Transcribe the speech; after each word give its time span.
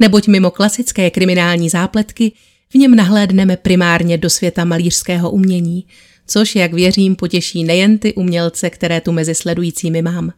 neboť 0.00 0.28
mimo 0.28 0.50
klasické 0.50 1.10
kriminální 1.10 1.68
zápletky 1.68 2.32
v 2.70 2.74
něm 2.74 2.96
nahlédneme 2.96 3.56
primárně 3.56 4.18
do 4.18 4.30
světa 4.30 4.64
malířského 4.64 5.30
umění, 5.30 5.86
což, 6.26 6.56
jak 6.56 6.72
věřím, 6.72 7.16
potěší 7.16 7.64
nejen 7.64 7.98
ty 7.98 8.14
umělce, 8.14 8.70
které 8.70 9.00
tu 9.00 9.12
mezi 9.12 9.34
sledujícími 9.34 10.02
mám. 10.02 10.32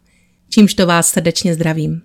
Čímž 0.48 0.74
to 0.74 0.86
vás 0.86 1.10
srdečně 1.10 1.54
zdravím. 1.54 2.02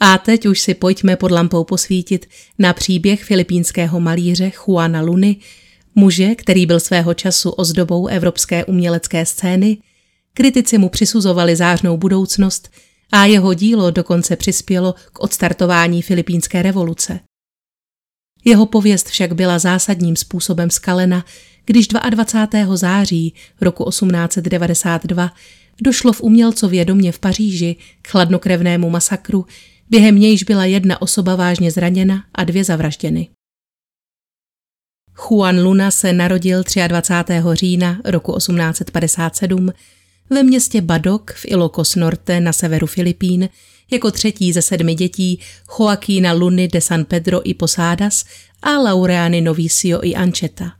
A 0.00 0.18
teď 0.18 0.46
už 0.46 0.60
si 0.60 0.74
pojďme 0.74 1.16
pod 1.16 1.30
lampou 1.30 1.64
posvítit 1.64 2.26
na 2.58 2.72
příběh 2.72 3.24
filipínského 3.24 4.00
malíře 4.00 4.52
Juana 4.66 5.00
Luny, 5.00 5.36
muže, 5.94 6.34
který 6.34 6.66
byl 6.66 6.80
svého 6.80 7.14
času 7.14 7.50
ozdobou 7.50 8.06
evropské 8.06 8.64
umělecké 8.64 9.26
scény, 9.26 9.78
kritici 10.34 10.78
mu 10.78 10.88
přisuzovali 10.88 11.56
zářnou 11.56 11.96
budoucnost– 11.96 12.70
a 13.12 13.24
jeho 13.24 13.54
dílo 13.54 13.90
dokonce 13.90 14.36
přispělo 14.36 14.94
k 15.12 15.20
odstartování 15.20 16.02
filipínské 16.02 16.62
revoluce. 16.62 17.20
Jeho 18.44 18.66
pověst 18.66 19.08
však 19.08 19.32
byla 19.32 19.58
zásadním 19.58 20.16
způsobem 20.16 20.70
skalena, 20.70 21.24
když 21.64 21.88
22. 21.88 22.76
září 22.76 23.34
roku 23.60 23.90
1892 23.90 25.32
došlo 25.82 26.12
v 26.12 26.20
umělcově 26.20 26.84
domě 26.84 27.12
v 27.12 27.18
Paříži 27.18 27.76
k 28.02 28.08
chladnokrevnému 28.08 28.90
masakru, 28.90 29.46
během 29.90 30.18
nějž 30.18 30.42
byla 30.42 30.64
jedna 30.64 31.02
osoba 31.02 31.36
vážně 31.36 31.70
zraněna 31.70 32.24
a 32.34 32.44
dvě 32.44 32.64
zavražděny. 32.64 33.28
Juan 35.18 35.62
Luna 35.62 35.90
se 35.90 36.12
narodil 36.12 36.62
23. 36.88 37.32
října 37.52 37.98
roku 38.04 38.36
1857 38.36 39.72
ve 40.30 40.42
městě 40.42 40.80
Badok 40.80 41.32
v 41.32 41.44
Ilocos 41.44 41.94
Norte 41.94 42.40
na 42.40 42.52
severu 42.52 42.86
Filipín 42.86 43.48
jako 43.90 44.10
třetí 44.10 44.52
ze 44.52 44.62
sedmi 44.62 44.94
dětí 44.94 45.40
Joaquína 45.78 46.32
Luny 46.32 46.68
de 46.68 46.80
San 46.80 47.04
Pedro 47.04 47.48
y 47.48 47.54
Posadas 47.54 48.24
a 48.62 48.78
Laureany 48.78 49.40
Novicio 49.40 50.00
i 50.02 50.14
Ancheta. 50.14 50.72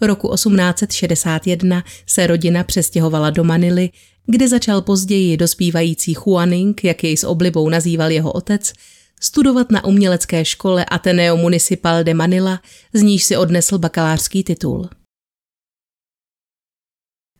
Roku 0.00 0.34
1861 0.34 1.84
se 2.06 2.26
rodina 2.26 2.64
přestěhovala 2.64 3.30
do 3.30 3.44
Manily, 3.44 3.90
kde 4.26 4.48
začal 4.48 4.82
později 4.82 5.36
dospívající 5.36 6.12
Juaning, 6.12 6.84
jak 6.84 7.04
jej 7.04 7.16
s 7.16 7.24
oblibou 7.24 7.68
nazýval 7.68 8.10
jeho 8.10 8.32
otec, 8.32 8.72
studovat 9.20 9.70
na 9.70 9.84
umělecké 9.84 10.44
škole 10.44 10.84
Ateneo 10.84 11.36
Municipal 11.36 12.04
de 12.04 12.14
Manila, 12.14 12.60
z 12.92 13.02
níž 13.02 13.24
si 13.24 13.36
odnesl 13.36 13.78
bakalářský 13.78 14.44
titul. 14.44 14.88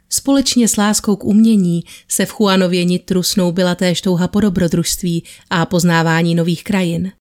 Společně 0.08 0.68
s 0.68 0.76
láskou 0.76 1.16
k 1.16 1.24
umění 1.24 1.84
se 2.08 2.26
v 2.26 2.32
Juanově 2.40 2.84
nitru 2.84 3.22
snoubila 3.22 3.74
též 3.74 4.00
touha 4.00 4.28
po 4.28 4.40
dobrodružství 4.40 5.24
a 5.50 5.66
poznávání 5.66 6.34
nových 6.34 6.64
krajin. 6.64 7.12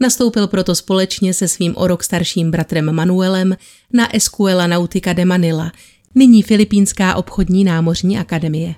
Nastoupil 0.00 0.46
proto 0.46 0.74
společně 0.74 1.34
se 1.34 1.48
svým 1.48 1.74
o 1.76 1.86
rok 1.86 2.04
starším 2.04 2.50
bratrem 2.50 2.92
Manuelem 2.92 3.56
na 3.92 4.16
Escuela 4.16 4.66
Nautica 4.66 5.12
de 5.12 5.24
Manila, 5.24 5.72
nyní 6.14 6.42
Filipínská 6.42 7.14
obchodní 7.14 7.64
námořní 7.64 8.18
akademie. 8.18 8.74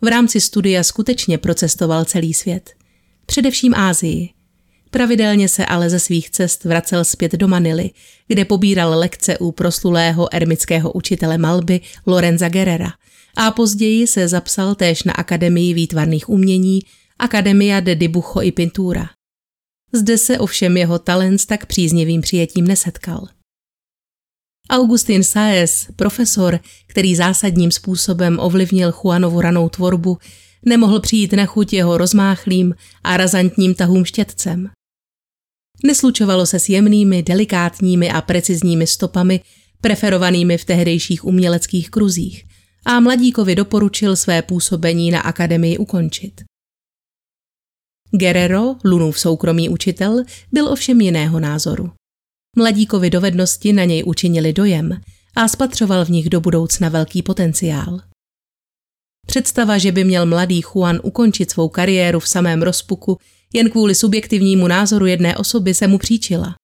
V 0.00 0.06
rámci 0.06 0.40
studia 0.40 0.82
skutečně 0.82 1.38
procestoval 1.38 2.04
celý 2.04 2.34
svět, 2.34 2.70
především 3.26 3.74
Ázii– 3.74 4.30
Pravidelně 4.92 5.48
se 5.48 5.66
ale 5.66 5.90
ze 5.90 6.00
svých 6.00 6.30
cest 6.30 6.64
vracel 6.64 7.04
zpět 7.04 7.32
do 7.32 7.48
Manily, 7.48 7.90
kde 8.26 8.44
pobíral 8.44 8.98
lekce 8.98 9.38
u 9.38 9.52
proslulého 9.52 10.34
ermického 10.34 10.92
učitele 10.92 11.38
malby 11.38 11.80
Lorenza 12.06 12.48
Guerrera 12.48 12.92
a 13.36 13.50
později 13.50 14.06
se 14.06 14.28
zapsal 14.28 14.74
též 14.74 15.02
na 15.02 15.12
Akademii 15.12 15.74
výtvarných 15.74 16.28
umění 16.28 16.80
Academia 17.18 17.80
de 17.80 17.94
Dibujo 17.94 18.42
i 18.42 18.52
Pintura. 18.52 19.10
Zde 19.92 20.18
se 20.18 20.38
ovšem 20.38 20.76
jeho 20.76 20.98
talent 20.98 21.38
s 21.38 21.46
tak 21.46 21.66
příznivým 21.66 22.20
přijetím 22.20 22.66
nesetkal. 22.66 23.28
Augustin 24.70 25.24
Saez, 25.24 25.86
profesor, 25.96 26.60
který 26.86 27.16
zásadním 27.16 27.70
způsobem 27.70 28.38
ovlivnil 28.40 28.92
Juanovu 29.04 29.40
ranou 29.40 29.68
tvorbu, 29.68 30.18
nemohl 30.64 31.00
přijít 31.00 31.32
na 31.32 31.46
chuť 31.46 31.72
jeho 31.72 31.98
rozmáchlým 31.98 32.74
a 33.04 33.16
razantním 33.16 33.74
tahům 33.74 34.04
štětcem. 34.04 34.70
Neslučovalo 35.84 36.46
se 36.46 36.58
s 36.58 36.68
jemnými, 36.68 37.22
delikátními 37.22 38.10
a 38.10 38.20
precizními 38.20 38.86
stopami, 38.86 39.40
preferovanými 39.80 40.58
v 40.58 40.64
tehdejších 40.64 41.24
uměleckých 41.24 41.90
kruzích 41.90 42.44
a 42.84 43.00
mladíkovi 43.00 43.54
doporučil 43.54 44.16
své 44.16 44.42
působení 44.42 45.10
na 45.10 45.20
akademii 45.20 45.78
ukončit. 45.78 46.40
Guerrero, 48.10 48.74
Lunův 48.84 49.20
soukromý 49.20 49.68
učitel, 49.68 50.22
byl 50.52 50.68
ovšem 50.68 51.00
jiného 51.00 51.40
názoru. 51.40 51.92
Mladíkovi 52.56 53.10
dovednosti 53.10 53.72
na 53.72 53.84
něj 53.84 54.02
učinili 54.06 54.52
dojem 54.52 55.00
a 55.36 55.48
spatřoval 55.48 56.04
v 56.04 56.08
nich 56.08 56.30
do 56.30 56.40
budoucna 56.40 56.88
velký 56.88 57.22
potenciál. 57.22 58.00
Představa, 59.26 59.78
že 59.78 59.92
by 59.92 60.04
měl 60.04 60.26
mladý 60.26 60.60
Juan 60.60 61.00
ukončit 61.02 61.50
svou 61.50 61.68
kariéru 61.68 62.20
v 62.20 62.28
samém 62.28 62.62
rozpuku, 62.62 63.18
jen 63.52 63.70
kvůli 63.70 63.94
subjektivnímu 63.94 64.66
názoru 64.66 65.06
jedné 65.06 65.36
osoby 65.36 65.74
se 65.74 65.86
mu 65.86 65.98
příčila. 65.98 66.54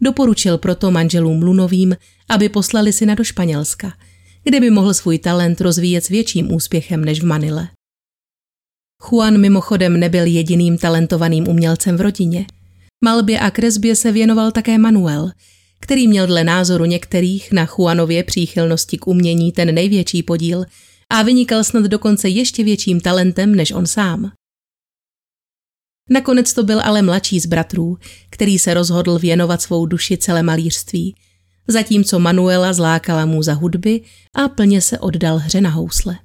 Doporučil 0.00 0.58
proto 0.58 0.90
manželům 0.90 1.42
Lunovým, 1.42 1.96
aby 2.28 2.48
poslali 2.48 2.92
syna 2.92 3.14
do 3.14 3.24
Španělska, 3.24 3.92
kde 4.44 4.60
by 4.60 4.70
mohl 4.70 4.94
svůj 4.94 5.18
talent 5.18 5.60
rozvíjet 5.60 6.04
s 6.04 6.08
větším 6.08 6.52
úspěchem 6.52 7.04
než 7.04 7.20
v 7.20 7.26
Manile. 7.26 7.68
Juan 9.02 9.38
mimochodem 9.38 10.00
nebyl 10.00 10.24
jediným 10.24 10.78
talentovaným 10.78 11.48
umělcem 11.48 11.96
v 11.96 12.00
rodině. 12.00 12.46
Malbě 13.04 13.40
a 13.40 13.50
kresbě 13.50 13.96
se 13.96 14.12
věnoval 14.12 14.52
také 14.52 14.78
Manuel, 14.78 15.30
který 15.80 16.08
měl 16.08 16.26
dle 16.26 16.44
názoru 16.44 16.84
některých 16.84 17.52
na 17.52 17.68
Juanově 17.78 18.24
příchylnosti 18.24 18.98
k 18.98 19.06
umění 19.06 19.52
ten 19.52 19.74
největší 19.74 20.22
podíl 20.22 20.64
a 21.10 21.22
vynikal 21.22 21.64
snad 21.64 21.84
dokonce 21.84 22.28
ještě 22.28 22.64
větším 22.64 23.00
talentem 23.00 23.54
než 23.54 23.72
on 23.72 23.86
sám. 23.86 24.32
Nakonec 26.10 26.52
to 26.52 26.62
byl 26.62 26.80
ale 26.80 27.02
mladší 27.02 27.40
z 27.40 27.46
bratrů, 27.46 27.98
který 28.30 28.58
se 28.58 28.74
rozhodl 28.74 29.18
věnovat 29.18 29.62
svou 29.62 29.86
duši 29.86 30.16
celé 30.16 30.42
malířství, 30.42 31.14
zatímco 31.68 32.18
Manuela 32.18 32.72
zlákala 32.72 33.26
mu 33.26 33.42
za 33.42 33.52
hudby 33.52 34.00
a 34.34 34.48
plně 34.48 34.80
se 34.80 34.98
oddal 34.98 35.38
hře 35.38 35.60
na 35.60 35.70
housle. 35.70 36.18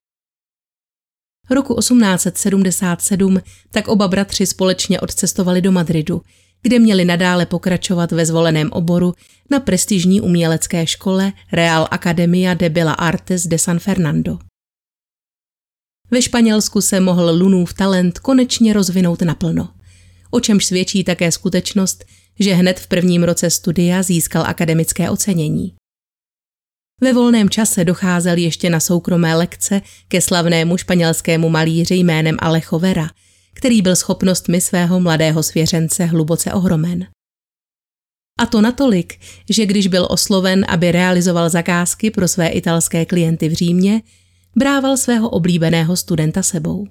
Roku 1.50 1.76
1877 1.80 3.40
tak 3.72 3.88
oba 3.88 4.08
bratři 4.08 4.46
společně 4.46 5.00
odcestovali 5.00 5.62
do 5.62 5.72
Madridu, 5.72 6.22
kde 6.62 6.80
měli 6.80 7.06
nadále 7.06 7.46
pokračovat 7.46 8.12
ve 8.12 8.26
zvoleném 8.26 8.70
oboru 8.72 9.14
na 9.52 9.60
prestižní 9.60 10.22
umělecké 10.22 10.88
škole 10.88 11.34
Real 11.52 11.88
Academia 11.92 12.54
de 12.54 12.70
Bella 12.70 12.94
Artes 12.94 13.48
de 13.48 13.58
San 13.58 13.80
Fernando. 13.80 14.40
Ve 16.13 16.22
Španělsku 16.22 16.81
se 16.81 17.00
mohl 17.00 17.31
Lunův 17.31 17.74
talent 17.74 18.19
konečně 18.19 18.74
rozvinout 18.74 19.22
naplno. 19.22 19.69
O 20.29 20.40
čemž 20.40 20.66
svědčí 20.66 21.03
také 21.03 21.31
skutečnost, 21.31 22.06
že 22.40 22.53
hned 22.53 22.79
v 22.79 22.88
prvním 22.88 23.23
roce 23.23 23.49
studia 23.49 24.03
získal 24.03 24.43
akademické 24.46 25.09
ocenění. 25.09 25.73
Ve 27.02 27.14
volném 27.14 27.49
čase 27.49 27.85
docházel 27.85 28.38
ještě 28.38 28.70
na 28.70 28.79
soukromé 28.79 29.35
lekce 29.35 29.82
ke 30.08 30.22
slavnému 30.22 30.78
španělskému 30.78 31.49
malíři 31.49 31.96
jménem 31.96 32.38
Alejo 32.40 32.79
Vera, 32.79 33.09
který 33.53 33.82
byl 33.82 33.96
schopnostmi 33.96 34.61
svého 34.61 34.99
mladého 34.99 35.43
svěřence 35.43 36.05
hluboce 36.05 36.53
ohromen. 36.53 37.08
A 38.40 38.46
to 38.46 38.61
natolik, 38.61 39.20
že 39.49 39.66
když 39.66 39.88
byl 39.88 40.08
osloven, 40.09 40.66
aby 40.67 40.91
realizoval 40.91 41.49
zakázky 41.49 42.11
pro 42.11 42.28
své 42.28 42.47
italské 42.47 43.05
klienty 43.05 43.49
v 43.49 43.53
Římě, 43.53 44.02
brával 44.55 44.97
svého 44.97 45.29
oblíbeného 45.29 45.97
studenta 45.97 46.44
sebou. 46.44 46.88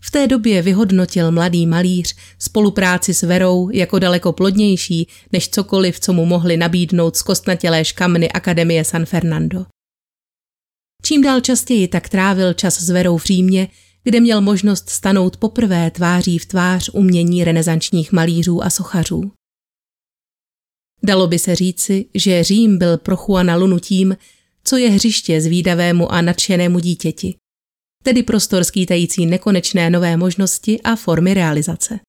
V 0.00 0.10
té 0.10 0.26
době 0.26 0.62
vyhodnotil 0.62 1.32
mladý 1.32 1.66
malíř 1.66 2.16
spolupráci 2.38 3.14
s 3.14 3.22
Verou 3.22 3.70
jako 3.70 3.98
daleko 3.98 4.32
plodnější 4.32 5.08
než 5.32 5.48
cokoliv, 5.48 6.00
co 6.00 6.12
mu 6.12 6.26
mohli 6.26 6.56
nabídnout 6.56 7.16
zkostnatělé 7.16 7.84
škamny 7.84 8.32
Akademie 8.32 8.84
San 8.84 9.06
Fernando. 9.06 9.66
Čím 11.02 11.22
dál 11.22 11.40
častěji 11.40 11.88
tak 11.88 12.08
trávil 12.08 12.54
čas 12.54 12.80
s 12.80 12.90
Verou 12.90 13.18
v 13.18 13.24
Římě, 13.24 13.68
kde 14.04 14.20
měl 14.20 14.40
možnost 14.40 14.90
stanout 14.90 15.36
poprvé 15.36 15.90
tváří 15.90 16.38
v 16.38 16.46
tvář 16.46 16.90
umění 16.92 17.44
renesančních 17.44 18.12
malířů 18.12 18.64
a 18.64 18.70
sochařů. 18.70 19.32
Dalo 21.02 21.26
by 21.26 21.38
se 21.38 21.54
říci, 21.54 22.06
že 22.14 22.44
Řím 22.44 22.78
byl 22.78 22.98
pro 22.98 23.16
Juana 23.16 23.56
Lunu 23.56 23.78
tím, 23.78 24.16
co 24.66 24.76
je 24.76 24.90
hřiště 24.90 25.40
zvídavému 25.40 26.12
a 26.12 26.22
nadšenému 26.22 26.78
dítěti, 26.78 27.38
tedy 28.02 28.22
prostor 28.22 28.64
skýtající 28.64 29.26
nekonečné 29.26 29.90
nové 29.90 30.16
možnosti 30.16 30.80
a 30.82 30.96
formy 30.96 31.34
realizace. 31.34 32.00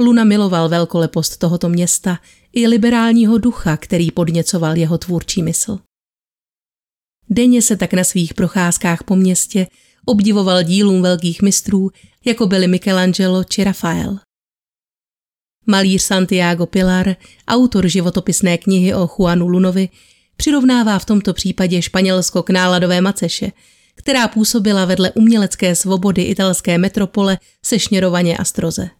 Luna 0.00 0.24
miloval 0.24 0.68
velkolepost 0.68 1.36
tohoto 1.36 1.68
města 1.68 2.18
i 2.52 2.66
liberálního 2.66 3.38
ducha, 3.38 3.76
který 3.76 4.10
podněcoval 4.10 4.76
jeho 4.76 4.98
tvůrčí 4.98 5.42
mysl. 5.42 5.78
Denně 7.30 7.62
se 7.62 7.76
tak 7.76 7.92
na 7.92 8.04
svých 8.04 8.34
procházkách 8.34 9.02
po 9.02 9.16
městě 9.16 9.66
obdivoval 10.04 10.62
dílům 10.62 11.02
velkých 11.02 11.42
mistrů, 11.42 11.90
jako 12.24 12.46
byli 12.46 12.68
Michelangelo 12.68 13.44
či 13.44 13.64
Rafael. 13.64 14.18
Malíř 15.66 16.02
Santiago 16.02 16.66
Pilar, 16.66 17.16
autor 17.48 17.88
životopisné 17.88 18.58
knihy 18.58 18.94
o 18.94 19.06
Juanu 19.06 19.48
Lunovi, 19.48 19.88
přirovnává 20.38 20.98
v 20.98 21.04
tomto 21.04 21.34
případě 21.34 21.82
Španělsko 21.82 22.42
k 22.42 22.50
náladové 22.50 23.00
maceše, 23.00 23.52
která 23.94 24.28
působila 24.28 24.84
vedle 24.84 25.12
umělecké 25.12 25.76
svobody 25.76 26.22
italské 26.22 26.78
metropole 26.78 27.38
sešněrovaně 27.64 28.36
a 28.36 28.44
stroze. 28.44 28.90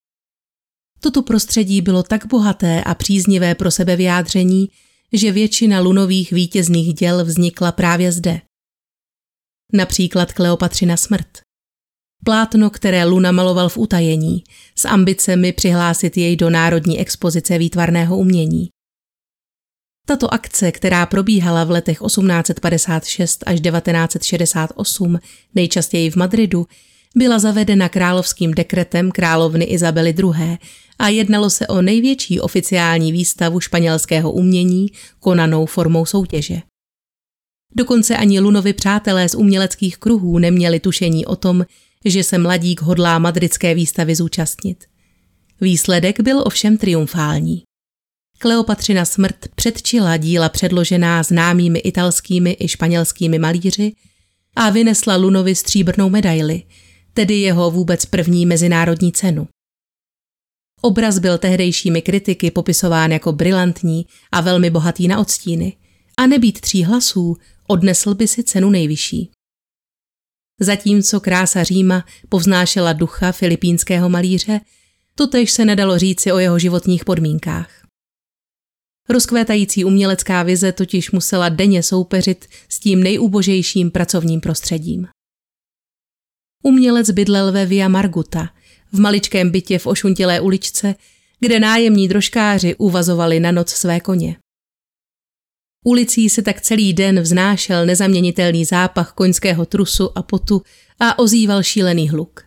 Toto 1.01 1.23
prostředí 1.23 1.81
bylo 1.81 2.03
tak 2.03 2.27
bohaté 2.27 2.85
a 2.85 2.95
příznivé 2.95 3.55
pro 3.55 3.71
sebe 3.71 3.97
vyjádření, 3.97 4.69
že 5.13 5.33
většina 5.33 5.81
lunových 5.81 6.31
vítězných 6.33 6.95
děl 6.95 7.25
vznikla 7.25 7.73
právě 7.73 8.13
zde. 8.13 8.41
Například 9.73 10.33
Kleopatřina 10.33 10.97
smrt. 10.97 11.29
Plátno, 12.25 12.71
které 12.71 13.05
Luna 13.05 13.33
maloval 13.33 13.69
v 13.69 13.79
utajení, 13.79 14.45
s 14.75 14.85
ambicemi 14.85 15.53
přihlásit 15.53 16.17
jej 16.17 16.37
do 16.37 16.51
Národní 16.51 16.99
expozice 17.01 17.59
výtvarného 17.59 18.19
umění. 18.19 18.69
Tato 20.09 20.35
akce, 20.35 20.73
která 20.73 21.07
probíhala 21.07 21.65
v 21.65 21.71
letech 21.71 21.99
1856 22.07 23.45
až 23.47 23.61
1968, 23.61 25.19
nejčastěji 25.55 26.11
v 26.11 26.17
Madridu, 26.17 26.67
byla 27.17 27.39
zavedena 27.39 27.89
královským 27.89 28.55
dekretem 28.55 29.11
královny 29.11 29.65
Izabely 29.65 30.15
II. 30.19 30.59
a 30.99 31.09
jednalo 31.09 31.51
se 31.51 31.67
o 31.67 31.83
největší 31.83 32.41
oficiální 32.41 33.13
výstavu 33.13 33.61
španělského 33.61 34.33
umění 34.33 34.87
konanou 35.21 35.67
formou 35.67 36.07
soutěže. 36.07 36.63
Dokonce 37.75 38.17
ani 38.17 38.41
Lunovi 38.41 38.73
přátelé 38.73 39.29
z 39.29 39.35
uměleckých 39.35 39.97
kruhů 39.97 40.39
neměli 40.39 40.81
tušení 40.81 41.27
o 41.27 41.37
tom, 41.37 41.65
že 42.05 42.25
se 42.25 42.39
mladík 42.39 42.83
hodlá 42.83 43.19
madridské 43.19 43.75
výstavy 43.75 44.15
zúčastnit. 44.15 44.85
Výsledek 45.61 46.21
byl 46.21 46.43
ovšem 46.47 46.77
triumfální. 46.77 47.68
Kleopatřina 48.39 49.05
smrt 49.05 49.37
předčila 49.55 50.17
díla 50.17 50.49
předložená 50.49 51.23
známými 51.23 51.79
italskými 51.79 52.57
i 52.61 52.69
španělskými 52.69 53.39
malíři 53.39 53.93
a 54.57 54.71
vynesla 54.71 55.17
Lunovi 55.17 55.55
stříbrnou 55.55 56.11
medaili, 56.11 56.63
tedy 57.15 57.35
jeho 57.35 57.71
vůbec 57.71 58.07
první 58.07 58.47
mezinárodní 58.47 59.13
cenu. 59.13 59.49
Obraz 60.81 61.19
byl 61.19 61.39
tehdejšími 61.39 62.03
kritiky 62.03 62.51
popisován 62.51 63.13
jako 63.13 63.33
brilantní 63.33 64.07
a 64.33 64.41
velmi 64.41 64.71
bohatý 64.71 65.09
na 65.09 65.19
odstíny 65.19 65.77
a 66.17 66.27
nebýt 66.27 66.61
tří 66.61 66.85
hlasů, 66.85 67.37
odnesl 67.67 68.15
by 68.15 68.29
si 68.29 68.45
cenu 68.45 68.71
nejvyšší. 68.71 69.31
Zatímco 70.61 71.21
krása 71.21 71.65
Říma 71.65 72.05
povznášela 72.29 72.93
ducha 72.93 73.33
filipínského 73.33 74.09
malíře, 74.09 74.61
totež 75.15 75.51
se 75.51 75.65
nedalo 75.65 75.99
říci 75.99 76.33
o 76.33 76.39
jeho 76.39 76.59
životních 76.59 77.05
podmínkách. 77.05 77.78
Rozkvétající 79.09 79.85
umělecká 79.85 80.43
vize 80.43 80.73
totiž 80.73 81.11
musela 81.11 81.49
denně 81.49 81.83
soupeřit 81.83 82.47
s 82.69 82.81
tím 82.81 83.03
nejúbožejším 83.03 83.91
pracovním 83.91 84.41
prostředím. 84.41 85.07
Umělec 86.63 87.11
bydlel 87.11 87.53
ve 87.53 87.67
Via 87.67 87.89
Marguta, 87.89 88.51
v 88.93 89.01
maličkém 89.01 89.51
bytě 89.51 89.79
v 89.79 89.87
ošuntilé 89.87 90.41
uličce, 90.41 90.95
kde 91.41 91.61
nájemní 91.61 92.09
drožkáři 92.09 92.75
uvazovali 92.75 93.41
na 93.41 93.53
noc 93.53 93.71
své 93.71 94.01
koně. 94.01 94.37
Ulicí 95.85 96.31
se 96.31 96.43
tak 96.43 96.61
celý 96.61 96.93
den 96.93 97.21
vznášel 97.21 97.87
nezaměnitelný 97.87 98.65
zápach 98.65 99.13
koňského 99.13 99.67
trusu 99.67 100.19
a 100.19 100.23
potu 100.23 100.63
a 101.01 101.19
ozýval 101.19 101.63
šílený 101.63 102.09
hluk. 102.09 102.45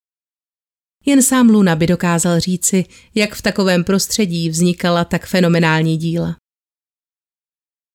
Jen 1.06 1.22
sám 1.22 1.50
Luna 1.50 1.76
by 1.76 1.88
dokázal 1.88 2.40
říci, 2.40 2.86
jak 3.16 3.36
v 3.36 3.42
takovém 3.42 3.84
prostředí 3.84 4.50
vznikala 4.50 5.06
tak 5.06 5.26
fenomenální 5.26 5.98
díla. 5.98 6.41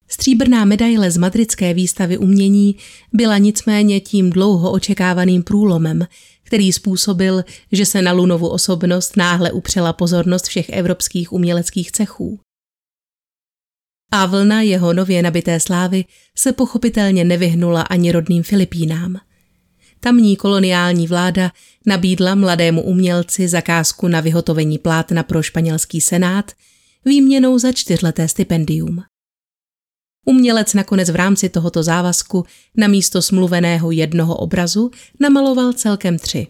Stříbrná 0.09 0.65
medaile 0.65 1.11
z 1.11 1.17
madridské 1.17 1.75
výstavy 1.75 2.19
umění 2.19 2.77
byla 3.13 3.39
nicméně 3.39 4.01
tím 4.01 4.31
dlouho 4.31 4.73
očekávaným 4.73 5.43
průlomem, 5.43 6.07
který 6.43 6.73
způsobil, 6.73 7.45
že 7.73 7.87
se 7.87 8.03
na 8.03 8.13
Lunovu 8.13 8.49
osobnost 8.49 9.17
náhle 9.17 9.53
upřela 9.53 9.93
pozornost 9.93 10.47
všech 10.47 10.69
evropských 10.69 11.33
uměleckých 11.33 11.93
cechů. 11.93 12.41
A 14.13 14.27
vlna 14.27 14.63
jeho 14.63 14.93
nově 14.93 15.23
nabité 15.23 15.61
slávy 15.61 16.05
se 16.37 16.53
pochopitelně 16.53 17.25
nevyhnula 17.25 17.83
ani 17.83 18.13
rodným 18.13 18.43
Filipínám. 18.43 19.17
Tamní 20.01 20.37
koloniální 20.37 21.07
vláda 21.07 21.53
nabídla 21.87 22.35
mladému 22.35 22.83
umělci 22.83 23.49
zakázku 23.49 24.09
na 24.09 24.21
vyhotovení 24.21 24.79
plátna 24.79 25.23
pro 25.23 25.43
španělský 25.43 26.01
senát 26.01 26.53
výměnou 27.05 27.59
za 27.59 27.73
čtyřleté 27.73 28.29
stipendium. 28.29 29.03
Umělec 30.29 30.75
nakonec 30.75 31.11
v 31.11 31.17
rámci 31.17 31.49
tohoto 31.49 31.83
závazku 31.83 32.45
na 32.77 32.89
místo 32.89 33.23
smluveného 33.23 33.91
jednoho 33.91 34.37
obrazu 34.37 34.91
namaloval 35.21 35.73
celkem 35.73 36.19
tři. 36.19 36.47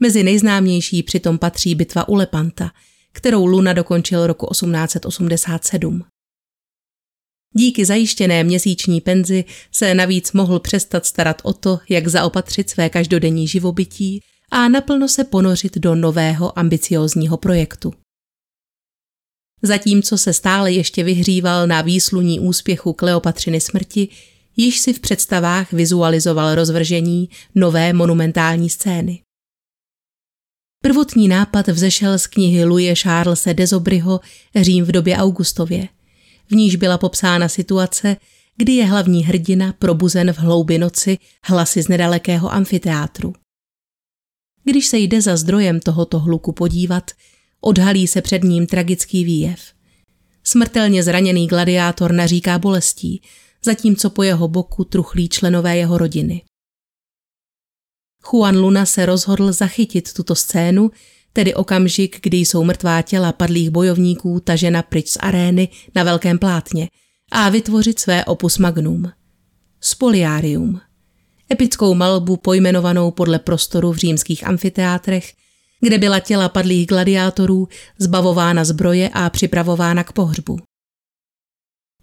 Mezi 0.00 0.22
nejznámější 0.22 1.02
přitom 1.02 1.38
patří 1.38 1.74
bitva 1.74 2.08
u 2.08 2.14
Lepanta, 2.14 2.70
kterou 3.12 3.46
Luna 3.46 3.72
dokončil 3.72 4.26
roku 4.26 4.46
1887. 4.52 6.04
Díky 7.54 7.84
zajištěné 7.84 8.44
měsíční 8.44 9.00
penzi 9.00 9.44
se 9.72 9.94
navíc 9.94 10.32
mohl 10.32 10.60
přestat 10.60 11.06
starat 11.06 11.42
o 11.44 11.52
to, 11.52 11.78
jak 11.88 12.08
zaopatřit 12.08 12.70
své 12.70 12.90
každodenní 12.90 13.48
živobytí 13.48 14.20
a 14.50 14.68
naplno 14.68 15.08
se 15.08 15.24
ponořit 15.24 15.78
do 15.78 15.94
nového 15.94 16.58
ambiciózního 16.58 17.36
projektu. 17.36 17.94
Zatímco 19.62 20.18
se 20.18 20.32
stále 20.32 20.72
ještě 20.72 21.04
vyhříval 21.04 21.66
na 21.66 21.82
výsluní 21.82 22.40
úspěchu 22.40 22.92
Kleopatřiny 22.92 23.60
smrti, 23.60 24.08
již 24.56 24.78
si 24.78 24.92
v 24.92 25.00
představách 25.00 25.72
vizualizoval 25.72 26.54
rozvržení 26.54 27.28
nové 27.54 27.92
monumentální 27.92 28.70
scény. 28.70 29.22
Prvotní 30.82 31.28
nápad 31.28 31.68
vzešel 31.68 32.18
z 32.18 32.26
knihy 32.26 32.64
Louise 32.64 32.94
Charlesa 32.94 33.52
Dezobryho 33.52 34.20
Řím 34.56 34.84
v 34.84 34.92
době 34.92 35.16
Augustově. 35.16 35.88
V 36.50 36.54
níž 36.54 36.76
byla 36.76 36.98
popsána 36.98 37.48
situace, 37.48 38.16
kdy 38.56 38.72
je 38.72 38.86
hlavní 38.86 39.24
hrdina 39.24 39.72
probuzen 39.72 40.32
v 40.32 40.38
hloubi 40.38 40.78
noci 40.78 41.18
hlasy 41.44 41.82
z 41.82 41.88
nedalekého 41.88 42.52
amfiteátru. 42.52 43.34
Když 44.64 44.86
se 44.86 44.98
jde 44.98 45.22
za 45.22 45.36
zdrojem 45.36 45.80
tohoto 45.80 46.18
hluku 46.18 46.52
podívat, 46.52 47.10
odhalí 47.62 48.06
se 48.06 48.22
před 48.22 48.44
ním 48.44 48.66
tragický 48.66 49.24
výjev. 49.24 49.60
Smrtelně 50.44 51.02
zraněný 51.02 51.46
gladiátor 51.46 52.12
naříká 52.12 52.58
bolestí, 52.58 53.22
zatímco 53.64 54.10
po 54.10 54.22
jeho 54.22 54.48
boku 54.48 54.84
truchlí 54.84 55.28
členové 55.28 55.76
jeho 55.76 55.98
rodiny. 55.98 56.42
Juan 58.22 58.56
Luna 58.56 58.86
se 58.86 59.06
rozhodl 59.06 59.52
zachytit 59.52 60.12
tuto 60.12 60.34
scénu, 60.34 60.90
tedy 61.32 61.54
okamžik, 61.54 62.18
kdy 62.22 62.36
jsou 62.36 62.64
mrtvá 62.64 63.02
těla 63.02 63.32
padlých 63.32 63.70
bojovníků 63.70 64.40
tažena 64.40 64.82
pryč 64.82 65.08
z 65.08 65.16
arény 65.20 65.68
na 65.94 66.02
velkém 66.02 66.38
plátně 66.38 66.88
a 67.32 67.48
vytvořit 67.48 67.98
své 67.98 68.24
opus 68.24 68.58
magnum. 68.58 69.12
Spoliarium. 69.80 70.80
Epickou 71.52 71.94
malbu 71.94 72.36
pojmenovanou 72.36 73.10
podle 73.10 73.38
prostoru 73.38 73.92
v 73.92 73.96
římských 73.96 74.46
amfiteátrech, 74.46 75.32
kde 75.84 75.98
byla 75.98 76.20
těla 76.20 76.48
padlých 76.48 76.86
gladiátorů 76.86 77.68
zbavována 77.98 78.64
zbroje 78.64 79.08
a 79.08 79.30
připravována 79.30 80.04
k 80.04 80.12
pohřbu. 80.12 80.58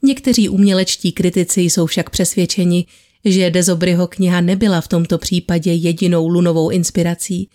Někteří 0.03 0.49
umělečtí 0.49 1.11
kritici 1.11 1.61
jsou 1.61 1.85
však 1.85 2.09
přesvědčeni, 2.09 2.85
že 3.25 3.49
Dezobryho 3.49 4.07
kniha 4.07 4.41
nebyla 4.41 4.81
v 4.81 4.87
tomto 4.87 5.17
případě 5.17 5.73
jedinou 5.73 6.27
lunovou 6.27 6.69
inspirací, 6.69 7.49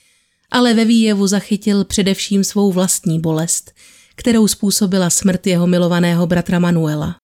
ale 0.51 0.75
ve 0.75 0.85
výjevu 0.85 1.27
zachytil 1.27 1.85
především 1.85 2.45
svou 2.45 2.73
vlastní 2.73 3.21
bolest, 3.21 3.73
kterou 4.17 4.49
způsobila 4.49 5.11
smrt 5.11 5.47
jeho 5.47 5.67
milovaného 5.67 6.27
bratra 6.27 6.59
Manuela. 6.59 7.17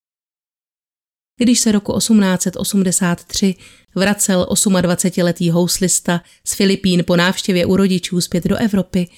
Když 1.43 1.61
se 1.61 1.73
roku 1.73 1.99
1883 1.99 3.55
vracel 3.95 4.47
28-letý 4.51 5.51
houslista 5.51 6.23
z 6.45 6.55
Filipín 6.55 7.05
po 7.07 7.17
návštěvě 7.17 7.67
u 7.67 7.77
rodičů 7.77 8.21
zpět 8.21 8.45
do 8.45 8.57
Evropy, 8.57 9.09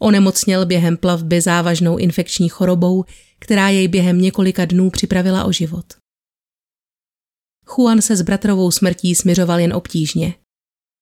onemocněl 0.00 0.66
během 0.66 0.96
plavby 0.96 1.40
závažnou 1.40 1.96
infekční 1.96 2.48
chorobou, 2.48 3.04
která 3.38 3.68
jej 3.68 3.88
během 3.88 4.20
několika 4.20 4.64
dnů 4.64 4.90
připravila 4.90 5.44
o 5.44 5.52
život. 5.52 5.84
Juan 7.68 8.02
se 8.02 8.16
s 8.16 8.22
bratrovou 8.22 8.70
smrtí 8.70 9.14
směřoval 9.14 9.60
jen 9.60 9.72
obtížně. 9.72 10.34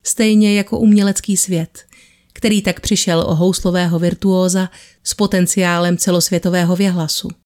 Stejně 0.05 0.57
jako 0.57 0.79
umělecký 0.79 1.37
svět, 1.37 1.87
který 2.33 2.63
tak 2.63 2.81
přišel 2.81 3.21
o 3.21 3.35
houslového 3.35 3.99
virtuóza 3.99 4.71
s 5.05 5.15
potenciálem 5.15 5.97
celosvětového 5.97 6.77
věhlasu. 6.77 7.42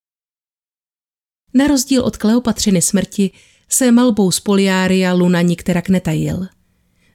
Na 1.57 1.67
rozdíl 1.67 2.01
od 2.01 2.17
Kleopatřiny 2.17 2.81
smrti 2.81 3.31
se 3.69 3.91
malbou 3.91 4.31
z 4.31 4.39
Poliária 4.39 5.13
Luna 5.13 5.41
nikterak 5.41 5.89
netajil. 5.89 6.47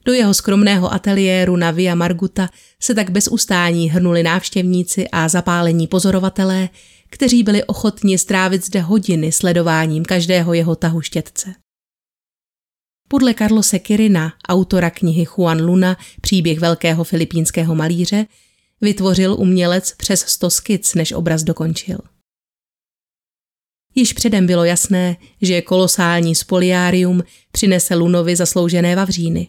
Do 0.04 0.12
jeho 0.12 0.34
skromného 0.34 0.92
ateliéru 0.92 1.56
na 1.56 1.70
Via 1.70 1.94
Marguta 1.94 2.48
se 2.80 2.94
tak 2.94 3.10
bez 3.10 3.28
ustání 3.28 3.90
hrnuli 3.90 4.22
návštěvníci 4.22 5.08
a 5.08 5.28
zapálení 5.28 5.86
pozorovatelé, 5.86 6.68
kteří 7.10 7.42
byli 7.42 7.64
ochotni 7.64 8.18
strávit 8.18 8.64
zde 8.64 8.80
hodiny 8.80 9.32
sledováním 9.32 10.04
každého 10.04 10.54
jeho 10.54 10.76
tahu 10.76 11.00
štětce. 11.00 11.54
Podle 13.08 13.34
Carlose 13.34 13.78
Kirina, 13.78 14.32
autora 14.48 14.90
knihy 14.90 15.24
Juan 15.24 15.60
Luna, 15.64 15.96
příběh 16.20 16.58
velkého 16.58 17.04
filipínského 17.04 17.74
malíře, 17.74 18.26
vytvořil 18.80 19.34
umělec 19.38 19.92
přes 19.96 20.20
sto 20.20 20.50
skic, 20.50 20.94
než 20.94 21.12
obraz 21.12 21.42
dokončil. 21.42 21.98
Již 23.94 24.12
předem 24.12 24.46
bylo 24.46 24.64
jasné, 24.64 25.16
že 25.42 25.62
kolosální 25.62 26.34
spoliárium 26.34 27.22
přinese 27.52 27.94
Lunovi 27.94 28.36
zasloužené 28.36 28.96
vavříny. 28.96 29.48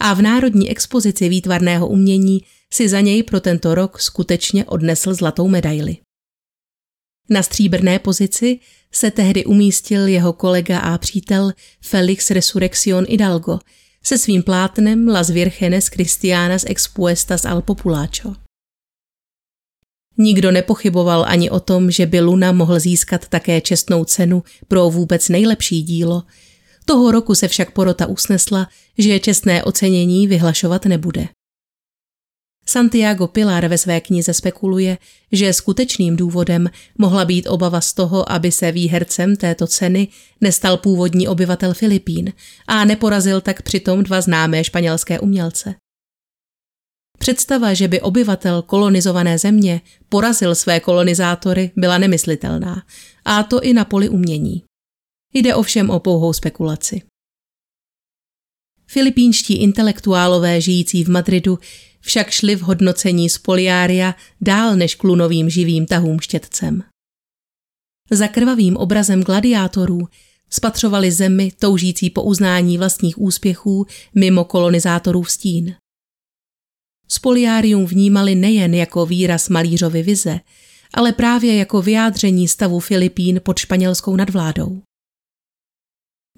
A 0.00 0.14
v 0.14 0.22
Národní 0.22 0.70
expozici 0.70 1.28
výtvarného 1.28 1.88
umění 1.88 2.40
si 2.72 2.88
za 2.88 3.00
něj 3.00 3.22
pro 3.22 3.40
tento 3.40 3.74
rok 3.74 4.00
skutečně 4.00 4.64
odnesl 4.64 5.14
zlatou 5.14 5.48
medaili. 5.48 5.96
Na 7.30 7.42
stříbrné 7.42 7.98
pozici 7.98 8.58
se 8.92 9.10
tehdy 9.10 9.44
umístil 9.44 10.06
jeho 10.06 10.32
kolega 10.32 10.78
a 10.78 10.98
přítel 10.98 11.52
Felix 11.80 12.30
Resurrection 12.30 13.04
Hidalgo 13.08 13.58
se 14.04 14.18
svým 14.18 14.42
plátnem 14.42 15.08
Las 15.08 15.30
Virgenes 15.30 15.88
Cristianas 15.88 16.64
Expuestas 16.66 17.44
al 17.44 17.62
Populacho. 17.62 18.45
Nikdo 20.18 20.50
nepochyboval 20.50 21.24
ani 21.28 21.50
o 21.50 21.60
tom, 21.60 21.90
že 21.90 22.06
by 22.06 22.20
Luna 22.20 22.52
mohl 22.52 22.80
získat 22.80 23.28
také 23.28 23.60
čestnou 23.60 24.04
cenu 24.04 24.42
pro 24.68 24.90
vůbec 24.90 25.28
nejlepší 25.28 25.82
dílo. 25.82 26.22
Toho 26.84 27.10
roku 27.10 27.34
se 27.34 27.48
však 27.48 27.70
porota 27.70 28.06
usnesla, 28.06 28.68
že 28.98 29.20
čestné 29.20 29.64
ocenění 29.64 30.26
vyhlašovat 30.26 30.84
nebude. 30.84 31.28
Santiago 32.68 33.26
Pilar 33.26 33.68
ve 33.68 33.78
své 33.78 34.00
knize 34.00 34.34
spekuluje, 34.34 34.98
že 35.32 35.52
skutečným 35.52 36.16
důvodem 36.16 36.70
mohla 36.98 37.24
být 37.24 37.46
obava 37.46 37.80
z 37.80 37.92
toho, 37.92 38.32
aby 38.32 38.52
se 38.52 38.72
výhercem 38.72 39.36
této 39.36 39.66
ceny 39.66 40.08
nestal 40.40 40.76
původní 40.76 41.28
obyvatel 41.28 41.74
Filipín 41.74 42.32
a 42.66 42.84
neporazil 42.84 43.40
tak 43.40 43.62
přitom 43.62 44.02
dva 44.02 44.20
známé 44.20 44.64
španělské 44.64 45.20
umělce. 45.20 45.74
Představa, 47.18 47.74
že 47.74 47.88
by 47.88 48.00
obyvatel 48.00 48.62
kolonizované 48.62 49.38
země 49.38 49.80
porazil 50.08 50.54
své 50.54 50.80
kolonizátory, 50.80 51.70
byla 51.76 51.98
nemyslitelná, 51.98 52.82
a 53.24 53.42
to 53.42 53.60
i 53.60 53.72
na 53.72 53.84
poli 53.84 54.08
umění. 54.08 54.62
Jde 55.34 55.54
ovšem 55.54 55.90
o 55.90 56.00
pouhou 56.00 56.32
spekulaci. 56.32 57.02
Filipínští 58.86 59.54
intelektuálové 59.54 60.60
žijící 60.60 61.04
v 61.04 61.08
Madridu 61.08 61.58
však 62.00 62.30
šli 62.30 62.56
v 62.56 62.60
hodnocení 62.60 63.30
z 63.30 63.38
poliária 63.38 64.14
dál 64.40 64.76
než 64.76 64.94
klunovým 64.94 65.50
živým 65.50 65.86
tahům 65.86 66.20
štětcem. 66.20 66.82
Za 68.10 68.28
krvavým 68.28 68.76
obrazem 68.76 69.22
gladiátorů 69.22 70.08
spatřovali 70.50 71.12
zemi 71.12 71.52
toužící 71.58 72.10
po 72.10 72.22
uznání 72.22 72.78
vlastních 72.78 73.18
úspěchů 73.18 73.86
mimo 74.14 74.44
kolonizátorů 74.44 75.24
stín. 75.24 75.74
Spoliárium 77.08 77.86
vnímali 77.86 78.34
nejen 78.34 78.74
jako 78.74 79.06
výraz 79.06 79.48
malířovy 79.48 80.02
vize, 80.02 80.40
ale 80.94 81.12
právě 81.12 81.56
jako 81.56 81.82
vyjádření 81.82 82.48
stavu 82.48 82.80
Filipín 82.80 83.40
pod 83.42 83.58
španělskou 83.58 84.16
nadvládou. 84.16 84.82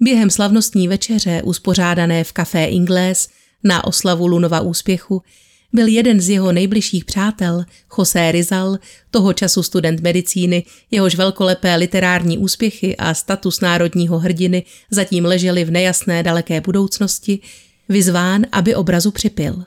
Během 0.01 0.29
slavnostní 0.29 0.87
večeře, 0.87 1.41
uspořádané 1.43 2.23
v 2.23 2.33
Café 2.33 2.65
Inglés 2.65 3.29
na 3.63 3.83
oslavu 3.83 4.27
Lunova 4.27 4.61
úspěchu, 4.61 5.21
byl 5.73 5.87
jeden 5.87 6.21
z 6.21 6.29
jeho 6.29 6.51
nejbližších 6.51 7.05
přátel, 7.05 7.63
José 7.97 8.31
Rizal, 8.31 8.77
toho 9.11 9.33
času 9.33 9.63
student 9.63 9.99
medicíny, 9.99 10.63
jehož 10.91 11.15
velkolepé 11.15 11.75
literární 11.75 12.37
úspěchy 12.37 12.97
a 12.97 13.13
status 13.13 13.61
národního 13.61 14.19
hrdiny 14.19 14.63
zatím 14.91 15.25
ležely 15.25 15.65
v 15.65 15.71
nejasné 15.71 16.23
daleké 16.23 16.61
budoucnosti, 16.61 17.39
vyzván, 17.89 18.45
aby 18.51 18.75
obrazu 18.75 19.11
připil. 19.11 19.63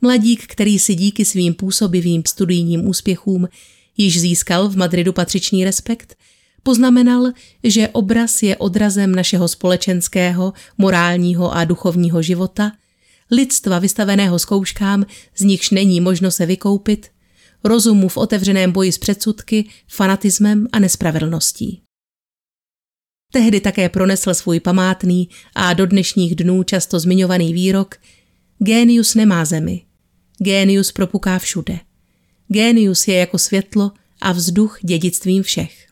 Mladík, 0.00 0.46
který 0.46 0.78
si 0.78 0.94
díky 0.94 1.24
svým 1.24 1.54
působivým 1.54 2.22
studijním 2.26 2.88
úspěchům 2.88 3.48
již 3.96 4.20
získal 4.20 4.68
v 4.68 4.76
Madridu 4.76 5.12
patřičný 5.12 5.64
respekt, 5.64 6.16
poznamenal, 6.62 7.32
že 7.64 7.88
obraz 7.88 8.42
je 8.42 8.56
odrazem 8.56 9.14
našeho 9.14 9.48
společenského, 9.48 10.52
morálního 10.78 11.54
a 11.54 11.64
duchovního 11.64 12.22
života, 12.22 12.72
lidstva 13.30 13.78
vystaveného 13.78 14.38
zkouškám, 14.38 15.06
z 15.36 15.42
nichž 15.42 15.70
není 15.70 16.00
možno 16.00 16.30
se 16.30 16.46
vykoupit, 16.46 17.10
rozumu 17.64 18.08
v 18.08 18.16
otevřeném 18.16 18.72
boji 18.72 18.92
s 18.92 18.98
předsudky, 18.98 19.68
fanatismem 19.88 20.66
a 20.72 20.78
nespravedlností. 20.78 21.82
Tehdy 23.32 23.60
také 23.60 23.88
pronesl 23.88 24.34
svůj 24.34 24.60
památný 24.60 25.28
a 25.54 25.72
do 25.72 25.86
dnešních 25.86 26.34
dnů 26.34 26.62
často 26.62 27.00
zmiňovaný 27.00 27.52
výrok 27.52 27.94
Génius 28.58 29.14
nemá 29.14 29.44
zemi, 29.44 29.82
Génius 30.38 30.92
propuká 30.92 31.38
všude. 31.38 31.80
Génius 32.48 33.08
je 33.08 33.14
jako 33.14 33.38
světlo 33.38 33.92
a 34.20 34.32
vzduch 34.32 34.78
dědictvím 34.82 35.42
všech. 35.42 35.88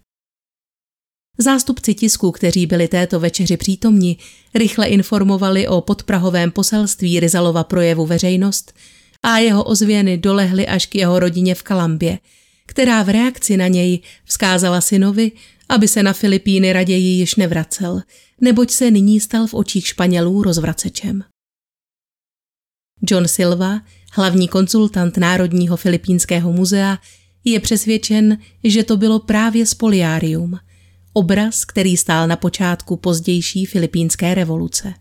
Zástupci 1.39 1.95
tisku, 1.95 2.33
kteří 2.33 2.67
byli 2.67 2.89
této 2.89 3.21
večeři 3.21 3.57
přítomni, 3.57 4.17
rychle 4.55 4.87
informovali 4.87 5.69
o 5.69 5.81
podprahovém 5.81 6.51
poselství 6.51 7.21
Rizalova 7.21 7.65
projevu 7.65 8.07
veřejnost 8.07 8.73
a 9.23 9.39
jeho 9.39 9.65
ozvěny 9.65 10.19
dolehly 10.19 10.67
až 10.67 10.87
k 10.87 10.95
jeho 10.95 11.19
rodině 11.19 11.55
v 11.55 11.63
Kalambě, 11.63 12.19
která 12.67 13.03
v 13.03 13.09
reakci 13.09 13.57
na 13.57 13.69
něj 13.69 14.01
vzkázala 14.25 14.81
synovi, 14.81 15.33
aby 15.69 15.89
se 15.89 16.03
na 16.03 16.13
Filipíny 16.13 16.73
raději 16.73 17.07
již 17.07 17.35
nevracel, 17.35 18.03
neboť 18.41 18.71
se 18.71 18.91
nyní 18.91 19.21
stal 19.21 19.47
v 19.47 19.55
očích 19.55 19.87
Španělů 19.87 20.43
rozvracečem. 20.43 21.25
John 23.11 23.29
Silva, 23.29 23.81
hlavní 24.17 24.49
konzultant 24.49 25.17
Národního 25.17 25.77
filipínského 25.77 26.53
muzea, 26.53 26.99
je 27.45 27.61
přesvědčen, 27.61 28.39
že 28.65 28.85
to 28.85 28.97
bylo 28.97 29.19
právě 29.19 29.67
spoliárium, 29.67 30.59
obraz, 31.13 31.65
který 31.65 31.97
stál 31.97 32.29
na 32.29 32.37
počátku 32.37 32.97
pozdější 32.97 33.67
filipínské 33.67 34.35
revoluce. 34.35 34.95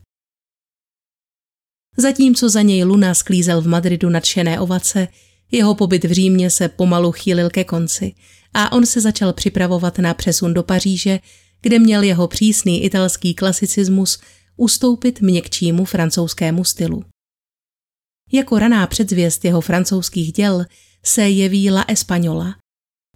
Zatímco 1.97 2.49
za 2.49 2.61
něj 2.61 2.83
Luna 2.83 3.13
sklízel 3.13 3.61
v 3.61 3.67
Madridu 3.67 4.09
nadšené 4.09 4.59
ovace, 4.59 5.07
jeho 5.51 5.75
pobyt 5.75 6.03
v 6.03 6.11
Římě 6.11 6.49
se 6.49 6.69
pomalu 6.69 7.11
chýlil 7.11 7.49
ke 7.49 7.63
konci 7.63 8.13
a 8.53 8.71
on 8.71 8.85
se 8.85 9.01
začal 9.01 9.33
připravovat 9.33 9.99
na 9.99 10.13
přesun 10.13 10.53
do 10.53 10.63
Paříže, 10.63 11.19
kde 11.61 11.79
měl 11.79 12.03
jeho 12.03 12.27
přísný 12.27 12.83
italský 12.83 13.33
klasicismus 13.33 14.19
ustoupit 14.57 15.21
měkčímu 15.21 15.85
francouzskému 15.85 16.63
stylu. 16.63 17.03
Jako 18.31 18.59
raná 18.59 18.87
předzvěst 18.87 19.45
jeho 19.45 19.61
francouzských 19.61 20.33
děl 20.33 20.65
se 21.03 21.29
jeví 21.29 21.71
La 21.71 21.83
Española, 21.83 22.55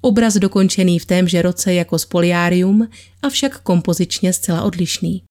obraz 0.02 0.34
dokončený 0.34 1.00
v 1.00 1.06
témže 1.06 1.42
roce 1.42 1.74
jako 1.74 2.00
spoliárium, 2.00 2.90
avšak 3.22 3.62
kompozičně 3.62 4.34
zcela 4.34 4.64
odlišný. 4.64 5.24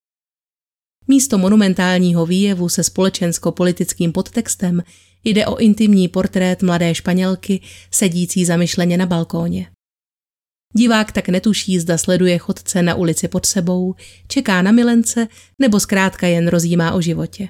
Místo 1.09 1.39
monumentálního 1.39 2.27
výjevu 2.27 2.69
se 2.69 2.83
společensko-politickým 2.83 4.13
podtextem 4.13 4.83
jde 5.25 5.47
o 5.47 5.57
intimní 5.57 6.09
portrét 6.09 6.63
mladé 6.63 6.95
španělky 6.95 7.61
sedící 7.91 8.45
zamyšleně 8.45 8.97
na 8.97 9.07
balkóně. 9.07 9.71
Divák 10.77 11.13
tak 11.13 11.29
netuší, 11.29 11.79
zda 11.79 11.99
sleduje 11.99 12.39
chodce 12.39 12.83
na 12.83 12.95
ulici 12.95 13.29
pod 13.29 13.47
sebou, 13.47 13.95
čeká 14.29 14.63
na 14.63 14.73
milence 14.73 15.29
nebo 15.59 15.81
zkrátka 15.81 16.27
jen 16.27 16.49
rozjímá 16.49 16.93
o 16.93 17.01
životě. 17.01 17.49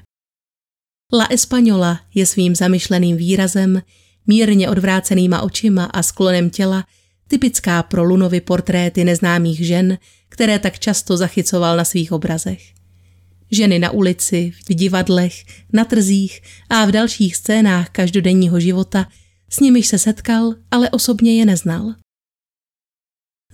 La 1.13 1.27
Española 1.31 2.01
je 2.15 2.27
svým 2.27 2.55
zamyšleným 2.55 3.17
výrazem, 3.17 3.83
mírně 4.27 4.71
odvrácenýma 4.71 5.43
očima 5.43 5.85
a 5.85 6.03
sklonem 6.03 6.51
těla 6.51 6.85
typická 7.29 7.83
pro 7.83 8.05
Lunovi 8.05 8.41
portréty 8.41 9.05
neznámých 9.05 9.67
žen, 9.67 9.99
které 10.29 10.59
tak 10.59 10.79
často 10.79 11.17
zachycoval 11.17 11.77
na 11.77 11.85
svých 11.85 12.13
obrazech. 12.13 12.63
Ženy 13.51 13.79
na 13.79 13.91
ulici, 13.91 14.53
v 14.69 14.75
divadlech, 14.75 15.45
na 15.73 15.85
trzích 15.85 16.41
a 16.69 16.85
v 16.85 16.93
dalších 16.93 17.37
scénách 17.37 17.89
každodenního 17.91 18.61
života, 18.61 19.09
s 19.51 19.61
nimiž 19.61 19.87
se 19.87 19.99
setkal, 19.99 20.55
ale 20.71 20.91
osobně 20.91 21.39
je 21.39 21.47
neznal. 21.47 21.95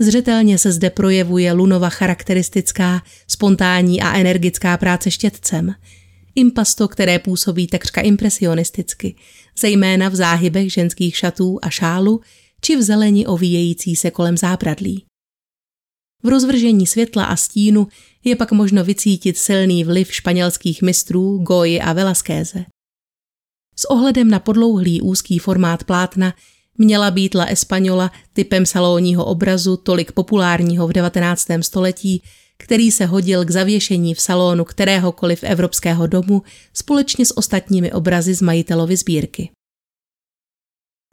Zřetelně 0.01 0.59
se 0.59 0.73
zde 0.73 0.91
projevuje 0.91 1.53
Lunova 1.53 1.89
charakteristická, 1.89 3.03
spontánní 3.29 4.03
a 4.03 4.15
energická 4.15 4.77
práce 4.77 5.11
štětcem, 5.11 5.75
impasto, 6.35 6.89
které 6.89 7.19
působí 7.19 7.67
takřka 7.67 8.01
impresionisticky, 8.01 9.17
zejména 9.59 10.09
v 10.09 10.15
záhybech 10.15 10.73
ženských 10.73 11.17
šatů 11.17 11.59
a 11.63 11.71
šálu 11.71 12.21
či 12.61 12.77
v 12.77 12.83
zeleni 12.83 13.27
ovíjející 13.27 13.97
se 13.97 14.11
kolem 14.11 14.37
zábradlí. 14.37 15.05
V 16.23 16.29
rozvržení 16.29 16.87
světla 16.87 17.25
a 17.25 17.37
stínu 17.37 17.89
je 18.25 18.37
pak 18.37 18.53
možno 18.53 18.85
vycítit 18.85 19.39
silný 19.39 19.85
vliv 19.85 20.15
španělských 20.15 20.83
mistrů 20.83 21.39
Goji 21.39 21.81
a 21.81 21.93
Velaskéze. 21.93 22.65
S 23.77 23.91
ohledem 23.91 24.31
na 24.31 24.39
podlouhlý 24.39 25.01
úzký 25.01 25.39
formát 25.39 25.85
plátna 25.85 26.35
měla 26.79 27.11
být 27.11 27.35
La 27.35 27.45
Española 27.45 28.13
typem 28.33 28.67
salónního 28.67 29.25
obrazu 29.25 29.77
tolik 29.77 30.13
populárního 30.13 30.89
v 30.89 30.93
19. 30.93 31.47
století, 31.61 32.23
který 32.59 32.91
se 32.91 33.07
hodil 33.07 33.45
k 33.45 33.51
zavěšení 33.51 34.15
v 34.15 34.21
salonu 34.21 34.65
kteréhokoliv 34.65 35.43
evropského 35.43 36.07
domu 36.07 36.43
společně 36.73 37.27
s 37.27 37.37
ostatními 37.37 37.93
obrazy 37.93 38.35
z 38.35 38.43
majitelovy 38.43 38.97
sbírky. 38.97 39.51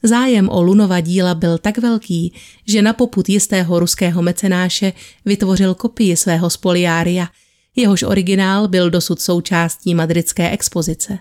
Zájem 0.02 0.48
o 0.48 0.62
Lunova 0.62 1.00
díla 1.00 1.34
byl 1.34 1.58
tak 1.58 1.78
velký, 1.78 2.34
že 2.68 2.82
na 2.82 2.92
poput 2.92 3.28
jistého 3.28 3.78
ruského 3.78 4.22
mecenáše 4.22 4.92
vytvořil 5.24 5.74
kopii 5.74 6.16
svého 6.16 6.50
spoliária, 6.50 7.28
jehož 7.76 8.02
originál 8.02 8.68
byl 8.68 8.90
dosud 8.90 9.20
součástí 9.20 9.94
madridské 9.94 10.50
expozice. 10.50 11.18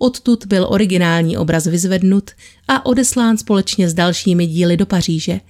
Odtud 0.00 0.46
byl 0.46 0.66
originální 0.68 1.36
obraz 1.36 1.66
vyzvednut 1.66 2.30
a 2.68 2.86
odeslán 2.86 3.36
společně 3.38 3.88
s 3.88 3.94
dalšími 3.94 4.46
díly 4.46 4.76
do 4.76 4.86
Paříže, 4.86 5.40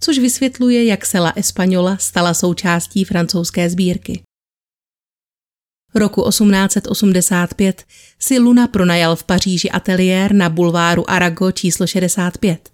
což 0.00 0.18
vysvětluje, 0.18 0.84
jak 0.84 1.06
se 1.06 1.18
La 1.18 1.32
Española 1.36 1.96
stala 1.96 2.34
součástí 2.34 3.04
francouzské 3.04 3.70
sbírky. 3.70 4.22
Roku 5.94 6.28
1885 6.28 7.84
si 8.18 8.38
Luna 8.38 8.66
pronajal 8.66 9.16
v 9.16 9.24
Paříži 9.24 9.70
ateliér 9.70 10.32
na 10.32 10.48
bulváru 10.48 11.10
Arago 11.10 11.52
číslo 11.52 11.86
65. 11.86 12.70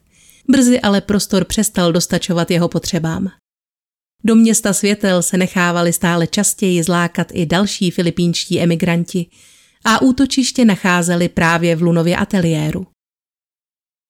Brzy 0.48 0.80
ale 0.80 1.00
prostor 1.00 1.44
přestal 1.44 1.92
dostačovat 1.92 2.50
jeho 2.50 2.68
potřebám. 2.68 3.28
Do 4.24 4.34
města 4.34 4.72
světel 4.72 5.22
se 5.22 5.36
nechávali 5.36 5.92
stále 5.92 6.26
častěji 6.26 6.82
zlákat 6.82 7.28
i 7.32 7.46
další 7.46 7.90
filipínští 7.90 8.60
emigranti 8.60 9.26
a 9.84 10.02
útočiště 10.02 10.64
nacházeli 10.64 11.28
právě 11.28 11.76
v 11.76 11.82
Lunově 11.82 12.16
ateliéru. 12.16 12.86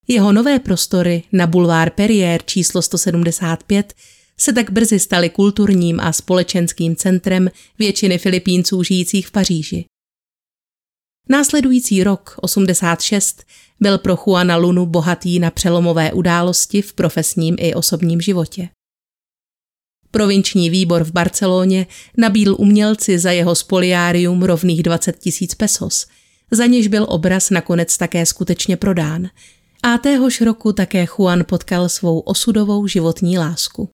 Jeho 0.09 0.33
nové 0.33 0.59
prostory 0.59 1.23
na 1.33 1.47
bulvár 1.47 1.91
Perrier 1.91 2.43
číslo 2.43 2.83
175 2.83 3.95
se 4.39 4.53
tak 4.53 4.71
brzy 4.71 4.99
staly 4.99 5.31
kulturním 5.31 6.01
a 6.01 6.13
společenským 6.13 6.97
centrem 6.97 7.51
většiny 7.79 8.19
Filipínců 8.19 8.83
žijících 8.83 9.27
v 9.27 9.31
Paříži. 9.31 9.85
Následující 11.29 12.05
rok 12.05 12.35
86 12.41 13.45
byl 13.81 13.99
pro 13.99 14.17
Juana 14.27 14.57
Lunu 14.57 14.87
bohatý 14.87 15.39
na 15.39 15.51
přelomové 15.51 16.13
události 16.13 16.83
v 16.83 16.93
profesním 16.93 17.57
i 17.59 17.75
osobním 17.75 18.21
životě. 18.21 18.69
Provinční 20.11 20.71
výbor 20.71 21.05
v 21.05 21.13
Barceloně 21.13 21.87
nabídl 22.17 22.57
umělci 22.59 23.19
za 23.19 23.31
jeho 23.31 23.55
spoliárium 23.55 24.43
rovných 24.43 24.83
20 24.83 25.19
tisíc 25.19 25.55
pesos, 25.55 26.07
za 26.51 26.67
něž 26.67 26.89
byl 26.89 27.07
obraz 27.09 27.51
nakonec 27.51 27.99
také 27.99 28.27
skutečně 28.27 28.77
prodán. 28.77 29.29
A 29.87 29.99
téhož 29.99 30.41
roku 30.41 30.73
také 30.73 31.07
Juan 31.07 31.45
potkal 31.45 31.89
svou 31.89 32.21
osudovou 32.21 32.87
životní 32.87 33.39
lásku. 33.39 33.91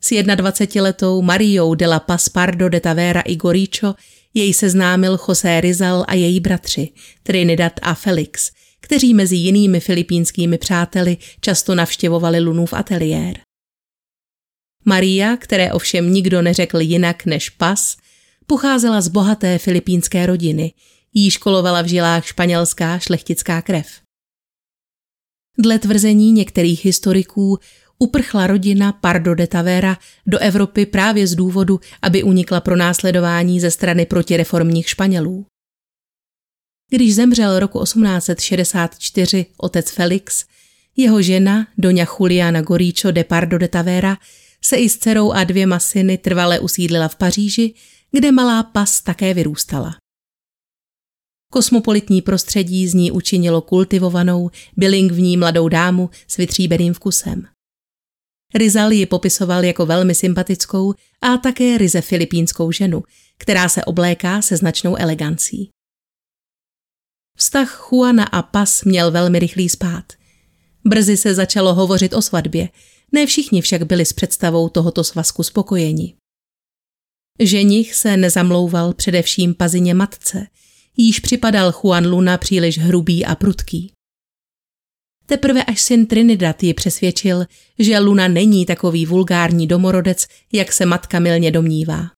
S 0.00 0.10
21-letou 0.10 1.22
Mariou 1.22 1.74
de 1.74 1.86
la 1.86 2.00
Paz 2.00 2.28
Pardo 2.28 2.68
de 2.68 2.80
Tavera 2.80 3.20
i 3.20 3.36
Goricho 3.36 3.94
jej 4.34 4.54
seznámil 4.54 5.18
José 5.28 5.60
Rizal 5.60 6.04
a 6.08 6.14
její 6.14 6.40
bratři, 6.40 6.92
Trinidad 7.22 7.72
a 7.82 7.94
Felix, 7.94 8.50
kteří 8.80 9.14
mezi 9.14 9.36
jinými 9.36 9.80
filipínskými 9.80 10.58
přáteli 10.58 11.16
často 11.40 11.74
navštěvovali 11.74 12.40
Lunův 12.40 12.72
ateliér. 12.72 13.40
Maria, 14.84 15.36
které 15.36 15.72
ovšem 15.72 16.12
nikdo 16.12 16.42
neřekl 16.42 16.80
jinak 16.80 17.26
než 17.26 17.50
Pas, 17.50 17.96
pocházela 18.46 19.00
z 19.00 19.08
bohaté 19.08 19.58
filipínské 19.58 20.26
rodiny, 20.26 20.72
jí 21.14 21.30
školovala 21.30 21.82
v 21.82 21.86
žilách 21.86 22.26
španělská 22.26 22.98
šlechtická 22.98 23.62
krev. 23.62 24.05
Dle 25.58 25.78
tvrzení 25.78 26.32
některých 26.32 26.84
historiků 26.84 27.58
uprchla 27.98 28.46
rodina 28.46 28.92
Pardo 28.92 29.34
de 29.34 29.46
Tavera 29.46 29.98
do 30.26 30.38
Evropy 30.38 30.86
právě 30.86 31.26
z 31.26 31.34
důvodu, 31.34 31.80
aby 32.02 32.22
unikla 32.22 32.60
pro 32.60 32.76
následování 32.76 33.60
ze 33.60 33.70
strany 33.70 34.06
protireformních 34.06 34.88
Španělů. 34.88 35.46
Když 36.90 37.14
zemřel 37.14 37.58
roku 37.58 37.82
1864 37.82 39.46
otec 39.56 39.90
Felix, 39.90 40.44
jeho 40.96 41.22
žena, 41.22 41.66
doňa 41.78 42.06
Juliana 42.18 42.62
Goricho 42.62 43.10
de 43.10 43.24
Pardo 43.24 43.58
de 43.58 43.68
Tavera, 43.68 44.16
se 44.64 44.76
i 44.76 44.88
s 44.88 44.98
dcerou 44.98 45.32
a 45.32 45.44
dvěma 45.44 45.78
syny 45.78 46.18
trvale 46.18 46.60
usídlila 46.60 47.08
v 47.08 47.16
Paříži, 47.16 47.74
kde 48.12 48.32
malá 48.32 48.62
pas 48.62 49.00
také 49.00 49.34
vyrůstala. 49.34 49.96
Kosmopolitní 51.52 52.22
prostředí 52.22 52.88
z 52.88 52.94
ní 52.94 53.10
učinilo 53.10 53.60
kultivovanou, 53.60 54.50
bilingvní 54.76 55.36
mladou 55.36 55.68
dámu 55.68 56.10
s 56.28 56.36
vytříbeným 56.36 56.94
vkusem. 56.94 57.46
Rizal 58.54 58.92
ji 58.92 59.06
popisoval 59.06 59.64
jako 59.64 59.86
velmi 59.86 60.14
sympatickou 60.14 60.94
a 61.20 61.36
také 61.36 61.78
ryze 61.78 62.00
filipínskou 62.00 62.72
ženu, 62.72 63.02
která 63.38 63.68
se 63.68 63.84
obléká 63.84 64.42
se 64.42 64.56
značnou 64.56 64.96
elegancí. 64.96 65.70
Vztah 67.36 67.88
Juana 67.92 68.24
a 68.24 68.42
Pas 68.42 68.84
měl 68.84 69.10
velmi 69.10 69.38
rychlý 69.38 69.68
spát. 69.68 70.12
Brzy 70.84 71.16
se 71.16 71.34
začalo 71.34 71.74
hovořit 71.74 72.14
o 72.14 72.22
svatbě, 72.22 72.68
ne 73.12 73.26
všichni 73.26 73.62
však 73.62 73.82
byli 73.82 74.04
s 74.04 74.12
představou 74.12 74.68
tohoto 74.68 75.04
svazku 75.04 75.42
spokojeni. 75.42 76.14
Ženich 77.40 77.94
se 77.94 78.16
nezamlouval 78.16 78.94
především 78.94 79.54
pazině 79.54 79.94
matce, 79.94 80.46
jíž 80.96 81.20
připadal 81.20 81.72
Juan 81.72 82.06
Luna 82.06 82.38
příliš 82.38 82.78
hrubý 82.78 83.24
a 83.26 83.34
prudký. 83.34 83.92
Teprve 85.26 85.64
až 85.64 85.80
syn 85.80 86.06
Trinidad 86.06 86.62
ji 86.62 86.74
přesvědčil, 86.74 87.44
že 87.78 87.98
Luna 87.98 88.28
není 88.28 88.66
takový 88.66 89.06
vulgární 89.06 89.66
domorodec, 89.66 90.26
jak 90.52 90.72
se 90.72 90.86
matka 90.86 91.18
milně 91.18 91.50
domnívá. 91.50 92.10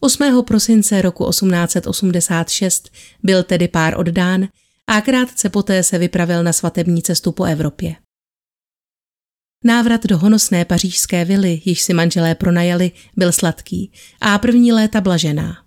8. 0.00 0.42
prosince 0.46 1.02
roku 1.02 1.30
1886 1.30 2.90
byl 3.22 3.42
tedy 3.42 3.68
pár 3.68 4.00
oddán 4.00 4.48
a 4.86 5.00
krátce 5.00 5.50
poté 5.50 5.82
se 5.82 5.98
vypravil 5.98 6.42
na 6.42 6.52
svatební 6.52 7.02
cestu 7.02 7.32
po 7.32 7.44
Evropě. 7.44 7.96
Návrat 9.64 10.06
do 10.06 10.18
honosné 10.18 10.64
pařížské 10.64 11.24
vily, 11.24 11.62
již 11.64 11.82
si 11.82 11.94
manželé 11.94 12.34
pronajali, 12.34 12.92
byl 13.16 13.32
sladký 13.32 13.92
a 14.20 14.38
první 14.38 14.72
léta 14.72 15.00
blažená. 15.00 15.63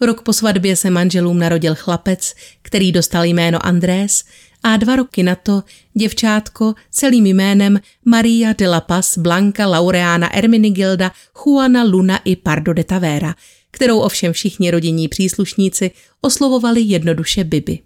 Rok 0.00 0.22
po 0.22 0.32
svatbě 0.32 0.76
se 0.76 0.90
manželům 0.90 1.38
narodil 1.38 1.74
chlapec, 1.74 2.34
který 2.62 2.92
dostal 2.92 3.24
jméno 3.24 3.66
Andrés 3.66 4.24
a 4.62 4.76
dva 4.76 4.96
roky 4.96 5.22
na 5.22 5.34
to 5.34 5.62
děvčátko 5.94 6.74
celým 6.90 7.26
jménem 7.26 7.80
Maria 8.04 8.52
de 8.52 8.68
la 8.68 8.80
Paz 8.80 9.18
Blanca 9.18 9.66
Laureana 9.66 10.34
Erminigilda 10.34 11.12
Juana 11.34 11.84
Luna 11.84 12.16
i 12.24 12.36
Pardo 12.36 12.72
de 12.72 12.84
Tavera, 12.84 13.34
kterou 13.70 13.98
ovšem 13.98 14.32
všichni 14.32 14.70
rodinní 14.70 15.08
příslušníci 15.08 15.90
oslovovali 16.20 16.80
jednoduše 16.80 17.44
Bibi. 17.44 17.78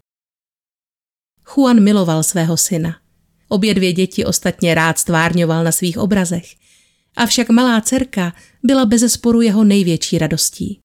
Juan 1.56 1.80
miloval 1.82 2.22
svého 2.22 2.56
syna. 2.56 2.96
Obě 3.48 3.74
dvě 3.74 3.92
děti 3.92 4.24
ostatně 4.24 4.74
rád 4.74 4.98
stvárňoval 4.98 5.64
na 5.64 5.72
svých 5.72 5.98
obrazech. 5.98 6.44
Avšak 7.16 7.48
malá 7.48 7.80
dcerka 7.80 8.32
byla 8.62 8.86
bezesporu 8.86 9.40
jeho 9.40 9.64
největší 9.64 10.18
radostí. 10.18 10.79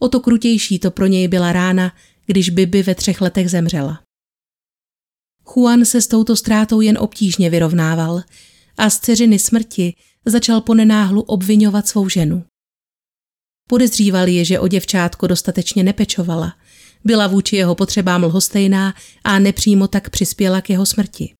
O 0.00 0.08
to 0.08 0.20
krutější 0.20 0.78
to 0.78 0.90
pro 0.90 1.06
něj 1.06 1.28
byla 1.28 1.52
rána, 1.52 1.92
když 2.26 2.50
Bibi 2.50 2.82
ve 2.82 2.94
třech 2.94 3.20
letech 3.20 3.50
zemřela. 3.50 4.02
Juan 5.56 5.84
se 5.84 6.00
s 6.00 6.06
touto 6.06 6.36
ztrátou 6.36 6.80
jen 6.80 6.98
obtížně 6.98 7.50
vyrovnával 7.50 8.22
a 8.78 8.90
z 8.90 8.98
dceřiny 9.00 9.38
smrti 9.38 9.94
začal 10.24 10.60
ponenáhlu 10.60 11.22
obvinovat 11.22 11.88
svou 11.88 12.08
ženu. 12.08 12.44
Podezříval 13.68 14.28
je, 14.28 14.44
že 14.44 14.60
o 14.60 14.68
děvčátko 14.68 15.26
dostatečně 15.26 15.82
nepečovala, 15.82 16.56
byla 17.04 17.26
vůči 17.26 17.56
jeho 17.56 17.74
potřebám 17.74 18.24
lhostejná 18.24 18.94
a 19.24 19.38
nepřímo 19.38 19.88
tak 19.88 20.10
přispěla 20.10 20.60
k 20.60 20.70
jeho 20.70 20.86
smrti. 20.86 21.34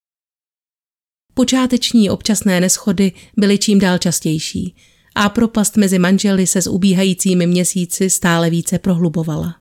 Počáteční 1.35 2.11
občasné 2.11 2.61
neschody 2.61 3.12
byly 3.37 3.59
čím 3.59 3.79
dál 3.79 3.99
častější 3.99 4.77
a 5.16 5.29
propast 5.29 5.76
mezi 5.76 5.98
manželi 5.98 6.46
se 6.46 6.62
s 6.62 6.66
ubíhajícími 6.66 7.46
měsíci 7.46 8.11
stále 8.11 8.50
více 8.50 8.79
prohlubovala. 8.79 9.57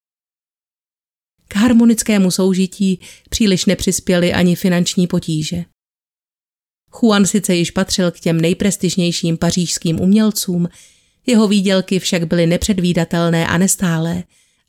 K 1.47 1.55
harmonickému 1.55 2.31
soužití 2.31 2.99
příliš 3.29 3.65
nepřispěly 3.65 4.33
ani 4.33 4.55
finanční 4.55 5.07
potíže. 5.07 5.65
Juan 7.01 7.25
sice 7.25 7.55
již 7.55 7.71
patřil 7.71 8.11
k 8.11 8.19
těm 8.19 8.41
nejprestižnějším 8.41 9.37
pařížským 9.37 9.99
umělcům, 9.99 10.69
jeho 11.25 11.47
výdělky 11.47 11.99
však 11.99 12.27
byly 12.27 12.47
nepředvídatelné 12.47 13.47
a 13.47 13.57
nestálé 13.57 14.23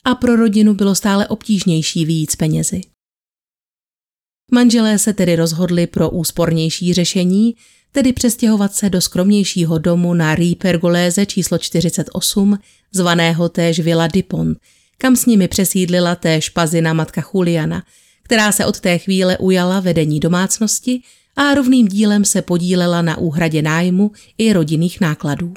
a 0.05 0.15
pro 0.15 0.37
rodinu 0.37 0.75
bylo 0.75 0.95
stále 0.95 1.29
obtížnější 1.29 2.05
výjít 2.05 2.37
penězi. 2.37 2.81
Manželé 4.53 4.99
se 4.99 5.13
tedy 5.13 5.37
rozhodli 5.37 5.87
pro 5.87 6.11
úspornější 6.11 6.95
řešení, 6.95 7.55
tedy 7.97 8.13
přestěhovat 8.13 8.75
se 8.75 8.91
do 8.91 9.01
skromnějšího 9.01 9.79
domu 9.79 10.15
na 10.15 10.35
Rue 10.35 10.55
Pergolese 10.57 11.27
číslo 11.27 11.59
48, 11.59 12.59
zvaného 12.93 13.49
též 13.49 13.81
Villa 13.81 14.07
Dipon, 14.07 14.55
kam 14.99 15.17
s 15.17 15.27
nimi 15.27 15.49
přesídlila 15.49 16.15
též 16.15 16.49
pazina 16.49 16.93
matka 16.93 17.23
Juliana, 17.35 17.83
která 18.23 18.53
se 18.53 18.67
od 18.67 18.81
té 18.81 18.99
chvíle 18.99 19.39
ujala 19.39 19.81
vedení 19.81 20.21
domácnosti 20.21 21.01
a 21.37 21.55
rovným 21.55 21.89
dílem 21.89 22.25
se 22.25 22.43
podílela 22.43 23.03
na 23.03 23.19
úhradě 23.19 23.63
nájmu 23.63 24.13
i 24.39 24.53
rodinných 24.53 25.01
nákladů. 25.01 25.55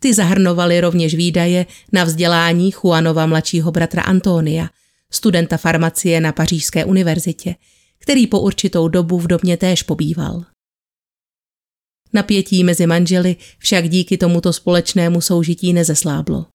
Ty 0.00 0.14
zahrnovaly 0.14 0.80
rovněž 0.80 1.14
výdaje 1.14 1.66
na 1.92 2.04
vzdělání 2.04 2.72
Juanova 2.84 3.26
mladšího 3.26 3.70
bratra 3.72 4.02
Antonia, 4.02 4.68
studenta 5.12 5.56
farmacie 5.56 6.20
na 6.20 6.32
Pařížské 6.32 6.84
univerzitě, 6.84 7.54
který 7.98 8.26
po 8.26 8.40
určitou 8.40 8.88
dobu 8.88 9.18
v 9.18 9.26
domě 9.26 9.56
též 9.56 9.82
pobýval. 9.82 10.44
Napětí 12.12 12.64
mezi 12.64 12.86
manželi 12.86 13.36
však 13.58 13.88
díky 13.88 14.18
tomuto 14.18 14.52
společnému 14.52 15.20
soužití 15.20 15.72
nezesláblo. 15.72 16.46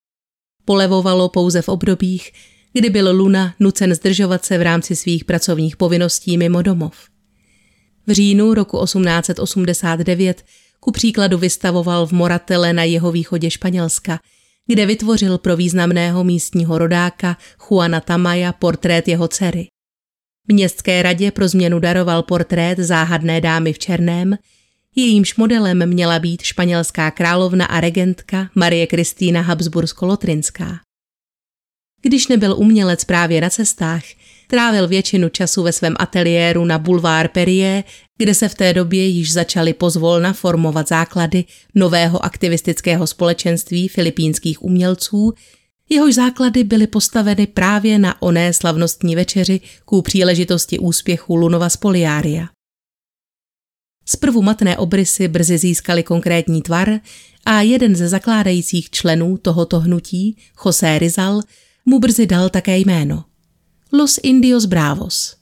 Polevovalo 0.66 1.30
pouze 1.30 1.62
v 1.62 1.70
obdobích, 1.70 2.32
kdy 2.74 2.90
byl 2.90 3.16
Luna 3.16 3.56
nucen 3.60 3.96
zdržovat 3.96 4.46
se 4.46 4.58
v 4.58 4.62
rámci 4.62 4.96
svých 4.96 5.26
pracovních 5.26 5.78
povinností 5.78 6.38
mimo 6.38 6.62
domov. 6.62 6.94
V 8.08 8.12
říjnu 8.12 8.54
roku 8.54 8.84
1889 8.84 10.44
ku 10.80 10.92
příkladu 10.92 11.38
vystavoval 11.38 12.08
v 12.08 12.12
Moratele 12.12 12.74
na 12.74 12.84
jeho 12.84 13.12
východě 13.12 13.52
Španělska, 13.52 14.20
kde 14.68 14.86
vytvořil 14.86 15.38
pro 15.38 15.58
významného 15.58 16.24
místního 16.24 16.78
rodáka 16.78 17.38
Juana 17.70 18.00
Tamaya 18.00 18.54
portrét 18.54 19.08
jeho 19.08 19.28
dcery. 19.28 19.68
Městské 20.48 21.02
radě 21.02 21.32
pro 21.32 21.48
změnu 21.48 21.80
daroval 21.80 22.24
portrét 22.24 22.80
záhadné 22.80 23.42
dámy 23.42 23.74
v 23.74 23.80
černém, 23.80 24.38
jejímž 24.96 25.36
modelem 25.36 25.86
měla 25.86 26.20
být 26.20 26.42
španělská 26.42 27.12
královna 27.12 27.66
a 27.66 27.80
regentka 27.80 28.50
Marie 28.56 28.88
Kristýna 28.88 29.42
Habsbursko-Lotrinská. 29.42 30.80
Když 32.02 32.28
nebyl 32.28 32.56
umělec 32.58 33.04
právě 33.04 33.42
na 33.42 33.50
cestách, 33.50 34.04
trávil 34.48 34.88
většinu 34.88 35.30
času 35.30 35.64
ve 35.64 35.72
svém 35.72 35.96
ateliéru 36.00 36.66
na 36.66 36.80
Boulevard 36.80 37.32
Perrier, 37.32 37.84
kde 38.18 38.34
se 38.34 38.50
v 38.50 38.56
té 38.56 38.74
době 38.74 39.08
již 39.08 39.34
začaly 39.34 39.74
pozvolna 39.74 40.34
formovat 40.34 40.88
základy 40.88 41.44
nového 41.76 42.26
aktivistického 42.26 43.08
společenství 43.08 43.88
filipínských 43.88 44.64
umělců, 44.64 45.34
jehož 45.90 46.16
základy 46.16 46.64
byly 46.64 46.88
postaveny 46.88 47.48
právě 47.48 48.00
na 48.00 48.22
oné 48.22 48.54
slavnostní 48.54 49.16
večeři 49.16 49.62
ku 49.86 50.02
příležitosti 50.02 50.80
úspěchu 50.80 51.36
Lunova 51.36 51.70
Spoliária. 51.70 52.48
Zprvu 54.06 54.42
matné 54.42 54.78
obrysy 54.78 55.28
brzy 55.28 55.58
získaly 55.58 56.04
konkrétní 56.04 56.62
tvar 56.62 57.00
a 57.46 57.62
jeden 57.62 57.96
ze 57.96 58.10
zakládajících 58.10 58.90
členů 58.90 59.38
tohoto 59.38 59.80
hnutí, 59.80 60.38
José 60.66 61.00
Rizal, 61.00 61.42
mu 61.86 62.00
brzy 62.00 62.26
dal 62.26 62.50
také 62.50 62.78
jméno. 62.78 63.24
Los 63.94 64.20
Indios 64.24 64.66
Bravos. 64.66 65.36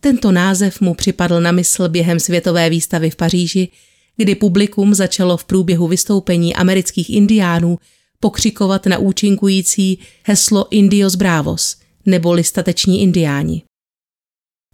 Tento 0.00 0.32
název 0.32 0.80
mu 0.80 0.94
připadl 0.94 1.40
na 1.40 1.52
mysl 1.52 1.88
během 1.88 2.20
světové 2.20 2.70
výstavy 2.70 3.10
v 3.10 3.16
Paříži, 3.16 3.68
kdy 4.16 4.34
publikum 4.34 4.94
začalo 4.94 5.36
v 5.36 5.44
průběhu 5.44 5.88
vystoupení 5.88 6.54
amerických 6.54 7.10
indiánů 7.10 7.78
pokřikovat 8.20 8.86
na 8.86 8.98
účinkující 8.98 9.98
heslo 10.24 10.66
Indios 10.70 11.14
Bravos, 11.14 11.76
neboli 12.06 12.44
stateční 12.44 13.02
indiáni. 13.02 13.62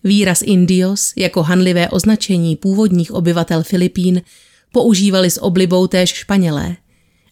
Výraz 0.05 0.43
Indios 0.43 1.13
jako 1.17 1.43
hanlivé 1.43 1.89
označení 1.89 2.57
původních 2.57 3.13
obyvatel 3.13 3.63
Filipín 3.63 4.23
používali 4.73 5.31
s 5.31 5.43
oblibou 5.43 5.87
též 5.87 6.11
Španělé. 6.11 6.77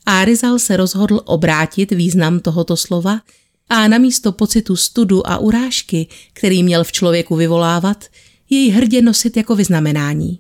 A 0.07 0.25
Rizal 0.25 0.59
se 0.59 0.77
rozhodl 0.77 1.21
obrátit 1.25 1.91
význam 1.91 2.41
tohoto 2.41 2.77
slova 2.77 3.21
a 3.69 3.89
namísto 3.89 4.33
pocitu 4.33 4.77
studu 4.77 5.27
a 5.27 5.39
urážky, 5.39 6.07
který 6.33 6.63
měl 6.63 6.85
v 6.85 6.93
člověku 6.93 7.37
vyvolávat, 7.37 8.05
jej 8.51 8.71
hrdě 8.71 9.03
nosit 9.03 9.37
jako 9.37 9.57
vyznamenání. 9.57 10.39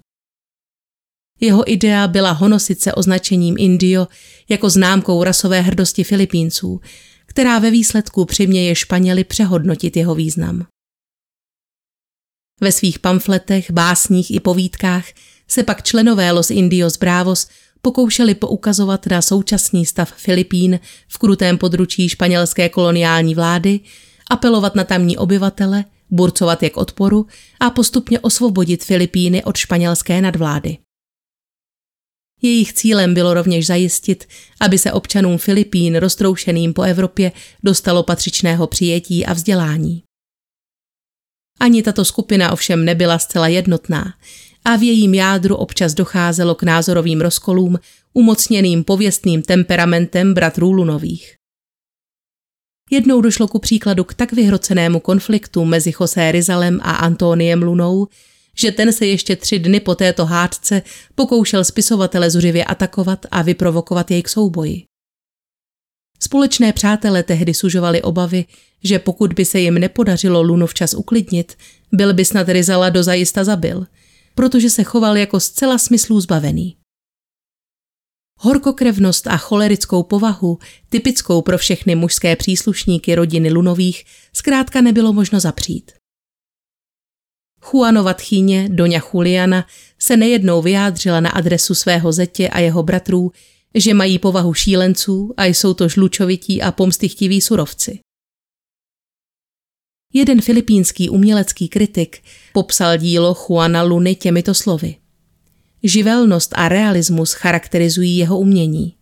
Jeho 1.41 1.73
idea 1.73 2.09
byla 2.09 2.31
honosit 2.31 2.81
se 2.81 2.93
označením 2.93 3.55
Indio 3.59 4.07
jako 4.49 4.71
známkou 4.71 5.25
rasové 5.25 5.61
hrdosti 5.61 6.05
Filipínců, 6.05 6.81
která 7.27 7.59
ve 7.59 7.71
výsledku 7.71 8.25
přiměje 8.25 8.75
Španěli 8.75 9.25
přehodnotit 9.25 9.97
jeho 9.97 10.15
význam. 10.15 10.67
Ve 12.61 12.73
svých 12.73 12.99
pamfletech, 12.99 13.71
básních 13.71 14.31
i 14.31 14.41
povídkách 14.41 15.05
se 15.49 15.63
pak 15.63 15.83
členové 15.83 16.33
Los 16.33 16.51
Indios 16.51 16.97
Bravos 16.97 17.49
pokoušeli 17.83 18.35
poukazovat 18.35 19.07
na 19.07 19.23
současný 19.23 19.87
stav 19.87 20.13
Filipín 20.17 20.81
v 21.09 21.19
krutém 21.19 21.59
područí 21.59 22.09
španělské 22.09 22.69
koloniální 22.69 23.35
vlády, 23.35 23.81
apelovat 24.31 24.75
na 24.75 24.85
tamní 24.85 25.17
obyvatele, 25.17 25.85
burcovat 26.11 26.63
je 26.63 26.71
k 26.71 26.77
odporu 26.77 27.27
a 27.61 27.71
postupně 27.71 28.21
osvobodit 28.21 28.85
Filipíny 28.85 29.45
od 29.45 29.57
španělské 29.57 30.21
nadvlády. 30.21 30.79
Jejich 32.43 32.73
cílem 32.73 33.15
bylo 33.15 33.35
rovněž 33.35 33.67
zajistit, 33.67 34.29
aby 34.61 34.79
se 34.79 34.93
občanům 34.93 35.39
Filipín 35.39 35.97
roztroušeným 35.97 36.73
po 36.73 36.83
Evropě 36.83 37.33
dostalo 37.63 38.03
patřičného 38.03 38.67
přijetí 38.67 39.27
a 39.27 39.33
vzdělání. 39.33 40.08
Ani 41.61 41.83
tato 41.83 42.05
skupina 42.05 42.53
ovšem 42.53 42.85
nebyla 42.85 43.19
zcela 43.19 43.49
jednotná 43.49 44.15
a 44.65 44.77
v 44.77 44.83
jejím 44.83 45.15
jádru 45.15 45.57
občas 45.57 45.95
docházelo 45.95 46.55
k 46.55 46.63
názorovým 46.63 47.21
rozkolům 47.21 47.79
umocněným 48.13 48.85
pověstným 48.85 49.43
temperamentem 49.43 50.35
bratrů 50.35 50.73
Lunových. 50.73 51.35
Jednou 52.91 53.21
došlo 53.21 53.49
ku 53.49 53.59
příkladu 53.59 54.05
k 54.05 54.15
tak 54.15 54.33
vyhrocenému 54.33 55.01
konfliktu 55.01 55.65
mezi 55.65 55.93
José 56.01 56.33
Rizalem 56.33 56.81
a 56.83 56.93
Antoniem 56.93 57.63
Lunou, 57.63 58.07
že 58.57 58.73
ten 58.73 58.93
se 58.93 59.07
ještě 59.07 59.37
tři 59.37 59.59
dny 59.59 59.81
po 59.81 59.95
této 59.95 60.27
hádce 60.27 60.83
pokoušel 61.15 61.65
spisovatele 61.65 62.31
zuřivě 62.31 62.65
atakovat 62.65 63.27
a 63.31 63.43
vyprovokovat 63.43 64.11
jej 64.11 64.23
k 64.23 64.29
souboji. 64.29 64.85
Společné 66.21 66.73
přátelé 66.73 67.23
tehdy 67.23 67.55
sužovali 67.55 68.03
obavy, 68.03 68.45
že 68.85 68.99
pokud 68.99 69.33
by 69.33 69.45
se 69.45 69.61
jim 69.61 69.75
nepodařilo 69.75 70.43
Lunu 70.43 70.67
včas 70.67 70.95
uklidnit, 70.95 71.57
byl 71.93 72.15
by 72.15 72.25
snad 72.25 72.49
Rizala 72.49 72.91
dozajista 72.91 73.45
zabil, 73.45 73.87
protože 74.35 74.71
se 74.71 74.83
choval 74.83 75.17
jako 75.17 75.41
zcela 75.41 75.79
smyslů 75.79 76.21
zbavený. 76.21 76.77
Horkokrevnost 78.41 79.27
a 79.27 79.37
cholerickou 79.37 80.03
povahu, 80.03 80.59
typickou 80.89 81.43
pro 81.43 81.59
všechny 81.59 81.95
mužské 81.95 82.37
příslušníky 82.37 83.15
rodiny 83.15 83.53
Lunových, 83.53 84.05
zkrátka 84.33 84.81
nebylo 84.81 85.13
možno 85.13 85.41
zapřít. 85.41 85.93
Juanova 87.73 88.15
tchýně, 88.15 88.69
Doňa 88.69 89.01
Juliana, 89.15 89.67
se 89.99 90.17
nejednou 90.17 90.63
vyjádřila 90.63 91.21
na 91.21 91.31
adresu 91.31 91.75
svého 91.75 92.13
zetě 92.13 92.49
a 92.49 92.59
jeho 92.59 92.83
bratrů, 92.83 93.33
že 93.75 93.95
mají 93.95 94.19
povahu 94.19 94.55
šílenců 94.55 95.35
a 95.37 95.45
jsou 95.45 95.75
to 95.75 95.89
žlučovití 95.89 96.63
a 96.63 96.73
pomstychtiví 96.73 97.41
surovci. 97.41 97.99
Jeden 100.13 100.41
filipínský 100.41 101.09
umělecký 101.11 101.69
kritik 101.69 102.23
popsal 102.53 102.97
dílo 102.97 103.35
Juana 103.35 103.83
Luny 103.83 104.15
těmito 104.15 104.55
slovy. 104.55 104.97
Živelnost 105.83 106.53
a 106.57 106.69
realismus 106.69 107.33
charakterizují 107.33 108.17
jeho 108.17 108.39
umění. 108.39 108.97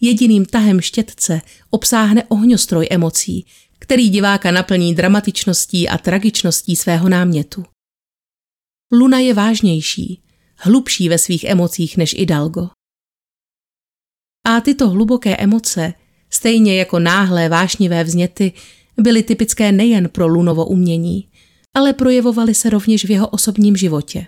Jediným 0.00 0.44
tahem 0.44 0.80
štětce 0.80 1.40
obsáhne 1.70 2.24
ohňostroj 2.24 2.86
emocí, 2.90 3.46
který 3.78 4.08
diváka 4.08 4.50
naplní 4.50 4.94
dramatičností 4.94 5.88
a 5.88 5.98
tragičností 5.98 6.76
svého 6.76 7.08
námětu. 7.08 7.64
Luna 8.92 9.18
je 9.18 9.34
vážnější, 9.34 10.22
hlubší 10.56 11.08
ve 11.08 11.18
svých 11.18 11.44
emocích 11.44 11.96
než 11.96 12.14
Idalgo. 12.18 12.68
A 14.46 14.60
tyto 14.60 14.88
hluboké 14.88 15.36
emoce, 15.36 15.94
stejně 16.30 16.78
jako 16.78 16.98
náhlé 16.98 17.48
vášnivé 17.48 18.04
vzněty, 18.04 18.52
byly 18.98 19.22
typické 19.22 19.72
nejen 19.72 20.08
pro 20.08 20.26
Lunovo 20.26 20.66
umění, 20.66 21.28
ale 21.74 21.92
projevovaly 21.92 22.54
se 22.54 22.70
rovněž 22.70 23.04
v 23.04 23.10
jeho 23.10 23.28
osobním 23.28 23.76
životě. 23.76 24.26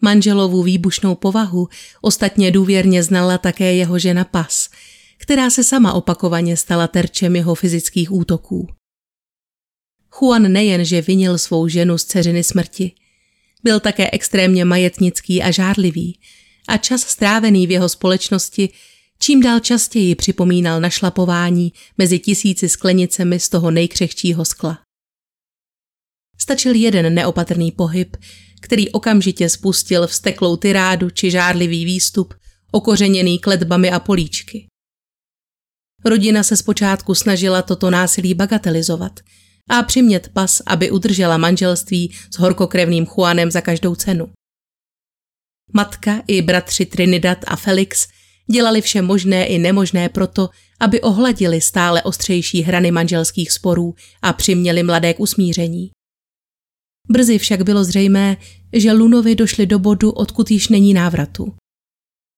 Manželovu 0.00 0.62
výbušnou 0.62 1.14
povahu 1.14 1.68
ostatně 2.00 2.50
důvěrně 2.50 3.02
znala 3.02 3.38
také 3.38 3.74
jeho 3.74 3.98
žena 3.98 4.24
Pas, 4.24 4.70
která 5.18 5.50
se 5.50 5.64
sama 5.64 5.92
opakovaně 5.92 6.56
stala 6.56 6.88
terčem 6.88 7.36
jeho 7.36 7.54
fyzických 7.54 8.12
útoků. 8.12 8.68
Juan 10.20 10.52
nejenže 10.52 11.02
vinil 11.02 11.38
svou 11.38 11.68
ženu 11.68 11.98
z 11.98 12.04
dceřiny 12.04 12.44
smrti, 12.44 12.92
byl 13.62 13.80
také 13.80 14.10
extrémně 14.10 14.64
majetnický 14.64 15.42
a 15.42 15.50
žárlivý 15.50 16.20
a 16.68 16.76
čas 16.76 17.00
strávený 17.00 17.66
v 17.66 17.70
jeho 17.70 17.88
společnosti 17.88 18.68
čím 19.22 19.42
dál 19.42 19.60
častěji 19.60 20.14
připomínal 20.14 20.80
našlapování 20.80 21.72
mezi 21.98 22.18
tisíci 22.18 22.68
sklenicemi 22.68 23.40
z 23.40 23.48
toho 23.48 23.70
nejkřehčího 23.70 24.44
skla. 24.44 24.78
Stačil 26.38 26.74
jeden 26.74 27.14
neopatrný 27.14 27.72
pohyb, 27.72 28.16
který 28.60 28.90
okamžitě 28.90 29.48
spustil 29.48 30.06
vsteklou 30.06 30.56
tyrádu 30.56 31.10
či 31.10 31.30
žárlivý 31.30 31.84
výstup, 31.84 32.34
okořeněný 32.72 33.38
kletbami 33.38 33.90
a 33.90 34.00
políčky. 34.00 34.66
Rodina 36.04 36.42
se 36.42 36.56
zpočátku 36.56 37.14
snažila 37.14 37.62
toto 37.62 37.90
násilí 37.90 38.34
bagatelizovat 38.34 39.20
a 39.68 39.82
přimět 39.82 40.28
pas, 40.28 40.62
aby 40.66 40.90
udržela 40.90 41.36
manželství 41.36 42.14
s 42.34 42.38
horkokrevným 42.38 43.06
Juanem 43.06 43.50
za 43.50 43.60
každou 43.60 43.94
cenu. 43.94 44.32
Matka 45.72 46.22
i 46.26 46.42
bratři 46.42 46.86
Trinidad 46.86 47.38
a 47.46 47.56
Felix 47.56 48.08
dělali 48.50 48.80
vše 48.80 49.02
možné 49.02 49.46
i 49.46 49.58
nemožné 49.58 50.08
proto, 50.08 50.48
aby 50.80 51.00
ohladili 51.00 51.60
stále 51.60 52.02
ostřejší 52.02 52.62
hrany 52.62 52.90
manželských 52.90 53.52
sporů 53.52 53.94
a 54.22 54.32
přiměli 54.32 54.82
mladé 54.82 55.14
k 55.14 55.20
usmíření. 55.20 55.90
Brzy 57.10 57.38
však 57.38 57.62
bylo 57.62 57.84
zřejmé, 57.84 58.36
že 58.72 58.92
Lunovi 58.92 59.34
došli 59.34 59.66
do 59.66 59.78
bodu, 59.78 60.10
odkud 60.10 60.50
již 60.50 60.68
není 60.68 60.94
návratu. 60.94 61.54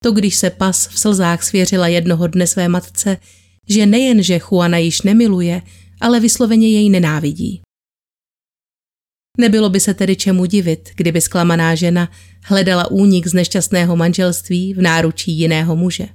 To, 0.05 0.13
když 0.13 0.35
se 0.35 0.51
pas 0.51 0.89
v 0.89 0.99
slzách 0.99 1.43
svěřila 1.43 1.89
jednoho 1.89 2.27
dne 2.27 2.47
své 2.47 2.69
matce, 2.69 3.17
že 3.69 3.87
nejen, 3.87 4.23
že 4.23 4.41
Juana 4.51 4.79
již 4.79 5.03
nemiluje, 5.03 5.63
ale 6.01 6.21
vysloveně 6.21 6.69
jej 6.69 6.91
nenávidí. 6.91 7.64
Nebylo 9.39 9.71
by 9.71 9.81
se 9.81 9.95
tedy 9.95 10.17
čemu 10.17 10.45
divit, 10.45 10.91
kdyby 10.97 11.21
zklamaná 11.21 11.75
žena 11.75 12.11
hledala 12.43 12.91
únik 12.91 13.27
z 13.27 13.35
nešťastného 13.35 13.97
manželství 13.97 14.75
v 14.75 14.83
náručí 14.83 15.33
jiného 15.33 15.77
muže. 15.77 16.09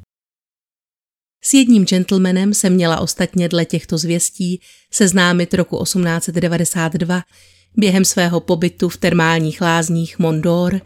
S 1.44 1.54
jedním 1.54 1.86
gentlemanem 1.86 2.54
se 2.54 2.70
měla 2.70 3.00
ostatně 3.00 3.50
dle 3.50 3.66
těchto 3.66 3.98
zvěstí 3.98 4.62
seznámit 4.92 5.54
roku 5.54 5.84
1892 5.84 7.24
během 7.78 8.06
svého 8.06 8.40
pobytu 8.40 8.90
v 8.90 8.98
termálních 8.98 9.62
lázních 9.62 10.20
Mondor, 10.20 10.82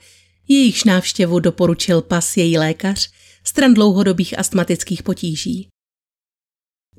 jejichž 0.48 0.84
návštěvu 0.84 1.39
doporučil 1.39 2.02
pas 2.02 2.38
její 2.38 2.58
lékař 2.58 3.10
stran 3.43 3.74
dlouhodobých 3.74 4.39
astmatických 4.39 5.04
potíží. 5.04 5.73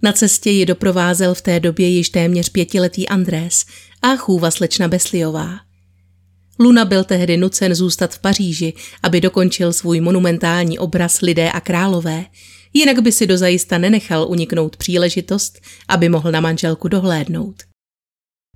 Na 0.05 0.13
cestě 0.13 0.51
ji 0.51 0.67
doprovázel 0.67 1.35
v 1.35 1.43
té 1.43 1.61
době 1.61 1.89
již 1.89 2.09
téměř 2.09 2.49
pětiletý 2.49 3.09
Andrés 3.09 3.65
a 4.03 4.17
chůva 4.17 4.51
slečna 4.51 4.89
Besliová. 4.89 5.61
Luna 6.59 6.85
byl 6.85 7.05
tehdy 7.05 7.37
nucen 7.37 7.75
zůstat 7.75 8.15
v 8.15 8.19
Paříži, 8.19 8.73
aby 9.03 9.21
dokončil 9.21 9.73
svůj 9.73 10.01
monumentální 10.01 10.79
obraz 10.79 11.21
Lidé 11.21 11.51
a 11.51 11.61
králové, 11.61 12.25
jinak 12.73 13.03
by 13.03 13.13
si 13.13 13.27
dozajista 13.27 13.79
nenechal 13.79 14.27
uniknout 14.29 14.77
příležitost, 14.77 15.61
aby 15.89 16.09
mohl 16.09 16.33
na 16.33 16.41
manželku 16.41 16.89
dohlédnout. 16.89 17.63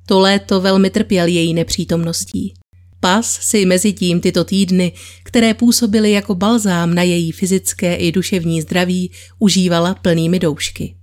To 0.06 0.20
léto 0.20 0.60
velmi 0.60 0.90
trpěl 0.90 1.26
její 1.26 1.54
nepřítomností. 1.54 2.54
Pas 3.00 3.38
si 3.40 3.66
mezi 3.66 3.92
tím 3.92 4.20
tyto 4.20 4.44
týdny, 4.44 4.92
které 5.24 5.54
působily 5.54 6.10
jako 6.10 6.34
balzám 6.34 6.94
na 6.94 7.02
její 7.02 7.32
fyzické 7.32 7.94
i 7.94 8.12
duševní 8.12 8.62
zdraví, 8.62 9.12
užívala 9.38 9.94
plnými 9.94 10.38
doušky. 10.38 10.94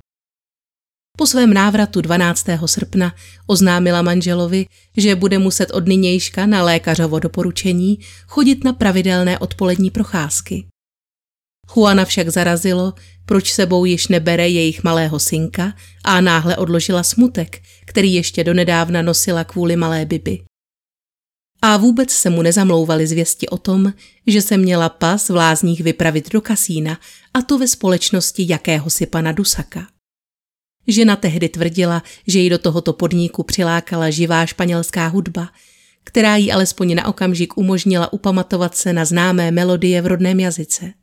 Po 1.15 1.28
svém 1.28 1.54
návratu 1.54 2.01
12. 2.01 2.45
srpna 2.65 3.15
oznámila 3.47 4.01
manželovi, 4.01 4.65
že 4.97 5.15
bude 5.15 5.39
muset 5.39 5.71
od 5.71 5.88
nynějška 5.88 6.45
na 6.45 6.63
lékařovo 6.63 7.19
doporučení 7.19 7.99
chodit 8.28 8.63
na 8.63 8.73
pravidelné 8.73 9.39
odpolední 9.39 9.91
procházky. 9.91 10.65
Juana 11.75 12.06
však 12.06 12.30
zarazilo, 12.30 12.93
proč 13.25 13.54
sebou 13.54 13.86
již 13.86 14.08
nebere 14.08 14.49
jejich 14.49 14.84
malého 14.84 15.19
synka 15.19 15.73
a 16.04 16.21
náhle 16.21 16.58
odložila 16.58 17.04
smutek, 17.04 17.62
který 17.86 18.13
ještě 18.13 18.43
donedávna 18.43 19.01
nosila 19.01 19.43
kvůli 19.43 19.75
malé 19.75 20.06
Bibi. 20.06 20.43
A 21.62 21.78
vůbec 21.78 22.12
se 22.12 22.30
mu 22.30 22.41
nezamlouvaly 22.41 23.08
zvěsti 23.08 23.49
o 23.49 23.58
tom, 23.58 23.93
že 24.28 24.41
se 24.41 24.58
měla 24.58 24.89
pas 24.89 25.30
v 25.30 25.36
lázních 25.36 25.82
vypravit 25.82 26.32
do 26.32 26.41
kasína, 26.41 26.99
a 27.34 27.41
to 27.41 27.58
ve 27.58 27.67
společnosti 27.67 28.45
jakéhosi 28.49 29.06
pana 29.06 29.32
Dusaka. 29.32 29.94
Žena 30.87 31.15
tehdy 31.15 31.49
tvrdila, 31.49 32.03
že 32.27 32.39
ji 32.39 32.49
do 32.49 32.57
tohoto 32.57 32.93
podniku 32.93 33.43
přilákala 33.43 34.09
živá 34.09 34.45
španělská 34.45 35.07
hudba, 35.07 35.49
která 36.03 36.35
jí 36.35 36.51
alespoň 36.51 36.95
na 36.95 37.07
okamžik 37.07 37.57
umožnila 37.57 38.13
upamatovat 38.13 38.75
se 38.75 38.93
na 38.93 39.05
známé 39.05 39.51
melodie 39.51 40.01
v 40.01 40.07
rodném 40.07 40.39
jazyce. 40.39 40.93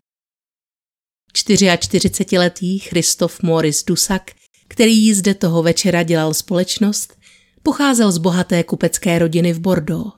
44-letý 1.36 2.78
Christoph 2.78 3.42
Morris 3.42 3.84
Dusak, 3.84 4.30
který 4.68 4.98
jí 4.98 5.14
zde 5.14 5.34
toho 5.34 5.62
večera 5.62 6.02
dělal 6.02 6.34
společnost, 6.34 7.16
pocházel 7.62 8.12
z 8.12 8.18
bohaté 8.18 8.62
kupecké 8.62 9.18
rodiny 9.18 9.52
v 9.52 9.60
Bordeaux. 9.60 10.12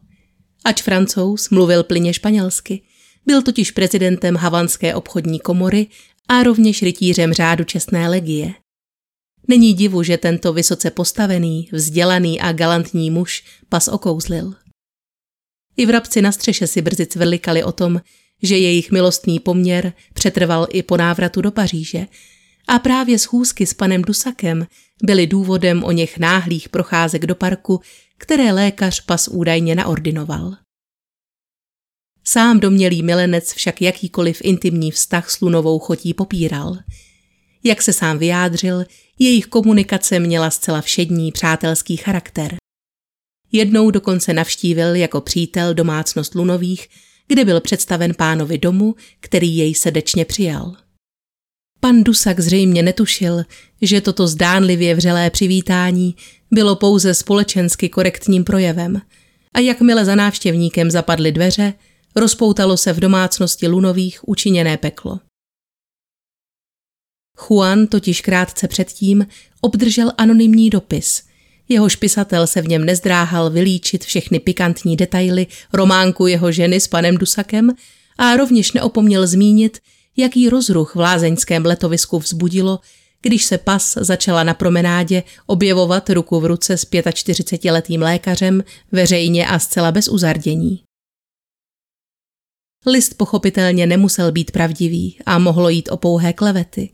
Ač 0.64 0.83
francouz 0.83 1.50
mluvil 1.50 1.85
plyně 1.85 2.14
španělsky, 2.14 2.83
byl 3.27 3.42
totiž 3.42 3.70
prezidentem 3.70 4.37
Havanské 4.37 4.94
obchodní 4.94 5.40
komory 5.40 5.87
a 6.29 6.42
rovněž 6.42 6.83
rytířem 6.83 7.33
řádu 7.33 7.64
čestné 7.64 8.09
legie. 8.09 8.55
Není 9.49 9.75
divu, 9.75 10.03
že 10.03 10.19
tento 10.19 10.53
vysoce 10.53 10.91
postavený, 10.91 11.69
vzdělaný 11.73 12.41
a 12.41 12.53
galantní 12.53 13.11
muž 13.11 13.45
pas 13.69 13.89
okouzlil. 13.89 14.55
I 15.77 15.87
vrabci 15.87 16.23
na 16.23 16.33
střeše 16.33 16.67
si 16.67 16.83
brzy 16.83 17.07
cvrlikali 17.07 17.65
o 17.65 17.73
tom, 17.73 18.01
že 18.43 18.59
jejich 18.59 18.91
milostný 18.91 19.41
poměr 19.41 19.93
přetrval 20.15 20.67
i 20.71 20.83
po 20.83 20.97
návratu 20.97 21.41
do 21.41 21.51
Paříže 21.51 22.07
a 22.69 22.79
právě 22.79 23.19
schůzky 23.19 23.67
s 23.67 23.75
panem 23.75 24.03
Dusakem 24.03 24.67
byly 25.03 25.27
důvodem 25.27 25.85
o 25.85 25.93
něch 25.93 26.19
náhlých 26.19 26.69
procházek 26.69 27.27
do 27.27 27.35
parku, 27.35 27.81
které 28.19 28.53
lékař 28.53 29.01
pas 29.01 29.29
údajně 29.29 29.75
naordinoval. 29.75 30.57
Sám 32.25 32.61
domělý 32.61 33.03
milenec 33.03 33.53
však 33.53 33.83
jakýkoliv 33.83 34.39
intimní 34.43 34.91
vztah 34.91 35.31
s 35.31 35.41
Lunovou 35.41 35.79
chotí 35.79 36.15
popíral– 36.15 36.79
jak 37.64 37.83
se 37.83 37.92
sám 37.92 38.18
vyjádřil, 38.18 38.85
jejich 39.18 39.46
komunikace 39.46 40.18
měla 40.18 40.50
zcela 40.50 40.81
všední 40.81 41.33
přátelský 41.33 41.96
charakter. 41.96 42.55
Jednou 43.53 43.90
dokonce 43.90 44.33
navštívil 44.33 44.94
jako 44.94 45.20
přítel 45.20 45.74
domácnost 45.74 46.35
Lunových, 46.35 46.88
kde 47.29 47.44
byl 47.44 47.61
představen 47.61 48.14
pánovi 48.14 48.59
domu, 48.59 48.94
který 49.20 49.57
jej 49.57 49.74
srdečně 49.74 50.24
přijal. 50.24 50.77
Pan 51.81 52.05
Dusak 52.05 52.40
zřejmě 52.40 52.83
netušil, 52.83 53.42
že 53.83 54.00
toto 54.00 54.27
zdánlivě 54.27 54.94
vřelé 54.94 55.31
přivítání 55.31 56.16
bylo 56.50 56.77
pouze 56.77 57.14
společensky 57.14 57.88
korektním 57.88 58.44
projevem 58.44 59.00
a 59.55 59.61
jakmile 59.61 60.05
za 60.05 60.14
návštěvníkem 60.14 60.90
zapadly 60.90 61.33
dveře, 61.33 61.74
rozpoutalo 62.16 62.77
se 62.77 62.92
v 62.92 63.00
domácnosti 63.00 63.68
Lunových 63.68 64.29
učiněné 64.29 64.77
peklo. 64.77 65.20
Juan 67.37 67.87
totiž 67.87 68.20
krátce 68.20 68.68
předtím 68.68 69.27
obdržel 69.61 70.12
anonymní 70.18 70.70
dopis. 70.70 71.23
Jeho 71.68 71.88
pisatel 71.99 72.47
se 72.47 72.62
v 72.62 72.68
něm 72.68 72.85
nezdráhal 72.85 73.51
vylíčit 73.51 74.05
všechny 74.05 74.40
pikantní 74.40 74.97
detaily 74.97 75.47
románku 75.73 76.27
jeho 76.27 76.53
ženy 76.53 76.81
s 76.81 76.88
panem 76.88 77.16
Dusakem 77.16 77.70
a 78.18 78.37
rovněž 78.37 78.73
neopomněl 78.73 79.27
zmínit, 79.27 79.79
jaký 80.16 80.49
rozruch 80.49 80.94
v 80.94 80.99
lázeňském 80.99 81.66
letovisku 81.66 82.18
vzbudilo, 82.18 82.81
když 83.23 83.44
se 83.44 83.59
pas 83.59 83.94
začala 84.01 84.44
na 84.44 84.55
promenádě 84.55 85.23
objevovat 85.47 86.11
ruku 86.11 86.40
v 86.40 86.47
ruce 86.47 86.77
s 86.77 86.85
45-letým 86.85 88.03
lékařem 88.03 88.64
veřejně 88.92 89.47
a 89.47 89.59
zcela 89.59 89.92
bez 89.92 90.09
uzardění. 90.09 90.83
List 92.87 93.14
pochopitelně 93.14 93.87
nemusel 93.87 94.33
být 94.33 94.51
pravdivý 94.51 95.18
a 95.27 95.38
mohlo 95.38 95.68
jít 95.68 95.88
o 95.88 95.97
pouhé 95.97 96.33
klevety 96.33 96.90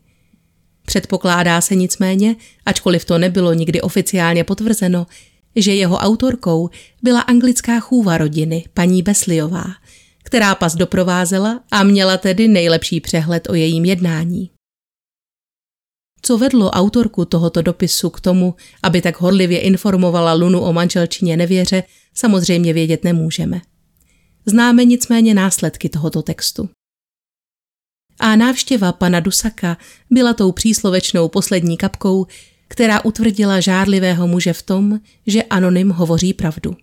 Předpokládá 0.85 1.61
se 1.61 1.75
nicméně, 1.75 2.35
ačkoliv 2.65 3.05
to 3.05 3.17
nebylo 3.17 3.53
nikdy 3.53 3.81
oficiálně 3.81 4.43
potvrzeno, 4.43 5.07
že 5.55 5.75
jeho 5.75 5.95
autorkou 5.95 6.69
byla 7.03 7.21
anglická 7.21 7.79
chůva 7.79 8.17
rodiny, 8.17 8.65
paní 8.73 9.03
Besliová, 9.03 9.65
která 10.23 10.55
pas 10.55 10.75
doprovázela 10.75 11.63
a 11.71 11.83
měla 11.83 12.17
tedy 12.17 12.47
nejlepší 12.47 12.99
přehled 12.99 13.49
o 13.49 13.53
jejím 13.53 13.85
jednání. 13.85 14.49
Co 16.21 16.37
vedlo 16.37 16.69
autorku 16.69 17.25
tohoto 17.25 17.61
dopisu 17.61 18.09
k 18.09 18.19
tomu, 18.19 18.55
aby 18.83 19.01
tak 19.01 19.21
horlivě 19.21 19.59
informovala 19.59 20.33
Lunu 20.33 20.61
o 20.61 20.73
manželčině 20.73 21.37
nevěře, 21.37 21.83
samozřejmě 22.13 22.73
vědět 22.73 23.03
nemůžeme. 23.03 23.61
Známe 24.45 24.85
nicméně 24.85 25.33
následky 25.33 25.89
tohoto 25.89 26.21
textu. 26.21 26.69
A 28.21 28.35
návštěva 28.35 28.91
pana 28.91 29.19
Dusaka 29.19 29.77
byla 30.09 30.33
tou 30.33 30.51
příslovečnou 30.51 31.27
poslední 31.29 31.77
kapkou, 31.77 32.27
která 32.67 33.05
utvrdila 33.05 33.59
žárlivého 33.59 34.27
muže 34.27 34.53
v 34.53 34.61
tom, 34.61 34.99
že 35.27 35.43
anonym 35.43 35.89
hovoří 35.89 36.33
pravdu. 36.33 36.75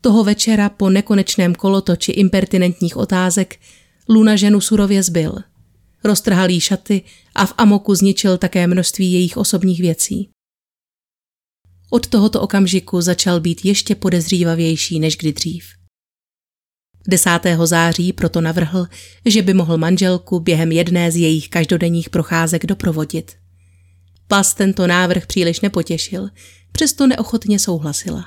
Toho 0.00 0.24
večera 0.24 0.68
po 0.68 0.90
nekonečném 0.90 1.54
kolotoči 1.54 2.12
impertinentních 2.12 2.96
otázek 2.96 3.60
Luna 4.08 4.36
ženu 4.36 4.60
surově 4.60 5.02
zbyl. 5.02 5.34
Roztrhal 6.04 6.50
jí 6.50 6.60
šaty 6.60 7.02
a 7.34 7.46
v 7.46 7.54
amoku 7.58 7.94
zničil 7.94 8.38
také 8.38 8.66
množství 8.66 9.12
jejich 9.12 9.36
osobních 9.36 9.80
věcí. 9.80 10.30
Od 11.90 12.06
tohoto 12.06 12.40
okamžiku 12.40 13.00
začal 13.00 13.40
být 13.40 13.64
ještě 13.64 13.94
podezřívavější 13.94 15.00
než 15.00 15.16
kdy 15.16 15.32
dřív. 15.32 15.83
10. 17.08 17.30
září 17.64 18.12
proto 18.12 18.40
navrhl, 18.40 18.86
že 19.26 19.42
by 19.42 19.54
mohl 19.54 19.78
manželku 19.78 20.40
během 20.40 20.72
jedné 20.72 21.12
z 21.12 21.16
jejich 21.16 21.48
každodenních 21.48 22.10
procházek 22.10 22.66
doprovodit. 22.66 23.32
Pas 24.28 24.54
tento 24.54 24.86
návrh 24.86 25.26
příliš 25.26 25.60
nepotěšil, 25.60 26.28
přesto 26.72 27.06
neochotně 27.06 27.58
souhlasila. 27.58 28.24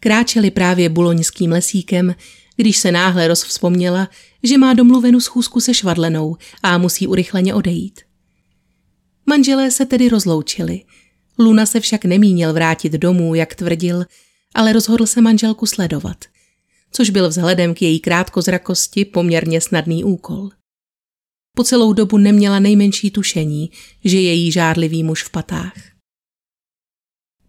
Kráčeli 0.00 0.50
právě 0.50 0.88
buloňským 0.88 1.52
lesíkem, 1.52 2.14
když 2.56 2.76
se 2.76 2.92
náhle 2.92 3.28
rozvzpomněla, 3.28 4.08
že 4.42 4.58
má 4.58 4.74
domluvenou 4.74 5.20
schůzku 5.20 5.60
se 5.60 5.74
švadlenou 5.74 6.36
a 6.62 6.78
musí 6.78 7.06
urychleně 7.06 7.54
odejít. 7.54 8.00
Manželé 9.26 9.70
se 9.70 9.86
tedy 9.86 10.08
rozloučili. 10.08 10.82
Luna 11.38 11.66
se 11.66 11.80
však 11.80 12.04
nemínil 12.04 12.52
vrátit 12.52 12.92
domů, 12.92 13.34
jak 13.34 13.54
tvrdil, 13.54 14.04
ale 14.54 14.72
rozhodl 14.72 15.06
se 15.06 15.20
manželku 15.20 15.66
sledovat, 15.66 16.24
což 16.90 17.10
byl 17.10 17.28
vzhledem 17.28 17.74
k 17.74 17.82
její 17.82 18.00
krátkozrakosti 18.00 19.04
poměrně 19.04 19.60
snadný 19.60 20.04
úkol. 20.04 20.50
Po 21.56 21.64
celou 21.64 21.92
dobu 21.92 22.18
neměla 22.18 22.58
nejmenší 22.58 23.10
tušení, 23.10 23.70
že 24.04 24.20
je 24.20 24.32
jí 24.32 24.52
žárlivý 24.52 25.04
muž 25.04 25.22
v 25.22 25.30
patách. 25.30 25.96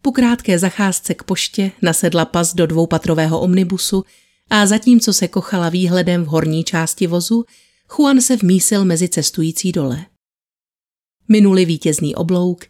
Po 0.01 0.11
krátké 0.11 0.59
zacházce 0.59 1.13
k 1.13 1.23
poště 1.23 1.71
nasedla 1.81 2.25
pas 2.25 2.55
do 2.55 2.67
dvoupatrového 2.67 3.39
omnibusu 3.39 4.03
a 4.49 4.65
zatímco 4.65 5.13
se 5.13 5.27
kochala 5.27 5.69
výhledem 5.69 6.23
v 6.23 6.27
horní 6.27 6.63
části 6.63 7.07
vozu, 7.07 7.45
Juan 7.97 8.21
se 8.21 8.35
vmísil 8.35 8.85
mezi 8.85 9.09
cestující 9.09 9.71
dole. 9.71 10.05
Minuli 11.27 11.65
vítězný 11.65 12.15
oblouk, 12.15 12.65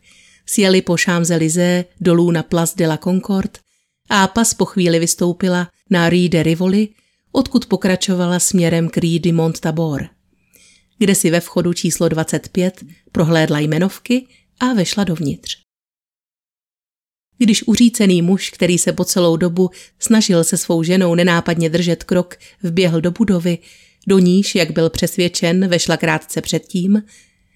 sjeli 0.45 0.81
po 0.81 0.93
Champs-Élysées 0.93 1.85
dolů 2.01 2.31
na 2.31 2.43
Place 2.43 2.73
de 2.77 2.87
la 2.87 2.97
Concorde 2.97 3.59
a 4.09 4.27
pas 4.27 4.53
po 4.53 4.65
chvíli 4.65 4.99
vystoupila 4.99 5.71
na 5.89 6.09
Rue 6.09 6.29
de 6.29 6.43
Rivoli, 6.43 6.89
odkud 7.31 7.65
pokračovala 7.65 8.39
směrem 8.39 8.89
k 8.89 8.97
Rue 8.97 9.19
de 9.19 9.29
Mont-Tabor, 9.29 10.09
kde 10.97 11.15
si 11.15 11.29
ve 11.29 11.39
vchodu 11.39 11.73
číslo 11.73 12.09
25 12.09 12.83
prohlédla 13.11 13.59
jmenovky 13.59 14.27
a 14.59 14.73
vešla 14.73 15.03
dovnitř. 15.03 15.57
Když 17.37 17.63
uřícený 17.63 18.21
muž, 18.21 18.49
který 18.49 18.77
se 18.77 18.93
po 18.93 19.05
celou 19.05 19.37
dobu 19.37 19.69
snažil 19.99 20.43
se 20.43 20.57
svou 20.57 20.83
ženou 20.83 21.15
nenápadně 21.15 21.69
držet 21.69 22.03
krok, 22.03 22.35
vběhl 22.63 23.01
do 23.01 23.11
budovy, 23.11 23.57
do 24.07 24.19
níž, 24.19 24.55
jak 24.55 24.71
byl 24.71 24.89
přesvědčen, 24.89 25.67
vešla 25.67 25.97
krátce 25.97 26.41
předtím, 26.41 27.03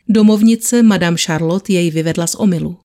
domovnice 0.10 0.84
Madame 0.84 1.17
Charlotte 1.17 1.74
jej 1.74 1.91
vyvedla 1.91 2.28
z 2.28 2.36
omylu. 2.36 2.80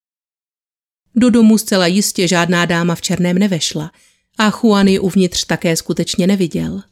Do 1.14 1.30
domu 1.30 1.58
zcela 1.58 1.86
jistě 1.86 2.28
žádná 2.28 2.64
dáma 2.64 2.94
v 2.94 3.02
černém 3.02 3.38
nevešla 3.38 3.92
a 4.38 4.50
Juan 4.50 4.88
ji 4.88 4.98
uvnitř 4.98 5.44
také 5.44 5.76
skutečně 5.76 6.26
neviděl. 6.26 6.82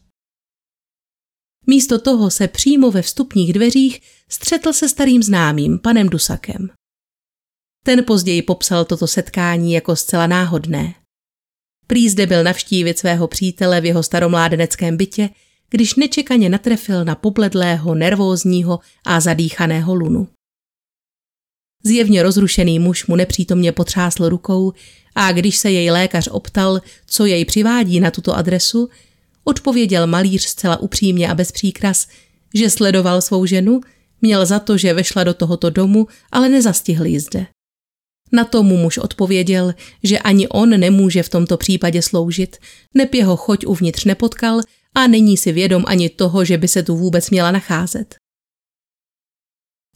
Místo 1.66 1.98
toho 1.98 2.30
se 2.30 2.48
přímo 2.48 2.90
ve 2.90 3.02
vstupních 3.02 3.52
dveřích 3.52 4.00
střetl 4.28 4.72
se 4.72 4.88
starým 4.88 5.22
známým, 5.22 5.78
panem 5.78 6.08
Dusakem. 6.08 6.70
Ten 7.84 8.04
později 8.04 8.42
popsal 8.42 8.84
toto 8.84 9.06
setkání 9.06 9.72
jako 9.72 9.96
zcela 9.96 10.26
náhodné. 10.26 10.94
Prý 11.86 12.08
zde 12.10 12.26
byl 12.26 12.44
navštívit 12.44 12.98
svého 12.98 13.28
přítele 13.28 13.80
v 13.80 13.84
jeho 13.84 14.02
staromládeneckém 14.02 14.96
bytě, 14.96 15.30
když 15.70 15.94
nečekaně 15.94 16.48
natrefil 16.48 17.04
na 17.04 17.14
pobledlého, 17.14 17.94
nervózního 17.94 18.80
a 19.06 19.20
zadýchaného 19.20 19.94
lunu. 19.94 20.28
Zjevně 21.86 22.22
rozrušený 22.22 22.78
muž 22.78 23.06
mu 23.06 23.16
nepřítomně 23.16 23.72
potřásl 23.72 24.28
rukou 24.28 24.72
a 25.14 25.32
když 25.32 25.56
se 25.56 25.70
jej 25.70 25.90
lékař 25.90 26.28
optal, 26.30 26.80
co 27.06 27.26
jej 27.26 27.44
přivádí 27.44 28.00
na 28.00 28.10
tuto 28.10 28.36
adresu, 28.36 28.88
odpověděl 29.44 30.06
malíř 30.06 30.42
zcela 30.42 30.76
upřímně 30.76 31.30
a 31.30 31.34
bez 31.34 31.52
příkras, 31.52 32.06
že 32.54 32.70
sledoval 32.70 33.20
svou 33.20 33.46
ženu, 33.46 33.80
měl 34.22 34.46
za 34.46 34.58
to, 34.58 34.78
že 34.78 34.94
vešla 34.94 35.24
do 35.24 35.34
tohoto 35.34 35.70
domu, 35.70 36.06
ale 36.32 36.48
nezastihl 36.48 37.06
ji 37.06 37.20
zde. 37.20 37.46
Na 38.32 38.44
to 38.44 38.62
mu 38.62 38.76
muž 38.76 38.98
odpověděl, 38.98 39.74
že 40.02 40.18
ani 40.18 40.48
on 40.48 40.80
nemůže 40.80 41.22
v 41.22 41.28
tomto 41.28 41.56
případě 41.56 42.02
sloužit, 42.02 42.56
neb 42.94 43.14
jeho 43.14 43.36
choť 43.36 43.66
uvnitř 43.66 44.04
nepotkal 44.04 44.60
a 44.94 45.06
není 45.06 45.36
si 45.36 45.52
vědom 45.52 45.84
ani 45.86 46.08
toho, 46.08 46.44
že 46.44 46.58
by 46.58 46.68
se 46.68 46.82
tu 46.82 46.96
vůbec 46.96 47.30
měla 47.30 47.50
nacházet. 47.50 48.14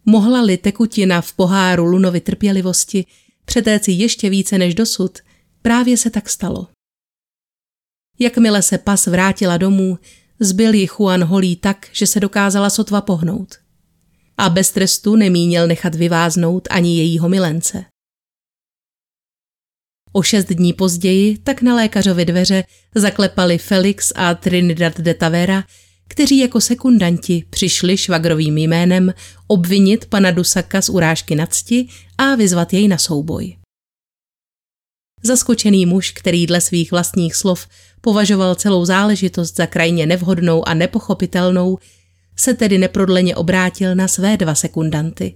Mohla-li 0.08 0.56
tekutina 0.56 1.20
v 1.20 1.32
poháru 1.32 1.84
Lunovi 1.84 2.20
trpělivosti 2.20 3.06
přetéci 3.44 3.92
ještě 3.92 4.30
více 4.30 4.58
než 4.58 4.74
dosud, 4.74 5.18
právě 5.62 5.96
se 5.96 6.10
tak 6.10 6.28
stalo. 6.28 6.68
Jakmile 8.18 8.62
se 8.62 8.78
pas 8.78 9.06
vrátila 9.06 9.56
domů, 9.56 9.98
zbyl 10.40 10.74
ji 10.74 10.86
Juan 10.86 11.24
holí 11.24 11.56
tak, 11.56 11.88
že 11.92 12.06
se 12.06 12.20
dokázala 12.20 12.70
sotva 12.70 13.00
pohnout. 13.00 13.54
A 14.38 14.48
bez 14.48 14.70
trestu 14.70 15.16
nemínil 15.16 15.66
nechat 15.66 15.94
vyváznout 15.94 16.68
ani 16.70 16.98
jejího 16.98 17.28
milence. 17.28 17.84
O 20.12 20.22
šest 20.22 20.44
dní 20.44 20.72
později 20.72 21.38
tak 21.38 21.62
na 21.62 21.74
lékařovi 21.74 22.24
dveře 22.24 22.64
zaklepali 22.94 23.58
Felix 23.58 24.12
a 24.14 24.34
Trinidad 24.34 25.00
de 25.00 25.14
Tavera, 25.14 25.64
kteří 26.08 26.38
jako 26.38 26.60
sekundanti 26.60 27.44
přišli 27.50 27.96
švagrovým 27.96 28.58
jménem 28.58 29.14
obvinit 29.46 30.06
pana 30.06 30.30
Dusaka 30.30 30.82
z 30.82 30.88
urážky 30.88 31.34
na 31.34 31.46
cti 31.46 31.88
a 32.18 32.34
vyzvat 32.34 32.72
jej 32.72 32.88
na 32.88 32.98
souboj. 32.98 33.56
Zaskočený 35.22 35.86
muž, 35.86 36.10
který 36.10 36.46
dle 36.46 36.60
svých 36.60 36.90
vlastních 36.90 37.34
slov 37.34 37.66
považoval 38.00 38.54
celou 38.54 38.84
záležitost 38.84 39.56
za 39.56 39.66
krajně 39.66 40.06
nevhodnou 40.06 40.68
a 40.68 40.74
nepochopitelnou, 40.74 41.78
se 42.36 42.54
tedy 42.54 42.78
neprodleně 42.78 43.36
obrátil 43.36 43.94
na 43.94 44.08
své 44.08 44.36
dva 44.36 44.54
sekundanty. 44.54 45.34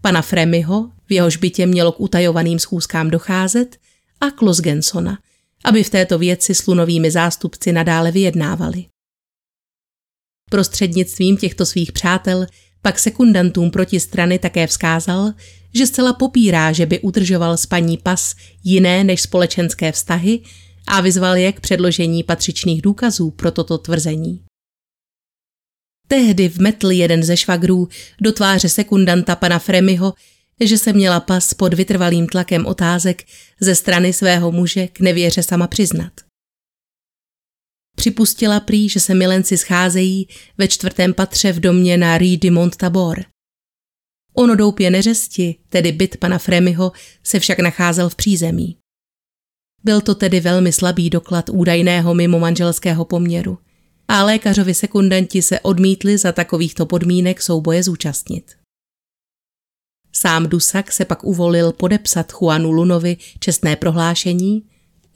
Pana 0.00 0.22
Fremiho, 0.22 0.90
v 1.06 1.12
jehož 1.12 1.36
bytě 1.36 1.66
mělo 1.66 1.92
k 1.92 2.00
utajovaným 2.00 2.58
schůzkám 2.58 3.10
docházet, 3.10 3.76
a 4.20 4.30
Klosgensona, 4.30 5.18
aby 5.64 5.84
v 5.84 5.90
této 5.90 6.18
věci 6.18 6.54
s 6.54 6.66
lunovými 6.66 7.10
zástupci 7.10 7.72
nadále 7.72 8.10
vyjednávali. 8.12 8.84
Prostřednictvím 10.50 11.36
těchto 11.36 11.66
svých 11.66 11.92
přátel 11.92 12.46
pak 12.82 12.98
sekundantům 12.98 13.70
proti 13.70 14.00
strany 14.00 14.38
také 14.38 14.66
vzkázal, 14.66 15.32
že 15.74 15.86
zcela 15.86 16.12
popírá, 16.12 16.72
že 16.72 16.86
by 16.86 17.00
udržoval 17.00 17.56
s 17.56 17.66
paní 17.66 17.98
pas 17.98 18.34
jiné 18.64 19.04
než 19.04 19.22
společenské 19.22 19.92
vztahy 19.92 20.40
a 20.88 21.00
vyzval 21.00 21.36
je 21.36 21.52
k 21.52 21.60
předložení 21.60 22.22
patřičných 22.22 22.82
důkazů 22.82 23.30
pro 23.30 23.50
toto 23.50 23.78
tvrzení. 23.78 24.42
Tehdy 26.08 26.48
vmetl 26.48 26.90
jeden 26.90 27.22
ze 27.22 27.36
švagrů 27.36 27.88
do 28.20 28.32
tváře 28.32 28.68
sekundanta 28.68 29.36
pana 29.36 29.58
Fremiho 29.58 30.14
že 30.60 30.78
se 30.78 30.92
měla 30.92 31.20
pas 31.20 31.54
pod 31.54 31.74
vytrvalým 31.74 32.26
tlakem 32.26 32.66
otázek 32.66 33.24
ze 33.60 33.74
strany 33.74 34.12
svého 34.12 34.52
muže 34.52 34.88
k 34.88 35.00
nevěře 35.00 35.42
sama 35.42 35.66
přiznat. 35.66 36.12
Připustila 38.00 38.60
prý, 38.60 38.88
že 38.88 39.00
se 39.00 39.14
milenci 39.14 39.58
scházejí 39.58 40.28
ve 40.58 40.68
čtvrtém 40.68 41.14
patře 41.14 41.52
v 41.52 41.60
domě 41.60 41.96
na 41.96 42.18
Rue 42.18 42.36
de 42.36 42.50
Mont-Tabor. 42.50 43.24
Ono 44.34 44.56
doupě 44.56 44.90
neřesti, 44.90 45.54
tedy 45.68 45.92
byt 45.92 46.16
pana 46.16 46.38
Fremiho, 46.38 46.92
se 47.22 47.38
však 47.38 47.58
nacházel 47.58 48.08
v 48.08 48.14
přízemí. 48.14 48.76
Byl 49.84 50.00
to 50.00 50.14
tedy 50.14 50.40
velmi 50.40 50.72
slabý 50.72 51.10
doklad 51.10 51.48
údajného 51.48 52.14
mimo 52.14 52.38
manželského 52.38 53.04
poměru 53.04 53.58
a 54.08 54.24
lékařovi 54.24 54.74
sekundanti 54.74 55.42
se 55.42 55.60
odmítli 55.60 56.18
za 56.18 56.32
takovýchto 56.32 56.86
podmínek 56.86 57.42
souboje 57.42 57.82
zúčastnit. 57.82 58.52
Sám 60.12 60.46
Dusak 60.46 60.92
se 60.92 61.04
pak 61.04 61.24
uvolil 61.24 61.72
podepsat 61.72 62.32
Juanu 62.32 62.70
Lunovi 62.70 63.16
čestné 63.40 63.76
prohlášení, 63.76 64.62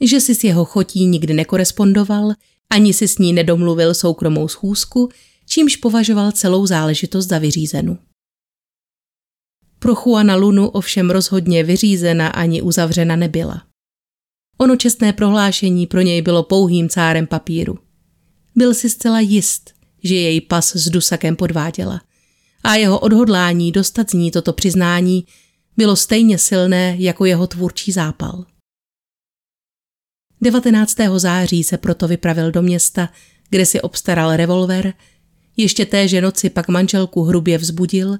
že 0.01 0.19
si 0.19 0.35
s 0.35 0.43
jeho 0.43 0.65
chotí 0.65 1.05
nikdy 1.05 1.33
nekorespondoval, 1.33 2.33
ani 2.69 2.93
si 2.93 3.07
s 3.07 3.17
ní 3.17 3.33
nedomluvil 3.33 3.93
soukromou 3.93 4.47
schůzku, 4.47 5.09
čímž 5.47 5.75
považoval 5.75 6.31
celou 6.31 6.65
záležitost 6.65 7.27
za 7.27 7.37
vyřízenu. 7.37 7.97
Pro 9.79 9.93
Juana 9.93 10.35
Lunu 10.35 10.69
ovšem 10.69 11.09
rozhodně 11.09 11.63
vyřízena 11.63 12.27
ani 12.27 12.61
uzavřena 12.61 13.15
nebyla. 13.15 13.63
Ono 14.57 14.75
čestné 14.75 15.13
prohlášení 15.13 15.87
pro 15.87 16.01
něj 16.01 16.21
bylo 16.21 16.43
pouhým 16.43 16.89
cárem 16.89 17.27
papíru. 17.27 17.79
Byl 18.55 18.73
si 18.73 18.89
zcela 18.89 19.19
jist, 19.19 19.73
že 20.03 20.15
její 20.15 20.41
pas 20.41 20.75
s 20.75 20.89
Dusakem 20.89 21.35
podváděla. 21.35 22.01
A 22.63 22.75
jeho 22.75 22.99
odhodlání 22.99 23.71
dostat 23.71 24.09
z 24.09 24.13
ní 24.13 24.31
toto 24.31 24.53
přiznání 24.53 25.25
bylo 25.77 25.95
stejně 25.95 26.37
silné 26.37 26.95
jako 26.99 27.25
jeho 27.25 27.47
tvůrčí 27.47 27.91
zápal. 27.91 28.45
19. 30.41 30.95
září 31.17 31.63
se 31.63 31.77
proto 31.77 32.07
vypravil 32.07 32.51
do 32.51 32.61
města, 32.61 33.09
kde 33.49 33.65
si 33.65 33.81
obstaral 33.81 34.35
revolver, 34.35 34.93
ještě 35.57 35.85
téže 35.85 36.21
noci 36.21 36.49
pak 36.49 36.67
manželku 36.67 37.23
hrubě 37.23 37.57
vzbudil, 37.57 38.17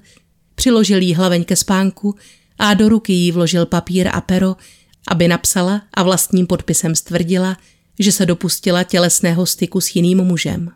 přiložil 0.55 1.01
jí 1.01 1.13
hlaveň 1.13 1.43
ke 1.43 1.55
spánku 1.55 2.15
a 2.59 2.73
do 2.73 2.89
ruky 2.89 3.13
jí 3.13 3.31
vložil 3.31 3.65
papír 3.65 4.09
a 4.13 4.21
pero, 4.21 4.55
aby 5.07 5.27
napsala 5.27 5.81
a 5.93 6.03
vlastním 6.03 6.47
podpisem 6.47 6.95
stvrdila, 6.95 7.57
že 7.99 8.11
se 8.11 8.25
dopustila 8.25 8.83
tělesného 8.83 9.45
styku 9.45 9.81
s 9.81 9.95
jiným 9.95 10.17
mužem. 10.17 10.71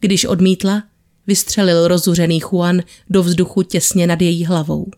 Když 0.00 0.24
odmítla, 0.24 0.82
vystřelil 1.26 1.88
rozuřený 1.88 2.40
Juan 2.40 2.82
do 3.10 3.22
vzduchu 3.22 3.62
těsně 3.62 4.06
nad 4.06 4.20
její 4.20 4.44
hlavou. 4.44 4.90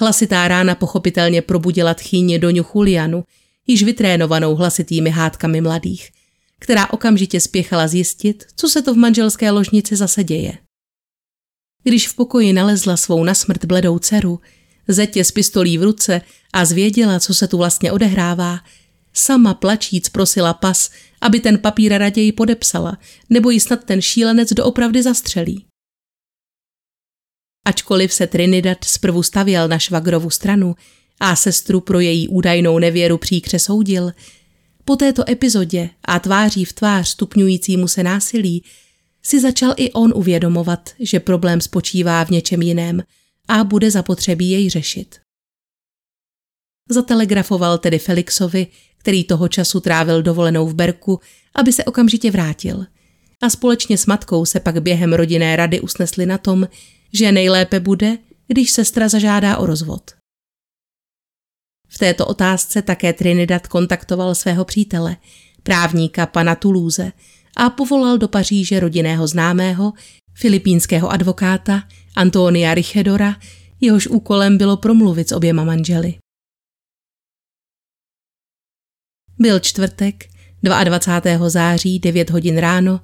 Hlasitá 0.00 0.48
rána 0.48 0.74
pochopitelně 0.74 1.42
probudila 1.42 1.94
tchýně 1.94 2.38
Doňu 2.38 2.64
Julianu, 2.74 3.24
již 3.66 3.82
vytrénovanou 3.82 4.54
hlasitými 4.54 5.10
hádkami 5.10 5.60
mladých, 5.60 6.10
která 6.58 6.92
okamžitě 6.92 7.40
spěchala 7.40 7.88
zjistit, 7.88 8.44
co 8.56 8.68
se 8.68 8.82
to 8.82 8.94
v 8.94 8.96
manželské 8.96 9.50
ložnici 9.50 9.96
zase 9.96 10.24
děje. 10.24 10.58
Když 11.82 12.08
v 12.08 12.14
pokoji 12.14 12.52
nalezla 12.52 12.96
svou 12.96 13.24
nasmrt 13.24 13.64
bledou 13.64 13.98
dceru, 13.98 14.40
zetě 14.88 15.24
s 15.24 15.30
pistolí 15.30 15.78
v 15.78 15.82
ruce 15.82 16.20
a 16.52 16.64
zvěděla, 16.64 17.20
co 17.20 17.34
se 17.34 17.48
tu 17.48 17.58
vlastně 17.58 17.92
odehrává, 17.92 18.58
sama 19.12 19.54
plačíc 19.54 20.08
prosila 20.08 20.54
pas, 20.54 20.90
aby 21.20 21.40
ten 21.40 21.58
papír 21.58 21.92
raději 21.92 22.32
podepsala, 22.32 22.98
nebo 23.30 23.50
ji 23.50 23.60
snad 23.60 23.84
ten 23.84 24.00
šílenec 24.00 24.52
doopravdy 24.52 25.02
zastřelí. 25.02 25.69
Ačkoliv 27.70 28.12
se 28.12 28.26
Trinidad 28.26 28.84
zprvu 28.84 29.22
stavěl 29.22 29.68
na 29.68 29.78
švagrovu 29.78 30.30
stranu 30.30 30.76
a 31.20 31.36
sestru 31.36 31.80
pro 31.80 32.00
její 32.00 32.28
údajnou 32.28 32.78
nevěru 32.78 33.18
příkře 33.18 33.58
soudil, 33.58 34.12
po 34.84 34.96
této 34.96 35.30
epizodě 35.30 35.90
a 36.04 36.18
tváří 36.18 36.64
v 36.64 36.72
tvář 36.72 37.08
stupňujícímu 37.08 37.88
se 37.88 38.02
násilí 38.02 38.64
si 39.22 39.40
začal 39.40 39.74
i 39.76 39.92
on 39.92 40.12
uvědomovat, 40.14 40.90
že 41.00 41.20
problém 41.20 41.60
spočívá 41.60 42.24
v 42.24 42.30
něčem 42.30 42.62
jiném 42.62 43.02
a 43.48 43.64
bude 43.64 43.90
zapotřebí 43.90 44.50
jej 44.50 44.70
řešit. 44.70 45.18
Zatelegrafoval 46.88 47.78
tedy 47.78 47.98
Felixovi, 47.98 48.66
který 48.96 49.24
toho 49.24 49.48
času 49.48 49.80
trávil 49.80 50.22
dovolenou 50.22 50.66
v 50.66 50.74
Berku, 50.74 51.20
aby 51.54 51.72
se 51.72 51.84
okamžitě 51.84 52.30
vrátil. 52.30 52.86
A 53.42 53.50
společně 53.50 53.98
s 53.98 54.06
matkou 54.06 54.44
se 54.44 54.60
pak 54.60 54.82
během 54.82 55.12
rodinné 55.12 55.56
rady 55.56 55.80
usnesli 55.80 56.26
na 56.26 56.38
tom, 56.38 56.68
že 57.12 57.32
nejlépe 57.32 57.80
bude, 57.80 58.18
když 58.46 58.70
sestra 58.70 59.08
zažádá 59.08 59.56
o 59.56 59.66
rozvod. 59.66 60.10
V 61.88 61.98
této 61.98 62.26
otázce 62.26 62.82
také 62.82 63.12
Trinidad 63.12 63.66
kontaktoval 63.66 64.34
svého 64.34 64.64
přítele, 64.64 65.16
právníka 65.62 66.26
pana 66.26 66.54
Toulouse, 66.54 67.12
a 67.56 67.70
povolal 67.70 68.18
do 68.18 68.28
Paříže 68.28 68.80
rodinného 68.80 69.26
známého, 69.26 69.92
filipínského 70.34 71.08
advokáta 71.08 71.82
Antonia 72.16 72.74
Richedora, 72.74 73.36
jehož 73.80 74.06
úkolem 74.06 74.58
bylo 74.58 74.76
promluvit 74.76 75.28
s 75.28 75.32
oběma 75.32 75.64
manželi. 75.64 76.14
Byl 79.38 79.60
čtvrtek, 79.60 80.28
22. 80.62 81.48
září, 81.48 81.98
9 81.98 82.30
hodin 82.30 82.58
ráno, 82.58 83.00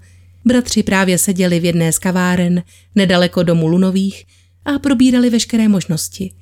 bratři 0.47 0.83
právě 0.83 1.19
seděli 1.19 1.61
v 1.61 1.65
jedné 1.65 1.93
z 1.93 1.99
kaváren 1.99 2.63
nedaleko 2.95 3.43
domu 3.43 3.67
Lunových 3.67 4.27
a 4.65 4.79
probírali 4.79 5.31
veškeré 5.31 5.69
možnosti. 5.69 6.35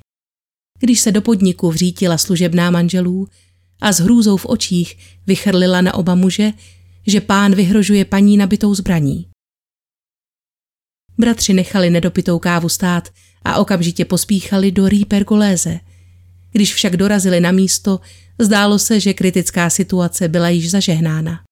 Když 0.79 0.99
se 0.99 1.11
do 1.11 1.21
podniku 1.21 1.71
vřítila 1.71 2.17
služebná 2.17 2.71
manželů 2.71 3.27
a 3.81 3.91
s 3.91 3.99
hrůzou 3.99 4.37
v 4.37 4.45
očích 4.45 4.97
vychrlila 5.27 5.81
na 5.81 5.93
oba 5.93 6.15
muže, 6.15 6.51
že 7.07 7.21
pán 7.21 7.55
vyhrožuje 7.55 8.05
paní 8.05 8.37
nabitou 8.37 8.75
zbraní. 8.75 9.27
Bratři 11.17 11.53
nechali 11.53 11.89
nedopitou 11.89 12.39
kávu 12.39 12.69
stát 12.69 13.09
a 13.43 13.57
okamžitě 13.57 14.05
pospíchali 14.05 14.71
do 14.71 14.89
Rýpergoléze. 14.89 15.79
Když 16.51 16.73
však 16.73 16.97
dorazili 16.97 17.39
na 17.39 17.51
místo, 17.51 17.99
zdálo 18.39 18.79
se, 18.79 18.99
že 18.99 19.13
kritická 19.13 19.69
situace 19.69 20.27
byla 20.27 20.49
již 20.49 20.71
zažehnána. 20.71 21.44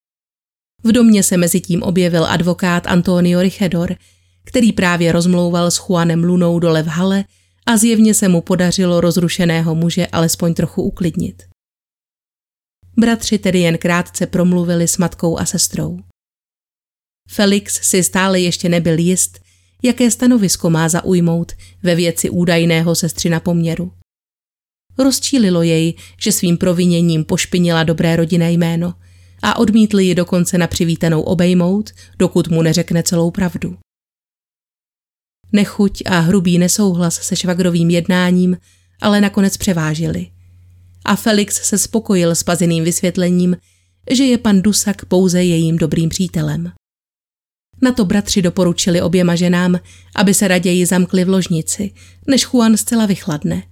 V 0.83 0.91
domě 0.91 1.23
se 1.23 1.37
mezi 1.37 1.61
tím 1.61 1.83
objevil 1.83 2.25
advokát 2.25 2.87
Antonio 2.87 3.41
Richedor, 3.41 3.95
který 4.43 4.73
právě 4.73 5.11
rozmlouval 5.11 5.71
s 5.71 5.77
Juanem 5.77 6.23
Lunou 6.23 6.59
dole 6.59 6.83
v 6.83 6.87
hale 6.87 7.25
a 7.65 7.77
zjevně 7.77 8.13
se 8.13 8.27
mu 8.27 8.41
podařilo 8.41 9.01
rozrušeného 9.01 9.75
muže 9.75 10.07
alespoň 10.07 10.53
trochu 10.53 10.81
uklidnit. 10.81 11.43
Bratři 12.97 13.37
tedy 13.37 13.59
jen 13.59 13.77
krátce 13.77 14.27
promluvili 14.27 14.87
s 14.87 14.97
matkou 14.97 15.39
a 15.39 15.45
sestrou. 15.45 15.99
Felix 17.29 17.89
si 17.89 18.03
stále 18.03 18.39
ještě 18.39 18.69
nebyl 18.69 18.99
jist, 18.99 19.39
jaké 19.83 20.11
stanovisko 20.11 20.69
má 20.69 20.89
zaujmout 20.89 21.51
ve 21.83 21.95
věci 21.95 22.29
údajného 22.29 22.95
sestřina 22.95 23.39
poměru. 23.39 23.91
Rozčílilo 24.97 25.63
jej, 25.63 25.93
že 26.21 26.31
svým 26.31 26.57
proviněním 26.57 27.23
pošpinila 27.23 27.83
dobré 27.83 28.15
rodinné 28.15 28.51
jméno 28.51 28.93
a 29.43 29.57
odmítl 29.57 29.99
ji 29.99 30.15
dokonce 30.15 30.57
na 30.57 30.67
přivítanou 30.67 31.21
obejmout, 31.21 31.89
dokud 32.19 32.47
mu 32.47 32.61
neřekne 32.61 33.03
celou 33.03 33.31
pravdu. 33.31 33.77
Nechuť 35.51 36.03
a 36.05 36.19
hrubý 36.19 36.59
nesouhlas 36.59 37.15
se 37.15 37.35
švagrovým 37.35 37.89
jednáním 37.89 38.57
ale 39.01 39.21
nakonec 39.21 39.57
převážili– 39.57 40.27
a 41.05 41.15
Felix 41.15 41.61
se 41.63 41.77
spokojil 41.77 42.35
s 42.35 42.43
pazeným 42.43 42.83
vysvětlením, 42.83 43.57
že 44.11 44.23
je 44.23 44.37
pan 44.37 44.61
Dusak 44.61 45.05
pouze 45.05 45.43
jejím 45.43 45.77
dobrým 45.77 46.09
přítelem. 46.09 46.71
Na 47.81 47.91
to 47.91 48.05
bratři 48.05 48.41
doporučili 48.41 49.01
oběma 49.01 49.35
ženám, 49.35 49.79
aby 50.15 50.33
se 50.33 50.47
raději 50.47 50.85
zamkli 50.85 51.25
v 51.25 51.29
ložnici, 51.29 51.91
než 52.27 52.43
Juan 52.43 52.77
zcela 52.77 53.05
vychladne. 53.05 53.63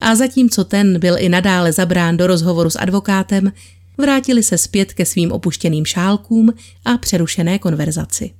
A 0.00 0.14
zatímco 0.14 0.64
ten 0.64 0.98
byl 0.98 1.16
i 1.18 1.28
nadále 1.28 1.72
zabrán 1.72 2.16
do 2.16 2.26
rozhovoru 2.26 2.70
s 2.70 2.78
advokátem, 2.78 3.52
vrátili 3.98 4.42
se 4.42 4.58
zpět 4.58 4.92
ke 4.92 5.06
svým 5.06 5.32
opuštěným 5.32 5.84
šálkům 5.84 6.52
a 6.84 6.98
přerušené 6.98 7.58
konverzaci. 7.58 8.34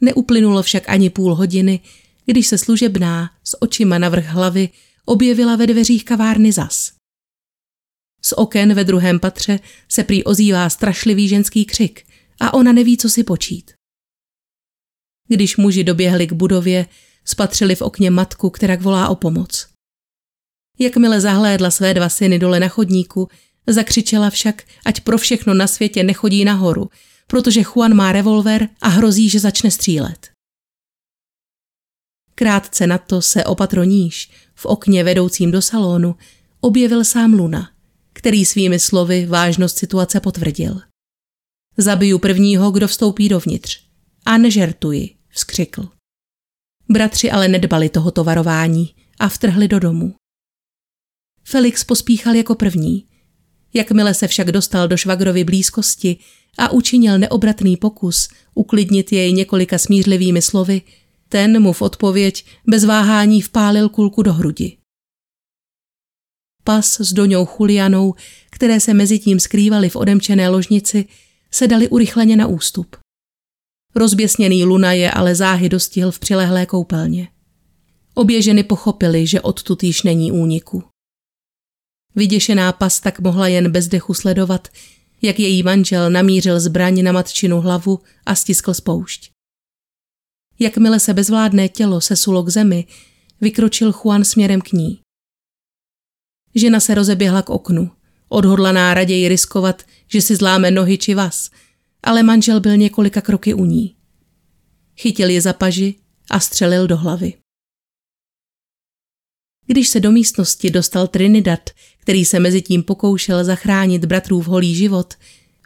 Neuplynulo 0.00 0.62
však 0.62 0.88
ani 0.88 1.10
půl 1.10 1.34
hodiny, 1.34 1.80
když 2.26 2.46
se 2.46 2.58
služebná 2.58 3.30
s 3.44 3.62
očima 3.62 3.98
na 3.98 4.08
vrch 4.08 4.26
hlavy 4.26 4.68
objevila 5.04 5.56
ve 5.56 5.66
dveřích 5.66 6.04
kavárny 6.04 6.52
zas. 6.52 6.92
Z 8.24 8.32
oken 8.32 8.74
ve 8.74 8.84
druhém 8.84 9.20
patře 9.20 9.60
se 9.88 10.04
prý 10.04 10.24
ozývá 10.24 10.70
strašlivý 10.70 11.28
ženský 11.28 11.64
křik 11.64 12.06
a 12.40 12.54
ona 12.54 12.72
neví, 12.72 12.96
co 12.96 13.10
si 13.10 13.24
počít. 13.24 13.70
Když 15.28 15.56
muži 15.56 15.84
doběhli 15.84 16.26
k 16.26 16.32
budově, 16.32 16.86
spatřili 17.24 17.74
v 17.74 17.82
okně 17.82 18.10
matku, 18.10 18.50
která 18.50 18.76
volá 18.76 19.08
o 19.08 19.14
pomoc. 19.14 19.68
Jakmile 20.78 21.20
zahlédla 21.20 21.70
své 21.70 21.94
dva 21.94 22.08
syny 22.08 22.38
dole 22.38 22.60
na 22.60 22.68
chodníku, 22.68 23.28
zakřičela 23.66 24.30
však, 24.30 24.62
ať 24.84 25.00
pro 25.00 25.18
všechno 25.18 25.54
na 25.54 25.66
světě 25.66 26.02
nechodí 26.02 26.44
nahoru, 26.44 26.90
protože 27.26 27.60
Juan 27.60 27.94
má 27.94 28.12
revolver 28.12 28.68
a 28.80 28.88
hrozí, 28.88 29.28
že 29.28 29.40
začne 29.40 29.70
střílet. 29.70 30.30
Krátce 32.34 32.86
na 32.86 32.98
to 32.98 33.22
se 33.22 33.44
opatroníž 33.44 34.30
v 34.54 34.66
okně 34.66 35.04
vedoucím 35.04 35.50
do 35.50 35.62
salonu 35.62 36.16
objevil 36.60 37.04
sám 37.04 37.34
Luna, 37.34 37.70
který 38.12 38.44
svými 38.44 38.78
slovy 38.78 39.26
vážnost 39.26 39.78
situace 39.78 40.20
potvrdil. 40.20 40.80
Zabiju 41.76 42.18
prvního, 42.18 42.70
kdo 42.70 42.88
vstoupí 42.88 43.28
dovnitř. 43.28 43.80
A 44.24 44.38
nežertuji, 44.38 45.16
vzkřikl. 45.28 45.88
Bratři 46.88 47.30
ale 47.30 47.48
nedbali 47.48 47.88
tohoto 47.88 48.24
varování 48.24 48.94
a 49.18 49.28
vtrhli 49.28 49.68
do 49.68 49.78
domu. 49.78 50.14
Felix 51.44 51.84
pospíchal 51.84 52.34
jako 52.34 52.54
první. 52.54 53.08
Jakmile 53.74 54.14
se 54.14 54.28
však 54.28 54.52
dostal 54.52 54.88
do 54.88 54.96
švagrovy 54.96 55.44
blízkosti 55.44 56.16
a 56.58 56.72
učinil 56.72 57.18
neobratný 57.18 57.76
pokus 57.76 58.28
uklidnit 58.54 59.12
jej 59.12 59.32
několika 59.32 59.78
smířlivými 59.78 60.42
slovy, 60.42 60.82
ten 61.28 61.62
mu 61.62 61.72
v 61.72 61.82
odpověď 61.82 62.44
bez 62.66 62.84
váhání 62.84 63.42
vpálil 63.42 63.88
kulku 63.88 64.22
do 64.22 64.32
hrudi. 64.32 64.76
Pas 66.64 67.00
s 67.00 67.12
Doňou 67.12 67.48
Julianou, 67.58 68.14
které 68.50 68.80
se 68.80 68.94
mezi 68.94 69.18
tím 69.18 69.40
skrývaly 69.40 69.88
v 69.88 69.96
odemčené 69.96 70.48
ložnici, 70.48 71.08
se 71.50 71.68
dali 71.68 71.88
urychleně 71.88 72.36
na 72.36 72.46
ústup. 72.46 72.96
Rozběsněný 73.94 74.64
Luna 74.64 74.92
je 74.92 75.10
ale 75.10 75.34
záhy 75.34 75.68
dostihl 75.68 76.10
v 76.10 76.18
přilehlé 76.18 76.66
koupelně. 76.66 77.28
Obě 78.14 78.42
ženy 78.42 78.62
pochopili, 78.62 79.26
že 79.26 79.40
odtud 79.40 79.82
již 79.82 80.02
není 80.02 80.32
úniku. 80.32 80.84
Vyděšená 82.16 82.72
pas 82.72 83.00
tak 83.00 83.20
mohla 83.20 83.48
jen 83.48 83.72
bez 83.72 83.88
dechu 83.88 84.14
sledovat, 84.14 84.68
jak 85.22 85.38
její 85.38 85.62
manžel 85.62 86.10
namířil 86.10 86.60
zbraň 86.60 87.02
na 87.02 87.12
matčinu 87.12 87.60
hlavu 87.60 88.00
a 88.26 88.34
stiskl 88.34 88.74
spoušť. 88.74 89.30
Jakmile 90.58 91.00
se 91.00 91.14
bezvládné 91.14 91.68
tělo 91.68 92.00
sesulo 92.00 92.42
k 92.42 92.48
zemi, 92.48 92.86
vykročil 93.40 93.92
Juan 93.92 94.24
směrem 94.24 94.60
k 94.60 94.72
ní. 94.72 95.00
Žena 96.54 96.80
se 96.80 96.94
rozeběhla 96.94 97.42
k 97.42 97.50
oknu, 97.50 97.90
odhodlaná 98.28 98.94
raději 98.94 99.28
riskovat, 99.28 99.82
že 100.08 100.22
si 100.22 100.36
zláme 100.36 100.70
nohy 100.70 100.98
či 100.98 101.14
vás, 101.14 101.50
ale 102.02 102.22
manžel 102.22 102.60
byl 102.60 102.76
několika 102.76 103.20
kroky 103.20 103.54
u 103.54 103.64
ní. 103.64 103.96
Chytil 104.96 105.30
je 105.30 105.40
za 105.40 105.52
paži 105.52 105.94
a 106.30 106.40
střelil 106.40 106.86
do 106.86 106.96
hlavy. 106.96 107.34
Když 109.66 109.88
se 109.88 110.00
do 110.00 110.12
místnosti 110.12 110.70
dostal 110.70 111.08
Trinidad, 111.08 111.70
který 112.02 112.24
se 112.24 112.40
mezi 112.40 112.62
tím 112.62 112.82
pokoušel 112.82 113.44
zachránit 113.44 114.04
bratrův 114.04 114.46
holý 114.46 114.74
život, 114.74 115.14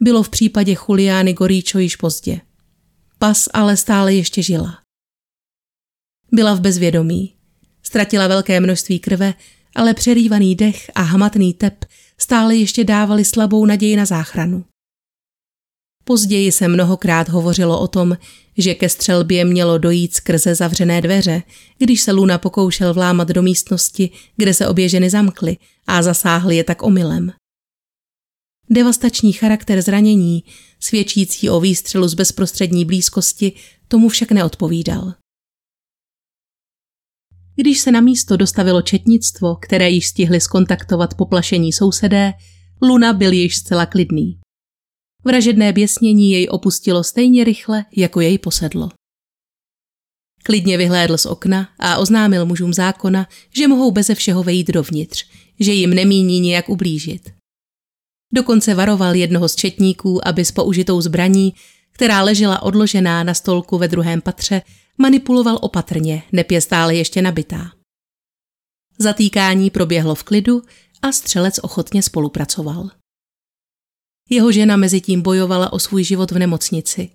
bylo 0.03 0.22
v 0.22 0.28
případě 0.28 0.76
Juliány 0.89 1.32
Goríčo 1.32 1.78
již 1.78 1.97
pozdě. 1.97 2.41
Pas 3.18 3.49
ale 3.53 3.76
stále 3.76 4.14
ještě 4.14 4.43
žila. 4.43 4.78
Byla 6.32 6.55
v 6.55 6.61
bezvědomí. 6.61 7.34
Ztratila 7.82 8.28
velké 8.28 8.61
množství 8.61 8.99
krve, 8.99 9.34
ale 9.74 9.95
přerývaný 9.95 10.55
dech 10.55 10.91
a 10.95 11.03
hmatný 11.03 11.55
tep 11.55 11.84
stále 12.18 12.57
ještě 12.57 12.84
dávali 12.84 13.24
slabou 13.24 13.66
naději 13.66 13.97
na 13.97 14.05
záchranu. 14.05 14.64
Později 16.09 16.52
se 16.52 16.68
mnohokrát 16.68 17.28
hovořilo 17.28 17.80
o 17.80 17.88
tom, 17.88 18.16
že 18.59 18.74
ke 18.74 18.88
střelbě 18.88 19.44
mělo 19.44 19.78
dojít 19.78 20.14
skrze 20.14 20.54
zavřené 20.54 21.00
dveře, 21.00 21.42
když 21.78 22.00
se 22.00 22.12
Luna 22.12 22.38
pokoušel 22.38 22.94
vlámat 22.94 23.28
do 23.28 23.42
místnosti, 23.42 24.11
kde 24.36 24.54
se 24.54 24.68
obě 24.68 24.88
ženy 24.88 25.11
zamkly 25.11 25.57
a 25.86 26.02
zasáhly 26.02 26.57
je 26.57 26.64
tak 26.64 26.82
omylem. 26.82 27.32
Devastační 28.70 29.32
charakter 29.32 29.82
zranění, 29.82 30.44
svědčící 30.80 31.50
o 31.50 31.61
výstřelu 31.61 32.09
z 32.09 32.14
bezprostřední 32.14 32.84
blízkosti, 32.84 33.52
tomu 33.88 34.09
však 34.09 34.30
neodpovídal. 34.30 35.14
Když 37.57 37.80
se 37.80 37.90
na 37.90 38.00
místo 38.00 38.36
dostavilo 38.36 38.82
četnictvo, 38.82 39.57
které 39.57 39.90
již 39.90 40.07
stihli 40.07 40.40
skontaktovat 40.40 41.14
poplašení 41.14 41.72
sousedé, 41.72 42.32
Luna 42.82 43.12
byl 43.12 43.32
již 43.32 43.57
zcela 43.57 43.86
klidný. 43.86 44.38
Vražedné 45.26 45.72
běsnění 45.72 46.30
jej 46.30 46.48
opustilo 46.50 47.04
stejně 47.04 47.44
rychle, 47.44 47.84
jako 47.96 48.20
jej 48.20 48.38
posedlo. 48.38 48.90
Klidně 50.42 50.78
vyhlédl 50.78 51.18
z 51.18 51.26
okna 51.26 51.68
a 51.78 51.98
oznámil 51.98 52.46
mužům 52.46 52.74
zákona, 52.74 53.28
že 53.56 53.68
mohou 53.68 53.90
beze 53.90 54.14
všeho 54.14 54.42
vejít 54.42 54.68
dovnitř, 54.68 55.26
že 55.60 55.72
jim 55.72 55.94
nemíní 55.94 56.40
nijak 56.40 56.68
ublížit. 56.68 57.32
Dokonce 58.32 58.74
varoval 58.74 59.14
jednoho 59.14 59.48
z 59.48 59.56
četníků, 59.56 60.28
aby 60.28 60.44
s 60.44 60.52
použitou 60.52 61.00
zbraní, 61.00 61.54
která 61.92 62.22
ležela 62.22 62.62
odložená 62.62 63.24
na 63.24 63.34
stolku 63.34 63.78
ve 63.78 63.88
druhém 63.88 64.20
patře, 64.20 64.62
manipuloval 64.98 65.58
opatrně, 65.62 66.22
neb 66.32 66.50
je 66.50 66.60
stále 66.60 66.94
ještě 66.94 67.22
nabitá. 67.22 67.72
Zatýkání 68.98 69.70
proběhlo 69.70 70.14
v 70.14 70.24
klidu 70.24 70.62
a 71.02 71.12
střelec 71.12 71.58
ochotně 71.62 72.02
spolupracoval. 72.02 72.90
Jeho 74.28 74.52
žena 74.52 74.76
mezi 74.76 75.00
tím 75.00 75.22
bojovala 75.22 75.72
o 75.72 75.78
svůj 75.78 76.04
život 76.04 76.30
v 76.30 76.38
nemocnici, 76.38 77.10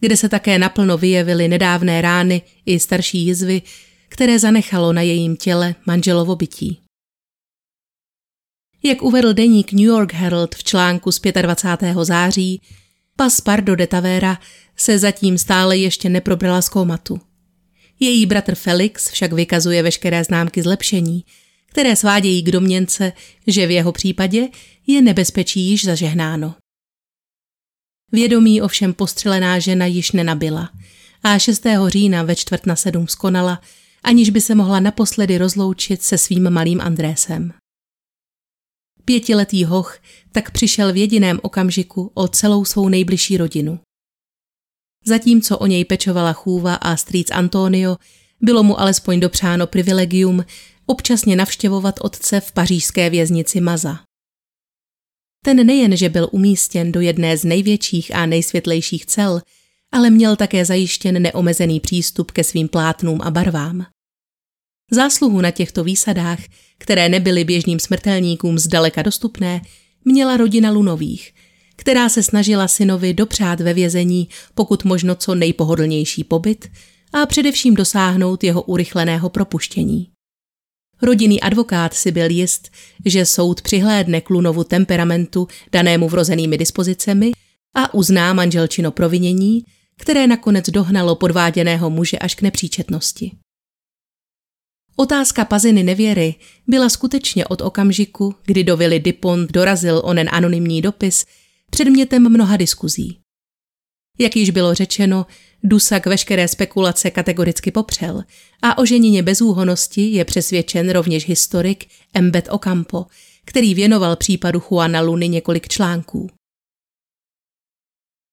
kde 0.00 0.16
se 0.16 0.28
také 0.28 0.58
naplno 0.58 0.98
vyjevily 0.98 1.48
nedávné 1.48 2.00
rány 2.00 2.42
i 2.66 2.80
starší 2.80 3.26
jizvy, 3.26 3.62
které 4.08 4.38
zanechalo 4.38 4.92
na 4.92 5.02
jejím 5.02 5.36
těle 5.36 5.74
manželovo 5.86 6.36
bytí. 6.36 6.80
Jak 8.82 9.02
uvedl 9.02 9.32
deník 9.32 9.72
New 9.72 9.86
York 9.86 10.12
Herald 10.12 10.54
v 10.54 10.64
článku 10.64 11.12
z 11.12 11.20
25. 11.42 11.96
září, 12.02 12.62
pas 13.16 13.40
Pardo 13.40 13.76
de 13.76 13.86
Tavera 13.86 14.38
se 14.76 14.98
zatím 14.98 15.38
stále 15.38 15.76
ještě 15.76 16.08
neprobrala 16.08 16.62
z 16.62 16.68
komatu. 16.68 17.20
Její 18.00 18.26
bratr 18.26 18.54
Felix 18.54 19.10
však 19.10 19.32
vykazuje 19.32 19.82
veškeré 19.82 20.24
známky 20.24 20.62
zlepšení, 20.62 21.24
které 21.70 21.96
svádějí 21.96 22.42
k 22.42 22.50
domněnce, 22.50 23.12
že 23.46 23.66
v 23.66 23.70
jeho 23.70 23.92
případě 23.92 24.48
je 24.86 25.02
nebezpečí 25.02 25.60
již 25.60 25.84
zažehnáno. 25.84 26.54
Vědomí 28.12 28.62
ovšem 28.62 28.94
postřelená 28.94 29.58
žena 29.58 29.86
již 29.86 30.12
nenabila 30.12 30.70
a 31.22 31.38
6. 31.38 31.66
října 31.86 32.22
ve 32.22 32.36
čtvrt 32.36 32.66
na 32.66 32.76
sedm 32.76 33.08
skonala, 33.08 33.62
aniž 34.02 34.30
by 34.30 34.40
se 34.40 34.54
mohla 34.54 34.80
naposledy 34.80 35.38
rozloučit 35.38 36.02
se 36.02 36.18
svým 36.18 36.50
malým 36.50 36.80
Andrésem. 36.80 37.52
Pětiletý 39.04 39.64
hoch 39.64 39.98
tak 40.32 40.50
přišel 40.50 40.92
v 40.92 40.96
jediném 40.96 41.40
okamžiku 41.42 42.10
o 42.14 42.28
celou 42.28 42.64
svou 42.64 42.88
nejbližší 42.88 43.36
rodinu. 43.36 43.80
Zatímco 45.04 45.58
o 45.58 45.66
něj 45.66 45.84
pečovala 45.84 46.32
chůva 46.32 46.74
a 46.74 46.96
strýc 46.96 47.30
Antonio, 47.30 47.96
bylo 48.40 48.62
mu 48.62 48.80
alespoň 48.80 49.20
dopřáno 49.20 49.66
privilegium 49.66 50.44
občasně 50.88 51.36
navštěvovat 51.36 51.94
otce 52.00 52.40
v 52.40 52.52
pařížské 52.52 53.10
věznici 53.10 53.60
Maza. 53.60 54.00
Ten 55.44 55.66
nejen, 55.66 55.96
že 55.96 56.08
byl 56.08 56.28
umístěn 56.32 56.92
do 56.92 57.00
jedné 57.00 57.36
z 57.36 57.44
největších 57.44 58.14
a 58.14 58.26
nejsvětlejších 58.26 59.06
cel, 59.06 59.40
ale 59.92 60.10
měl 60.10 60.36
také 60.36 60.64
zajištěn 60.64 61.22
neomezený 61.22 61.80
přístup 61.80 62.30
ke 62.30 62.44
svým 62.44 62.68
plátnům 62.68 63.20
a 63.22 63.30
barvám. 63.30 63.86
Zásluhu 64.90 65.40
na 65.40 65.50
těchto 65.50 65.84
výsadách, 65.84 66.38
které 66.78 67.08
nebyly 67.08 67.44
běžným 67.44 67.80
smrtelníkům 67.80 68.58
zdaleka 68.58 69.02
dostupné, 69.02 69.60
měla 70.04 70.36
rodina 70.36 70.70
Lunových, 70.70 71.34
která 71.76 72.08
se 72.08 72.22
snažila 72.22 72.68
synovi 72.68 73.14
dopřát 73.14 73.60
ve 73.60 73.74
vězení 73.74 74.28
pokud 74.54 74.84
možno 74.84 75.14
co 75.14 75.34
nejpohodlnější 75.34 76.24
pobyt 76.24 76.70
a 77.12 77.26
především 77.26 77.74
dosáhnout 77.74 78.44
jeho 78.44 78.62
urychleného 78.62 79.28
propuštění. 79.28 80.17
Rodinný 81.02 81.40
advokát 81.40 81.94
si 81.94 82.12
byl 82.12 82.30
jist, 82.30 82.70
že 83.04 83.26
soud 83.26 83.62
přihlédne 83.62 84.20
k 84.20 84.30
Lunovu 84.30 84.64
temperamentu 84.64 85.48
danému 85.72 86.08
vrozenými 86.08 86.58
dispozicemi 86.58 87.32
a 87.74 87.94
uzná 87.94 88.32
manželčino 88.32 88.90
provinění, 88.90 89.64
které 89.98 90.26
nakonec 90.26 90.70
dohnalo 90.70 91.16
podváděného 91.16 91.90
muže 91.90 92.18
až 92.18 92.34
k 92.34 92.42
nepříčetnosti. 92.42 93.32
Otázka 94.96 95.44
paziny 95.44 95.82
nevěry 95.82 96.34
byla 96.66 96.88
skutečně 96.88 97.46
od 97.46 97.60
okamžiku, 97.60 98.34
kdy 98.44 98.64
do 98.64 98.76
Vily 98.76 99.00
Dipont 99.00 99.52
dorazil 99.52 100.02
onen 100.04 100.28
anonymní 100.32 100.82
dopis, 100.82 101.24
předmětem 101.70 102.28
mnoha 102.28 102.56
diskuzí. 102.56 103.18
Jak 104.18 104.36
již 104.36 104.50
bylo 104.50 104.74
řečeno, 104.74 105.26
Dusak 105.62 106.06
veškeré 106.06 106.48
spekulace 106.48 107.10
kategoricky 107.10 107.70
popřel 107.70 108.22
a 108.62 108.78
o 108.78 108.84
ženině 108.84 109.22
bezúhonosti 109.22 110.00
je 110.00 110.24
přesvědčen 110.24 110.90
rovněž 110.90 111.28
historik 111.28 111.86
Embet 112.14 112.48
Ocampo, 112.50 113.06
který 113.44 113.74
věnoval 113.74 114.16
případu 114.16 114.62
Juana 114.70 115.00
Luny 115.00 115.28
několik 115.28 115.68
článků. 115.68 116.30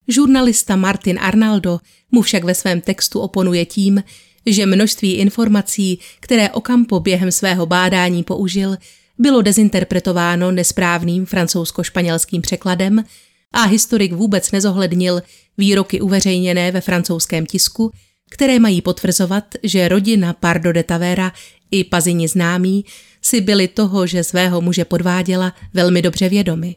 Žurnalista 0.07 0.75
Martin 0.75 1.19
Arnaldo 1.19 1.79
mu 2.11 2.21
však 2.21 2.43
ve 2.43 2.55
svém 2.55 2.81
textu 2.81 3.19
oponuje 3.19 3.65
tím, 3.65 4.03
že 4.45 4.65
množství 4.65 5.13
informací, 5.13 5.99
které 6.19 6.49
Ocampo 6.49 6.99
během 6.99 7.31
svého 7.31 7.65
bádání 7.65 8.23
použil, 8.23 8.77
bylo 9.17 9.41
dezinterpretováno 9.41 10.51
nesprávným 10.51 11.25
francouzsko-španělským 11.25 12.41
překladem 12.41 13.03
a 13.53 13.63
historik 13.63 14.13
vůbec 14.13 14.51
nezohlednil 14.51 15.21
výroky 15.57 16.01
uveřejněné 16.01 16.71
ve 16.71 16.81
francouzském 16.81 17.45
tisku, 17.45 17.91
které 18.31 18.59
mají 18.59 18.81
potvrzovat, 18.81 19.43
že 19.63 19.87
rodina 19.87 20.33
Pardo 20.33 20.73
de 20.73 20.83
Tavera 20.83 21.31
i 21.71 21.83
pazini 21.83 22.27
známí 22.27 22.85
si 23.21 23.41
byli 23.41 23.67
toho, 23.67 24.07
že 24.07 24.23
svého 24.23 24.61
muže 24.61 24.85
podváděla, 24.85 25.53
velmi 25.73 26.01
dobře 26.01 26.29
vědomi. 26.29 26.75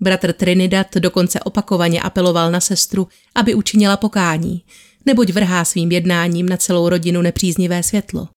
Bratr 0.00 0.32
Trinidad 0.32 0.94
dokonce 0.94 1.40
opakovaně 1.40 2.00
apeloval 2.00 2.50
na 2.50 2.60
sestru, 2.60 3.08
aby 3.34 3.54
učinila 3.54 3.96
pokání, 3.96 4.64
neboť 5.06 5.30
vrhá 5.30 5.64
svým 5.64 5.92
jednáním 5.92 6.48
na 6.48 6.56
celou 6.56 6.88
rodinu 6.88 7.22
nepříznivé 7.22 7.82
světlo. 7.82 8.28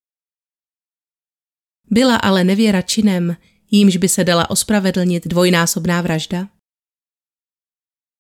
Byla 1.92 2.16
ale 2.16 2.44
nevěra 2.44 2.82
činem, 2.82 3.38
jímž 3.72 3.98
by 3.98 4.10
se 4.10 4.24
dala 4.24 4.50
ospravedlnit 4.50 5.28
dvojnásobná 5.28 6.02
vražda? 6.02 6.57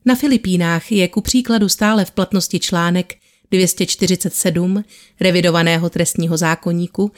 Na 0.07 0.15
Filipínách 0.15 0.91
je 0.91 1.07
ku 1.07 1.21
příkladu 1.21 1.69
stále 1.69 2.05
v 2.05 2.11
platnosti 2.11 2.59
článek 2.59 3.15
247 3.51 4.83
revidovaného 5.19 5.89
trestního 5.89 6.37
zákoníku, 6.37 7.11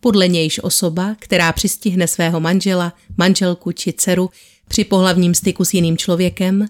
podle 0.00 0.28
nějž 0.28 0.60
osoba, 0.62 1.16
která 1.18 1.52
přistihne 1.52 2.06
svého 2.06 2.40
manžela, 2.40 2.92
manželku 3.16 3.72
či 3.72 3.92
dceru 3.92 4.30
při 4.68 4.84
pohlavním 4.84 5.34
styku 5.34 5.64
s 5.64 5.74
jiným 5.74 5.96
člověkem, 5.96 6.66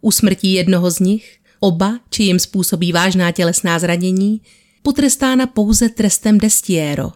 usmrtí 0.00 0.52
jednoho 0.52 0.90
z 0.90 0.98
nich, 0.98 1.38
oba, 1.60 2.00
či 2.10 2.22
jim 2.22 2.38
způsobí 2.38 2.92
vážná 2.92 3.32
tělesná 3.32 3.78
zranění, 3.78 4.40
potrestána 4.82 5.46
pouze 5.46 5.88
trestem 5.88 6.38
destiero, 6.38 7.12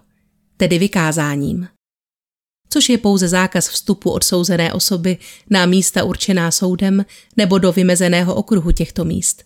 tedy 0.56 0.78
vykázáním. 0.78 1.68
Což 2.72 2.88
je 2.88 2.98
pouze 2.98 3.28
zákaz 3.28 3.68
vstupu 3.68 4.10
odsouzené 4.10 4.72
osoby 4.72 5.18
na 5.50 5.66
místa 5.66 6.04
určená 6.04 6.50
soudem 6.50 7.04
nebo 7.36 7.58
do 7.58 7.72
vymezeného 7.72 8.34
okruhu 8.34 8.72
těchto 8.72 9.04
míst, 9.04 9.44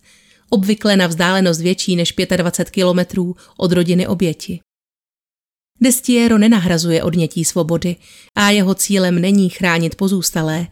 obvykle 0.50 0.96
na 0.96 1.06
vzdálenost 1.06 1.60
větší 1.60 1.96
než 1.96 2.14
25 2.36 2.70
kilometrů 2.70 3.36
od 3.56 3.72
rodiny 3.72 4.06
oběti. 4.06 4.60
Destiero 5.80 6.38
nenahrazuje 6.38 7.02
odnětí 7.02 7.44
svobody 7.44 7.96
a 8.34 8.50
jeho 8.50 8.74
cílem 8.74 9.20
není 9.20 9.48
chránit 9.48 9.94
pozůstalé, 9.94 10.66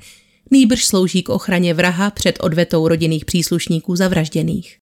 nýbrž 0.50 0.84
slouží 0.84 1.22
k 1.22 1.28
ochraně 1.28 1.74
vraha 1.74 2.10
před 2.10 2.38
odvetou 2.40 2.88
rodinných 2.88 3.24
příslušníků 3.24 3.96
zavražděných. 3.96 4.76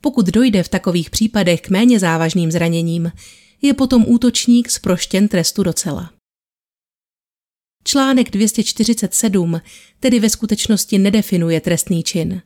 Pokud 0.00 0.26
dojde 0.26 0.62
v 0.62 0.68
takových 0.68 1.10
případech 1.10 1.60
k 1.60 1.68
méně 1.68 1.98
závažným 1.98 2.52
zraněním, 2.52 3.12
je 3.62 3.74
potom 3.74 4.04
útočník 4.08 4.70
zproštěn 4.70 5.28
trestu 5.28 5.62
docela. 5.62 6.10
Článek 7.84 8.30
247 8.30 9.60
tedy 10.00 10.20
ve 10.20 10.30
skutečnosti 10.30 10.98
nedefinuje 10.98 11.60
trestný 11.60 12.02
čin. 12.02 12.42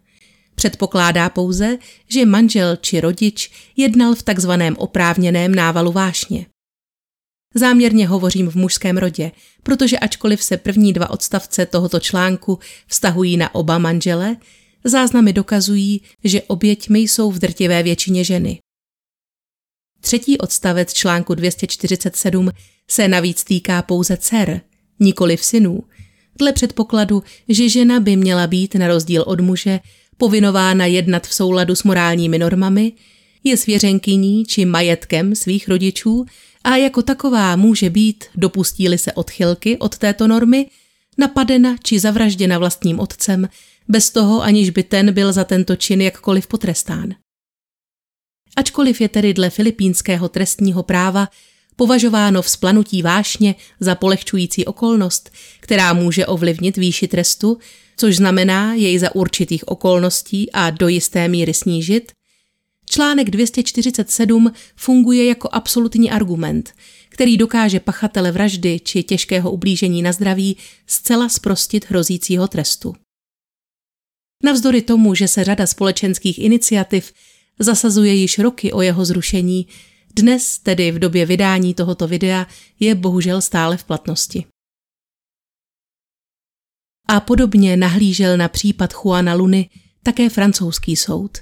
Předpokládá 0.54 1.30
pouze, 1.30 1.78
že 2.08 2.26
manžel 2.26 2.76
či 2.76 3.00
rodič 3.00 3.50
jednal 3.76 4.14
v 4.14 4.22
takzvaném 4.22 4.76
oprávněném 4.78 5.54
návalu 5.54 5.92
vášně. 5.92 6.46
Záměrně 7.54 8.06
hovořím 8.06 8.50
v 8.50 8.54
mužském 8.54 8.96
rodě, 8.96 9.32
protože 9.62 9.98
ačkoliv 9.98 10.42
se 10.42 10.56
první 10.56 10.92
dva 10.92 11.10
odstavce 11.10 11.66
tohoto 11.66 12.00
článku 12.00 12.58
vztahují 12.86 13.36
na 13.36 13.54
oba 13.54 13.78
manžele, 13.78 14.36
záznamy 14.84 15.32
dokazují, 15.32 16.02
že 16.24 16.42
oběťmi 16.42 16.98
jsou 16.98 17.30
v 17.30 17.38
drtivé 17.38 17.82
většině 17.82 18.24
ženy. 18.24 18.58
Třetí 20.00 20.38
odstavec 20.38 20.92
článku 20.92 21.34
247 21.34 22.50
se 22.90 23.08
navíc 23.08 23.44
týká 23.44 23.82
pouze 23.82 24.16
dcer, 24.16 24.60
nikoli 25.00 25.36
v 25.36 25.44
synů, 25.44 25.82
dle 26.38 26.52
předpokladu, 26.52 27.22
že 27.48 27.68
žena 27.68 28.00
by 28.00 28.16
měla 28.16 28.46
být 28.46 28.74
na 28.74 28.88
rozdíl 28.88 29.24
od 29.26 29.40
muže 29.40 29.80
povinována 30.16 30.86
jednat 30.86 31.26
v 31.26 31.34
souladu 31.34 31.74
s 31.74 31.82
morálními 31.82 32.38
normami, 32.38 32.92
je 33.44 33.56
svěřenkyní 33.56 34.44
či 34.44 34.64
majetkem 34.64 35.34
svých 35.34 35.68
rodičů 35.68 36.24
a 36.64 36.76
jako 36.76 37.02
taková 37.02 37.56
může 37.56 37.90
být, 37.90 38.24
dopustí 38.34 38.98
se 38.98 39.12
odchylky 39.12 39.78
od 39.78 39.98
této 39.98 40.28
normy, 40.28 40.66
napadena 41.18 41.76
či 41.82 41.98
zavražděna 41.98 42.58
vlastním 42.58 43.00
otcem, 43.00 43.48
bez 43.88 44.10
toho 44.10 44.42
aniž 44.42 44.70
by 44.70 44.82
ten 44.82 45.12
byl 45.12 45.32
za 45.32 45.44
tento 45.44 45.76
čin 45.76 46.00
jakkoliv 46.00 46.46
potrestán. 46.46 47.14
Ačkoliv 48.56 49.00
je 49.00 49.08
tedy 49.08 49.34
dle 49.34 49.50
filipínského 49.50 50.28
trestního 50.28 50.82
práva 50.82 51.28
považováno 51.78 52.42
vzplanutí 52.42 53.02
vášně 53.02 53.54
za 53.80 53.94
polehčující 53.94 54.66
okolnost, 54.66 55.30
která 55.60 55.92
může 55.92 56.26
ovlivnit 56.26 56.76
výši 56.76 57.08
trestu, 57.08 57.58
což 57.96 58.16
znamená 58.16 58.74
jej 58.74 58.98
za 58.98 59.14
určitých 59.14 59.68
okolností 59.68 60.52
a 60.52 60.70
do 60.70 60.88
jisté 60.88 61.28
míry 61.28 61.54
snížit, 61.54 62.12
článek 62.90 63.30
247 63.30 64.52
funguje 64.76 65.24
jako 65.24 65.48
absolutní 65.52 66.10
argument, 66.10 66.72
který 67.08 67.36
dokáže 67.36 67.80
pachatele 67.80 68.32
vraždy 68.32 68.80
či 68.80 69.02
těžkého 69.02 69.50
ublížení 69.50 70.02
na 70.02 70.12
zdraví 70.12 70.56
zcela 70.86 71.28
sprostit 71.28 71.90
hrozícího 71.90 72.48
trestu. 72.48 72.94
Navzdory 74.44 74.82
tomu, 74.82 75.14
že 75.14 75.28
se 75.28 75.44
řada 75.44 75.66
společenských 75.66 76.38
iniciativ 76.38 77.12
zasazuje 77.58 78.14
již 78.14 78.38
roky 78.38 78.72
o 78.72 78.82
jeho 78.82 79.04
zrušení, 79.04 79.66
dnes, 80.18 80.58
tedy 80.58 80.90
v 80.90 80.98
době 80.98 81.26
vydání 81.26 81.74
tohoto 81.74 82.08
videa, 82.08 82.46
je 82.80 82.94
bohužel 82.94 83.40
stále 83.40 83.76
v 83.76 83.84
platnosti. 83.84 84.44
A 87.08 87.20
podobně 87.20 87.76
nahlížel 87.76 88.36
na 88.36 88.48
případ 88.48 88.92
Juana 88.92 89.34
Luny 89.34 89.70
také 90.02 90.30
francouzský 90.30 90.96
soud, 90.96 91.38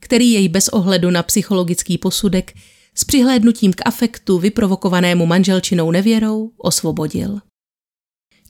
který 0.00 0.30
jej 0.30 0.48
bez 0.48 0.68
ohledu 0.68 1.10
na 1.10 1.22
psychologický 1.22 1.98
posudek 1.98 2.52
s 2.94 3.04
přihlédnutím 3.04 3.72
k 3.72 3.86
afektu 3.86 4.38
vyprovokovanému 4.38 5.26
manželčinou 5.26 5.90
nevěrou 5.90 6.52
osvobodil. 6.56 7.40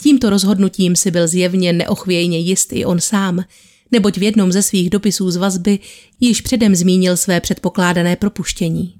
Tímto 0.02 0.30
rozhodnutím 0.30 0.96
si 0.96 1.10
byl 1.10 1.28
zjevně 1.28 1.72
neochvějně 1.72 2.38
jist 2.38 2.72
i 2.72 2.84
on 2.84 3.00
sám, 3.00 3.44
neboť 3.92 4.18
v 4.18 4.22
jednom 4.22 4.52
ze 4.52 4.62
svých 4.62 4.90
dopisů 4.90 5.30
z 5.30 5.36
vazby 5.36 5.78
již 6.20 6.40
předem 6.40 6.74
zmínil 6.74 7.16
své 7.16 7.40
předpokládané 7.40 8.16
propuštění. 8.16 8.99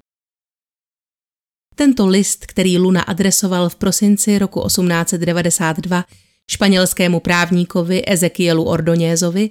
Tento 1.80 2.06
list, 2.06 2.46
který 2.46 2.78
Luna 2.78 3.02
adresoval 3.02 3.68
v 3.68 3.74
prosinci 3.74 4.38
roku 4.38 4.66
1892 4.66 6.04
španělskému 6.50 7.20
právníkovi 7.20 8.02
Ezekielu 8.06 8.64
Ordonězovi, 8.64 9.50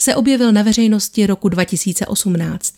se 0.00 0.14
objevil 0.14 0.52
na 0.52 0.62
veřejnosti 0.62 1.26
roku 1.26 1.48
2018, 1.48 2.74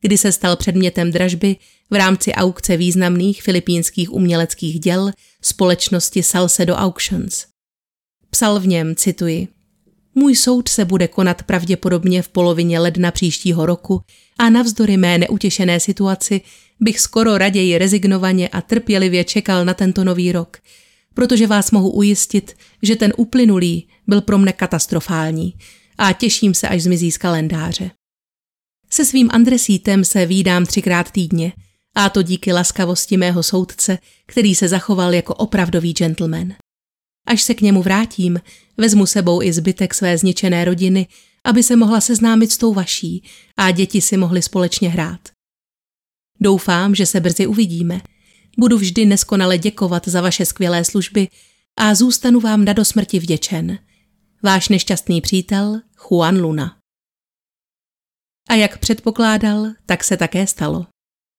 kdy 0.00 0.18
se 0.18 0.32
stal 0.32 0.56
předmětem 0.56 1.10
dražby 1.10 1.56
v 1.90 1.94
rámci 1.94 2.32
aukce 2.32 2.76
významných 2.76 3.42
filipínských 3.42 4.12
uměleckých 4.12 4.80
děl 4.80 5.10
společnosti 5.42 6.22
Salcedo 6.22 6.74
Auctions. 6.74 7.46
Psal 8.30 8.60
v 8.60 8.66
něm, 8.66 8.94
cituji, 8.96 9.48
můj 10.14 10.36
soud 10.36 10.68
se 10.68 10.84
bude 10.84 11.08
konat 11.08 11.42
pravděpodobně 11.42 12.22
v 12.22 12.28
polovině 12.28 12.78
ledna 12.78 13.10
příštího 13.10 13.66
roku 13.66 14.00
a 14.38 14.50
navzdory 14.50 14.96
mé 14.96 15.18
neutěšené 15.18 15.80
situaci 15.80 16.40
bych 16.80 17.00
skoro 17.00 17.38
raději 17.38 17.78
rezignovaně 17.78 18.48
a 18.48 18.60
trpělivě 18.60 19.24
čekal 19.24 19.64
na 19.64 19.74
tento 19.74 20.04
nový 20.04 20.32
rok, 20.32 20.56
protože 21.14 21.46
vás 21.46 21.70
mohu 21.70 21.90
ujistit, 21.90 22.56
že 22.82 22.96
ten 22.96 23.12
uplynulý 23.16 23.88
byl 24.06 24.20
pro 24.20 24.38
mne 24.38 24.52
katastrofální 24.52 25.54
a 25.98 26.12
těším 26.12 26.54
se, 26.54 26.68
až 26.68 26.82
zmizí 26.82 27.12
z 27.12 27.18
kalendáře. 27.18 27.90
Se 28.90 29.04
svým 29.04 29.28
Andresítem 29.32 30.04
se 30.04 30.26
výdám 30.26 30.66
třikrát 30.66 31.10
týdně, 31.10 31.52
a 31.94 32.08
to 32.08 32.22
díky 32.22 32.52
laskavosti 32.52 33.16
mého 33.16 33.42
soudce, 33.42 33.98
který 34.26 34.54
se 34.54 34.68
zachoval 34.68 35.14
jako 35.14 35.34
opravdový 35.34 35.92
gentleman. 35.92 36.52
Až 37.26 37.42
se 37.42 37.54
k 37.54 37.60
němu 37.60 37.82
vrátím, 37.82 38.40
vezmu 38.76 39.06
sebou 39.06 39.42
i 39.42 39.52
zbytek 39.52 39.94
své 39.94 40.18
zničené 40.18 40.64
rodiny, 40.64 41.06
aby 41.44 41.62
se 41.62 41.76
mohla 41.76 42.00
seznámit 42.00 42.52
s 42.52 42.58
tou 42.58 42.74
vaší 42.74 43.24
a 43.56 43.70
děti 43.70 44.00
si 44.00 44.16
mohly 44.16 44.42
společně 44.42 44.88
hrát. 44.88 45.20
Doufám, 46.40 46.94
že 46.94 47.06
se 47.06 47.20
brzy 47.20 47.46
uvidíme. 47.46 48.00
Budu 48.58 48.78
vždy 48.78 49.06
neskonale 49.06 49.58
děkovat 49.58 50.08
za 50.08 50.20
vaše 50.20 50.46
skvělé 50.46 50.84
služby 50.84 51.28
a 51.76 51.94
zůstanu 51.94 52.40
vám 52.40 52.64
na 52.64 52.72
dosmrti 52.72 53.18
vděčen. 53.18 53.78
Váš 54.42 54.68
nešťastný 54.68 55.20
přítel 55.20 55.80
Juan 56.10 56.40
Luna. 56.40 56.76
A 58.48 58.54
jak 58.54 58.78
předpokládal, 58.78 59.66
tak 59.86 60.04
se 60.04 60.16
také 60.16 60.46
stalo. 60.46 60.86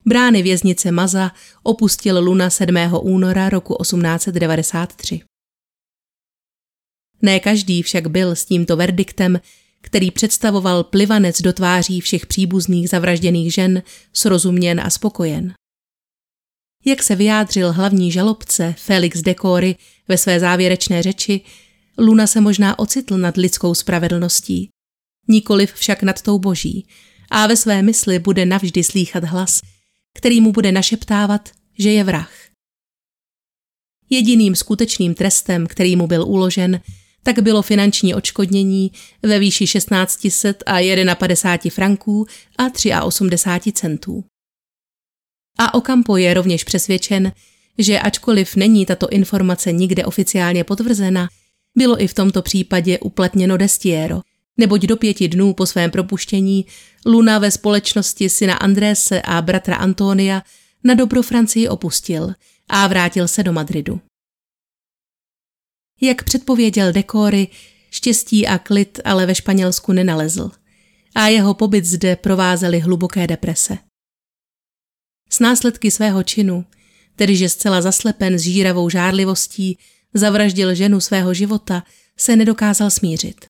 Brány 0.06 0.42
věznice 0.42 0.92
Maza 0.92 1.32
opustil 1.64 2.24
Luna 2.24 2.50
7. 2.50 2.76
února 3.02 3.50
roku 3.50 3.78
1893. 3.82 5.22
Ne 7.22 7.40
každý 7.40 7.82
však 7.82 8.08
byl 8.08 8.36
s 8.36 8.46
tímto 8.46 8.78
verdiktem, 8.78 9.40
který 9.82 10.12
představoval 10.12 10.84
plivanec 10.84 11.42
do 11.42 11.54
tváří 11.54 12.02
všech 12.02 12.26
příbuzných 12.26 12.90
zavražděných 12.90 13.54
žen, 13.54 13.84
srozuměn 14.14 14.80
a 14.80 14.90
spokojen. 14.90 15.54
Jak 16.86 17.04
se 17.04 17.16
vyjádřil 17.16 17.72
hlavní 17.72 18.12
žalobce 18.12 18.76
Felix 18.78 19.22
Decory 19.22 19.76
ve 20.08 20.18
své 20.18 20.40
závěrečné 20.40 21.04
řeči, 21.04 21.42
Luna 21.98 22.28
se 22.28 22.42
možná 22.42 22.80
ocitl 22.80 23.18
nad 23.18 23.38
lidskou 23.38 23.76
spravedlností, 23.76 24.70
nikoliv 25.28 25.74
však 25.74 26.04
nad 26.04 26.22
tou 26.22 26.40
boží, 26.40 26.88
a 27.32 27.48
ve 27.48 27.58
své 27.58 27.82
mysli 27.82 28.20
bude 28.20 28.46
navždy 28.46 28.84
slýchat 28.84 29.24
hlas, 29.24 29.62
který 30.18 30.42
mu 30.42 30.52
bude 30.52 30.72
našeptávat, 30.72 31.50
že 31.80 31.92
je 31.92 32.04
vrah. 32.04 32.32
Jediným 34.10 34.56
skutečným 34.56 35.14
trestem, 35.14 35.68
který 35.68 35.96
mu 35.96 36.08
byl 36.08 36.28
uložen, 36.28 36.82
tak 37.24 37.40
bylo 37.40 37.62
finanční 37.62 38.16
odškodnění 38.16 38.92
ve 39.24 39.40
výši 39.40 39.66
1600 39.66 40.64
a 40.66 41.16
51 41.16 41.76
franků 41.76 42.26
a 42.94 43.04
83 43.04 43.72
centů. 43.72 44.24
A 45.60 45.74
Okampo 45.74 46.18
je 46.18 46.34
rovněž 46.34 46.64
přesvědčen, 46.64 47.32
že 47.78 48.00
ačkoliv 48.00 48.56
není 48.56 48.86
tato 48.86 49.10
informace 49.10 49.72
nikde 49.72 50.06
oficiálně 50.06 50.64
potvrzena, 50.64 51.30
bylo 51.78 52.02
i 52.02 52.08
v 52.08 52.14
tomto 52.14 52.42
případě 52.42 53.00
uplatněno 53.00 53.58
destiero, 53.58 54.22
neboť 54.58 54.82
do 54.82 54.98
pěti 54.98 55.28
dnů 55.28 55.54
po 55.54 55.66
svém 55.66 55.92
propuštění 55.92 56.66
Luna 57.06 57.40
ve 57.40 57.52
společnosti 57.52 58.30
syna 58.30 58.56
Andrése 58.56 59.22
a 59.22 59.42
bratra 59.42 59.76
Antonia 59.76 60.44
na 60.84 60.94
dobro 60.94 61.22
Francii 61.22 61.68
opustil 61.68 62.34
a 62.70 62.88
vrátil 62.88 63.28
se 63.28 63.44
do 63.44 63.54
Madridu. 63.54 64.00
Jak 66.02 66.24
předpověděl 66.24 66.92
Dekory, 66.92 67.48
štěstí 67.90 68.48
a 68.48 68.58
klid 68.58 69.00
ale 69.06 69.26
ve 69.26 69.36
Španělsku 69.36 69.94
nenalezl 69.94 70.52
a 71.16 71.28
jeho 71.28 71.54
pobyt 71.54 71.86
zde 71.86 72.16
provázely 72.16 72.80
hluboké 72.80 73.28
deprese. 73.28 73.78
S 75.30 75.40
následky 75.40 75.92
svého 75.92 76.24
činu 76.24 76.66
tedy 77.16 77.36
že 77.36 77.50
zcela 77.50 77.82
zaslepen 77.82 78.40
s 78.40 78.42
žíravou 78.42 78.90
žárlivostí 78.90 79.78
zavraždil 80.14 80.76
ženu 80.76 81.00
svého 81.00 81.34
života, 81.34 81.84
se 82.18 82.36
nedokázal 82.36 82.90
smířit. 82.90 83.46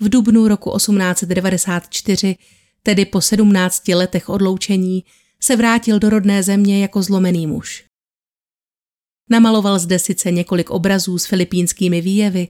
V 0.00 0.08
dubnu 0.08 0.48
roku 0.48 0.76
1894, 0.76 2.36
tedy 2.82 3.04
po 3.04 3.20
17 3.20 3.88
letech 3.88 4.28
odloučení, 4.28 5.04
se 5.42 5.56
vrátil 5.56 5.98
do 5.98 6.10
rodné 6.10 6.42
země 6.42 6.82
jako 6.82 7.02
zlomený 7.02 7.46
muž. 7.46 7.84
Namaloval 9.30 9.78
zde 9.78 9.98
sice 9.98 10.30
několik 10.30 10.70
obrazů 10.70 11.18
s 11.18 11.26
filipínskými 11.26 12.00
výjevy, 12.00 12.48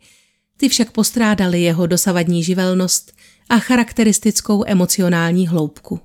ty 0.56 0.68
však 0.68 0.90
postrádali 0.90 1.62
jeho 1.62 1.86
dosavadní 1.86 2.44
živelnost 2.44 3.12
a 3.48 3.58
charakteristickou 3.58 4.64
emocionální 4.66 5.48
hloubku. 5.48 6.00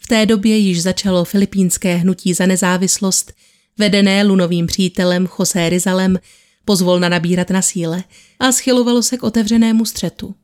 V 0.00 0.06
té 0.06 0.26
době 0.26 0.56
již 0.56 0.82
začalo 0.82 1.24
filipínské 1.24 1.94
hnutí 1.94 2.34
za 2.34 2.46
nezávislost, 2.46 3.32
vedené 3.78 4.24
lunovým 4.24 4.66
přítelem 4.66 5.28
José 5.38 5.68
Rizalem, 5.68 6.18
pozvolna 6.64 7.08
nabírat 7.08 7.50
na 7.50 7.62
síle 7.62 8.04
a 8.40 8.52
schylovalo 8.52 9.02
se 9.02 9.16
k 9.16 9.22
otevřenému 9.22 9.84
střetu. 9.84 10.34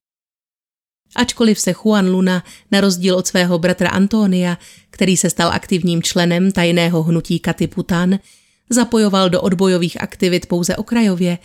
Ačkoliv 1.18 1.58
se 1.58 1.72
Juan 1.72 2.10
Luna, 2.10 2.44
na 2.70 2.80
rozdíl 2.80 3.16
od 3.16 3.26
svého 3.26 3.58
bratra 3.58 3.88
Antonia, 3.88 4.58
který 4.90 5.16
se 5.16 5.30
stal 5.30 5.50
aktivním 5.52 6.02
členem 6.02 6.52
tajného 6.52 7.02
hnutí 7.02 7.38
Katiputan, 7.38 8.18
zapojoval 8.70 9.30
do 9.30 9.40
odbojových 9.40 10.02
aktivit 10.02 10.46
pouze 10.46 10.76
okrajově, 10.76 11.38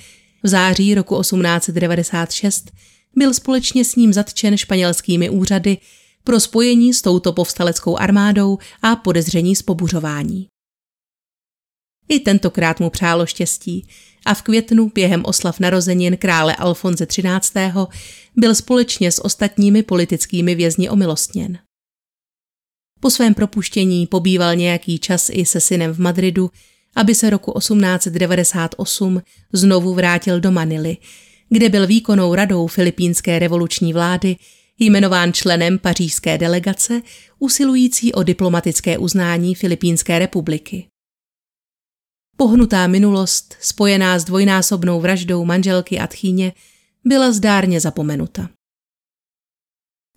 v 0.44 0.48
září 0.48 0.96
roku 0.96 1.22
1896 1.22 2.72
byl 3.16 3.34
společně 3.34 3.86
s 3.86 3.96
ním 3.96 4.14
zatčen 4.14 4.58
španělskými 4.58 5.30
úřady 5.30 5.78
pro 6.24 6.40
spojení 6.40 6.94
s 6.94 7.02
touto 7.02 7.34
povstaleckou 7.34 7.98
armádou 7.98 8.58
a 8.82 8.96
podezření 8.96 9.56
z 9.56 9.62
pobuřování. 9.62 10.48
I 12.10 12.20
tentokrát 12.20 12.80
mu 12.80 12.90
přálo 12.90 13.26
štěstí 13.26 13.88
a 14.26 14.34
v 14.34 14.42
květnu 14.42 14.92
během 14.96 15.22
oslav 15.26 15.60
narozenin 15.60 16.18
krále 16.18 16.56
Alfonze 16.56 17.06
XIII. 17.06 17.72
byl 18.36 18.56
společně 18.56 19.12
s 19.12 19.26
ostatními 19.26 19.84
politickými 19.84 20.56
vězni 20.56 20.90
omilostněn. 20.90 21.58
Po 23.00 23.10
svém 23.10 23.34
propuštění 23.34 24.08
pobýval 24.08 24.56
nějaký 24.56 25.00
čas 25.00 25.30
i 25.34 25.46
se 25.46 25.60
synem 25.60 25.94
v 25.94 26.00
Madridu, 26.00 26.50
aby 26.96 27.16
se 27.16 27.30
roku 27.30 27.60
1898 27.60 29.22
znovu 29.54 29.94
vrátil 29.94 30.40
do 30.40 30.52
Manily, 30.52 30.98
kde 31.50 31.70
byl 31.70 31.88
výkonnou 31.88 32.36
radou 32.36 32.68
filipínské 32.68 33.40
revoluční 33.40 33.94
vlády 33.94 34.36
jmenován 34.80 35.34
členem 35.34 35.80
pařížské 35.80 36.38
delegace 36.38 37.02
usilující 37.40 38.14
o 38.14 38.24
diplomatické 38.24 38.98
uznání 38.98 39.56
Filipínské 39.56 40.20
republiky. 40.20 40.88
Pohnutá 42.38 42.88
minulost, 42.88 43.56
spojená 43.60 44.20
s 44.20 44.24
dvojnásobnou 44.24 45.02
vraždou 45.02 45.46
manželky 45.46 46.00
a 46.00 46.08
tchýně, 46.08 46.54
byla 47.06 47.32
zdárně 47.32 47.82
zapomenuta. 47.82 48.50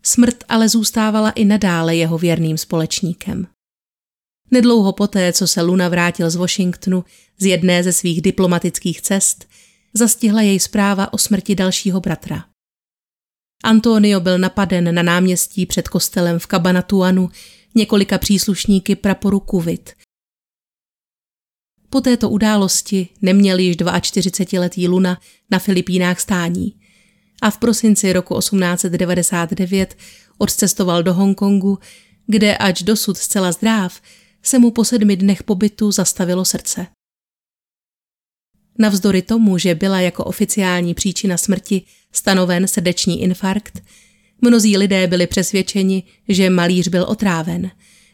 Smrt 0.03 0.45
ale 0.49 0.69
zůstávala 0.69 1.31
i 1.31 1.45
nadále 1.45 1.97
jeho 1.97 2.19
věrným 2.19 2.59
společníkem. 2.59 3.47
Nedlouho 4.51 4.93
poté, 4.93 5.33
co 5.33 5.47
se 5.47 5.62
Luna 5.62 5.89
vrátil 5.89 6.31
z 6.31 6.37
Washingtonu 6.37 7.05
z 7.39 7.47
jedné 7.47 7.83
ze 7.83 7.93
svých 7.93 8.23
diplomatických 8.23 9.03
cest, 9.03 9.49
zastihla 9.95 10.43
jej 10.43 10.61
zpráva 10.61 11.12
o 11.12 11.19
smrti 11.19 11.55
dalšího 11.55 12.01
bratra. 12.01 12.45
Antonio 13.64 14.21
byl 14.21 14.39
napaden 14.39 14.95
na 14.95 15.03
náměstí 15.03 15.67
před 15.67 15.89
kostelem 15.89 16.39
v 16.39 16.47
Cabanatuanu 16.47 17.31
několika 17.75 18.19
příslušníky 18.19 18.97
praporu 18.97 19.41
Kuvit. 19.41 19.93
Po 21.97 22.01
této 22.01 22.30
události 22.30 23.09
neměl 23.22 23.59
již 23.59 23.76
42-letý 23.76 24.88
Luna 24.88 25.20
na 25.51 25.59
Filipínách 25.59 26.20
stání 26.20 26.74
a 27.42 27.51
v 27.51 27.59
prosinci 27.59 28.12
roku 28.12 28.38
1899 28.38 29.97
odcestoval 30.38 31.03
do 31.03 31.14
Hongkongu, 31.14 31.78
kde 32.26 32.57
ač 32.57 32.82
dosud 32.82 33.16
zcela 33.16 33.53
zdráv, 33.53 34.01
se 34.42 34.59
mu 34.59 34.70
po 34.70 34.84
sedmi 34.84 35.16
dnech 35.16 35.42
pobytu 35.42 35.92
zastavilo 35.92 36.44
srdce. 36.44 36.86
Navzdory 38.78 39.22
tomu, 39.22 39.59
že 39.59 39.74
byla 39.74 40.01
jako 40.01 40.24
oficiální 40.24 40.94
příčina 40.94 41.36
smrti 41.36 41.82
stanoven 42.12 42.68
srdeční 42.68 43.22
infarkt, 43.22 43.82
mnozí 44.40 44.76
lidé 44.76 45.07
byli 45.07 45.26
přesvědčeni, 45.26 46.03
že 46.28 46.51
malíř 46.51 46.88
byl 46.88 47.05
otráven 47.09 47.70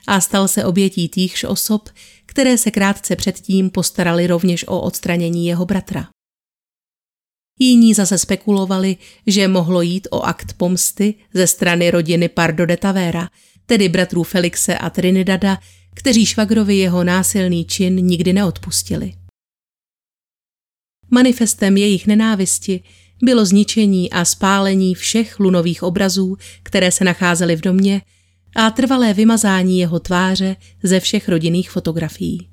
a 0.06 0.20
stal 0.20 0.48
se 0.48 0.64
obětí 0.64 1.08
týchž 1.08 1.44
osob, 1.44 1.88
které 2.32 2.58
se 2.58 2.70
krátce 2.70 3.16
předtím 3.16 3.70
postarali 3.70 4.26
rovněž 4.26 4.64
o 4.68 4.80
odstranění 4.80 5.46
jeho 5.46 5.64
bratra. 5.64 6.08
Jiní 7.58 7.94
zase 7.94 8.18
spekulovali, 8.18 8.96
že 9.26 9.48
mohlo 9.48 9.82
jít 9.82 10.08
o 10.10 10.22
akt 10.22 10.52
pomsty 10.52 11.14
ze 11.34 11.46
strany 11.46 11.90
rodiny 11.90 12.28
Pardo 12.28 12.66
de 12.66 12.76
Tavera, 12.76 13.28
tedy 13.66 13.88
bratrů 13.88 14.22
Felixe 14.22 14.78
a 14.78 14.90
Trinidada, 14.90 15.58
kteří 15.94 16.26
švagrovi 16.26 16.76
jeho 16.76 17.04
násilný 17.04 17.64
čin 17.64 17.96
nikdy 17.96 18.32
neodpustili. 18.32 19.12
Manifestem 21.10 21.76
jejich 21.76 22.06
nenávisti 22.06 22.82
bylo 23.22 23.44
zničení 23.44 24.10
a 24.10 24.24
spálení 24.24 24.94
všech 24.94 25.40
lunových 25.40 25.82
obrazů, 25.82 26.36
které 26.62 26.90
se 26.92 27.04
nacházely 27.04 27.56
v 27.56 27.60
domě, 27.60 28.02
a 28.56 28.70
trvalé 28.70 29.14
vymazání 29.14 29.78
jeho 29.78 30.00
tváře 30.00 30.56
ze 30.82 31.00
všech 31.00 31.28
rodinných 31.28 31.70
fotografií. 31.70 32.48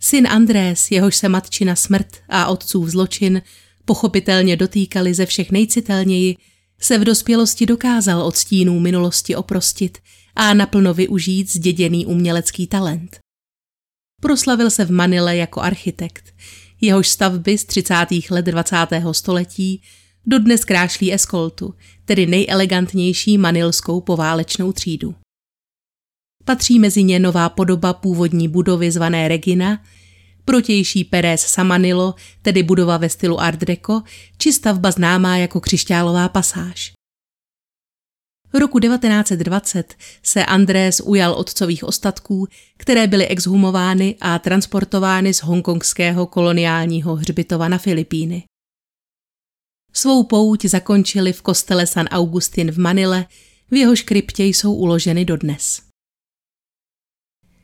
Syn 0.00 0.28
Andrés, 0.28 0.90
jehož 0.90 1.16
se 1.16 1.28
matčina 1.28 1.76
smrt 1.76 2.16
a 2.28 2.46
otcův 2.46 2.88
zločin 2.88 3.42
pochopitelně 3.84 4.56
dotýkali 4.56 5.14
ze 5.14 5.26
všech 5.26 5.50
nejcitelněji, 5.50 6.36
se 6.80 6.98
v 6.98 7.04
dospělosti 7.04 7.66
dokázal 7.66 8.22
od 8.22 8.36
stínů 8.36 8.80
minulosti 8.80 9.36
oprostit 9.36 9.98
a 10.36 10.54
naplno 10.54 10.94
využít 10.94 11.52
zděděný 11.52 12.06
umělecký 12.06 12.66
talent. 12.66 13.18
Proslavil 14.20 14.70
se 14.70 14.84
v 14.84 14.90
Manile 14.90 15.36
jako 15.36 15.60
architekt, 15.60 16.34
jehož 16.80 17.08
stavby 17.08 17.58
z 17.58 17.64
30. 17.64 17.94
let 18.30 18.46
20. 18.46 18.76
století 19.12 19.82
dodnes 20.26 20.64
krášlí 20.64 21.12
eskoltu, 21.12 21.74
tedy 22.12 22.26
nejelegantnější 22.26 23.38
manilskou 23.38 24.00
poválečnou 24.00 24.72
třídu. 24.72 25.14
Patří 26.44 26.78
mezi 26.78 27.02
ně 27.02 27.18
nová 27.18 27.48
podoba 27.48 27.92
původní 27.92 28.48
budovy 28.48 28.90
zvané 28.90 29.28
Regina, 29.28 29.82
protější 30.44 31.04
Pérez 31.04 31.40
Samanilo, 31.40 32.14
tedy 32.42 32.62
budova 32.62 32.96
ve 32.96 33.08
stylu 33.08 33.40
Art 33.40 33.60
Deco, 33.60 34.02
či 34.38 34.52
stavba 34.52 34.90
známá 34.90 35.36
jako 35.36 35.60
křišťálová 35.60 36.28
pasáž. 36.28 36.92
Roku 38.54 38.78
1920 38.78 39.94
se 40.22 40.44
Andrés 40.44 41.00
ujal 41.04 41.32
otcových 41.32 41.84
ostatků, 41.84 42.46
které 42.76 43.06
byly 43.06 43.26
exhumovány 43.26 44.16
a 44.20 44.38
transportovány 44.38 45.34
z 45.34 45.42
hongkongského 45.42 46.26
koloniálního 46.26 47.16
hřbitova 47.16 47.68
na 47.68 47.78
Filipíny. 47.78 48.44
Svou 49.92 50.22
pouť 50.22 50.66
zakončili 50.66 51.32
v 51.32 51.42
kostele 51.42 51.86
San 51.86 52.06
Augustin 52.06 52.70
v 52.70 52.78
Manile, 52.78 53.26
v 53.70 53.74
jehož 53.74 54.02
kryptě 54.02 54.44
jsou 54.44 54.74
uloženy 54.74 55.24
dodnes. 55.24 55.80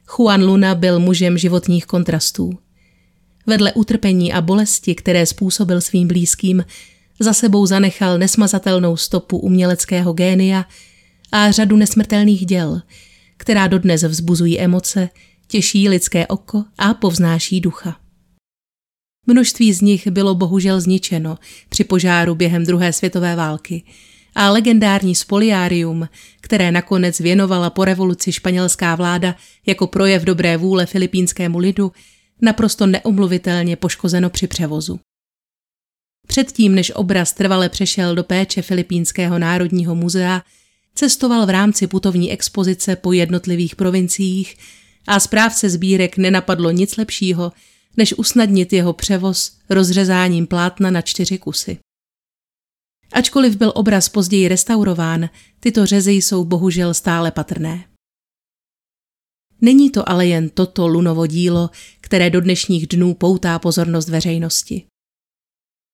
Juan 0.09 0.45
Luna 0.45 0.75
byl 0.75 1.01
mužem 1.01 1.39
životních 1.39 1.87
kontrastů. 1.87 2.59
Vedle 3.47 3.73
utrpení 3.73 4.33
a 4.33 4.41
bolesti, 4.41 4.95
které 4.95 5.27
způsobil 5.27 5.81
svým 5.81 6.09
blízkým, 6.09 6.65
za 7.21 7.33
sebou 7.33 7.67
zanechal 7.67 8.19
nesmazatelnou 8.19 8.97
stopu 8.97 9.39
uměleckého 9.39 10.13
génia 10.13 10.65
a 11.33 11.51
řadu 11.51 11.77
nesmrtelných 11.77 12.47
děl, 12.47 12.83
která 13.37 13.67
dodnes 13.67 14.03
vzbuzují 14.03 14.61
emoce, 14.61 15.09
těší 15.47 15.89
lidské 15.89 16.27
oko 16.27 16.65
a 16.79 16.95
povznáší 16.95 17.61
ducha. 17.61 18.08
Množství 19.31 19.73
z 19.73 19.81
nich 19.81 20.07
bylo 20.07 20.35
bohužel 20.35 20.81
zničeno 20.81 21.39
při 21.69 21.85
požáru 21.85 22.35
během 22.35 22.67
druhé 22.67 22.93
světové 22.93 23.37
války 23.37 23.83
a 24.35 24.51
legendární 24.51 25.15
spoliárium, 25.15 26.09
které 26.41 26.73
nakonec 26.73 27.21
věnovala 27.21 27.71
po 27.71 27.85
revoluci 27.85 28.33
španělská 28.33 28.95
vláda 28.95 29.37
jako 29.67 29.87
projev 29.87 30.23
dobré 30.23 30.57
vůle 30.57 30.87
filipínskému 30.87 31.59
lidu, 31.59 31.93
naprosto 32.43 32.87
neomluvitelně 32.87 33.77
poškozeno 33.77 34.31
při 34.31 34.47
převozu. 34.47 35.01
Předtím, 36.27 36.75
než 36.75 36.93
obraz 36.95 37.33
trvale 37.33 37.69
přešel 37.69 38.15
do 38.15 38.25
péče 38.25 38.63
Filipínského 38.63 39.39
národního 39.39 39.95
muzea, 39.95 40.43
cestoval 40.95 41.47
v 41.47 41.51
rámci 41.51 41.87
putovní 41.87 42.33
expozice 42.33 42.97
po 42.97 43.13
jednotlivých 43.13 43.77
provinciích 43.77 44.57
a 45.07 45.21
správce 45.21 45.71
sbírek 45.71 46.17
nenapadlo 46.17 46.71
nic 46.71 46.97
lepšího, 46.97 47.53
než 47.97 48.15
usnadnit 48.19 48.73
jeho 48.73 48.93
převoz 48.93 49.59
rozřezáním 49.71 50.47
plátna 50.47 50.91
na 50.91 51.03
čtyři 51.03 51.39
kusy. 51.39 51.79
Ačkoliv 53.13 53.57
byl 53.57 53.73
obraz 53.75 54.09
později 54.09 54.49
restaurován, 54.49 55.29
tyto 55.61 55.87
řezy 55.87 56.13
jsou 56.13 56.45
bohužel 56.45 56.95
stále 56.95 57.31
patrné. 57.31 57.85
Není 59.61 59.91
to 59.91 60.09
ale 60.09 60.27
jen 60.27 60.49
toto 60.49 60.89
lunovo 60.89 61.27
dílo, 61.27 61.71
které 62.01 62.31
do 62.31 62.41
dnešních 62.41 62.87
dnů 62.87 63.15
poutá 63.15 63.59
pozornost 63.59 64.09
veřejnosti. 64.09 64.87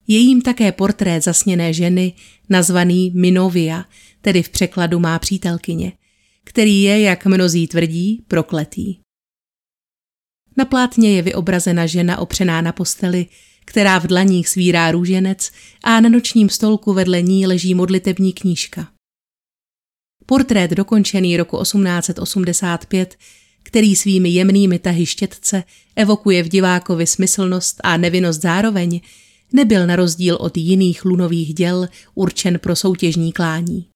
Je 0.07 0.18
jím 0.18 0.42
také 0.42 0.72
portrét 0.72 1.24
zasněné 1.24 1.72
ženy, 1.72 2.12
nazvaný 2.49 3.11
Minovia, 3.14 3.84
tedy 4.20 4.42
v 4.42 4.49
překladu 4.49 4.99
má 4.99 5.18
přítelkyně, 5.18 5.92
který 6.45 6.82
je, 6.82 7.01
jak 7.01 7.26
mnozí 7.26 7.66
tvrdí, 7.68 8.24
prokletý. 8.28 9.03
Na 10.57 10.64
plátně 10.64 11.16
je 11.16 11.22
vyobrazena 11.22 11.86
žena 11.86 12.18
opřená 12.18 12.61
na 12.61 12.72
posteli, 12.72 13.26
která 13.64 13.98
v 13.98 14.07
dlaních 14.07 14.48
svírá 14.48 14.90
růženec 14.90 15.50
a 15.84 16.00
na 16.00 16.09
nočním 16.09 16.48
stolku 16.48 16.92
vedle 16.92 17.22
ní 17.22 17.46
leží 17.46 17.74
modlitební 17.74 18.32
knížka. 18.32 18.88
Portrét 20.26 20.70
dokončený 20.70 21.36
roku 21.36 21.62
1885, 21.62 23.18
který 23.62 23.96
svými 23.96 24.28
jemnými 24.28 24.78
tahy 24.78 25.07
štětce 25.07 25.64
evokuje 25.96 26.42
v 26.42 26.48
divákovi 26.48 27.07
smyslnost 27.07 27.80
a 27.84 27.96
nevinnost 27.96 28.40
zároveň, 28.40 29.00
nebyl 29.52 29.86
na 29.86 29.96
rozdíl 29.96 30.36
od 30.40 30.57
jiných 30.57 31.05
lunových 31.05 31.55
děl 31.55 31.88
určen 32.14 32.59
pro 32.59 32.76
soutěžní 32.76 33.32
klání. 33.32 33.88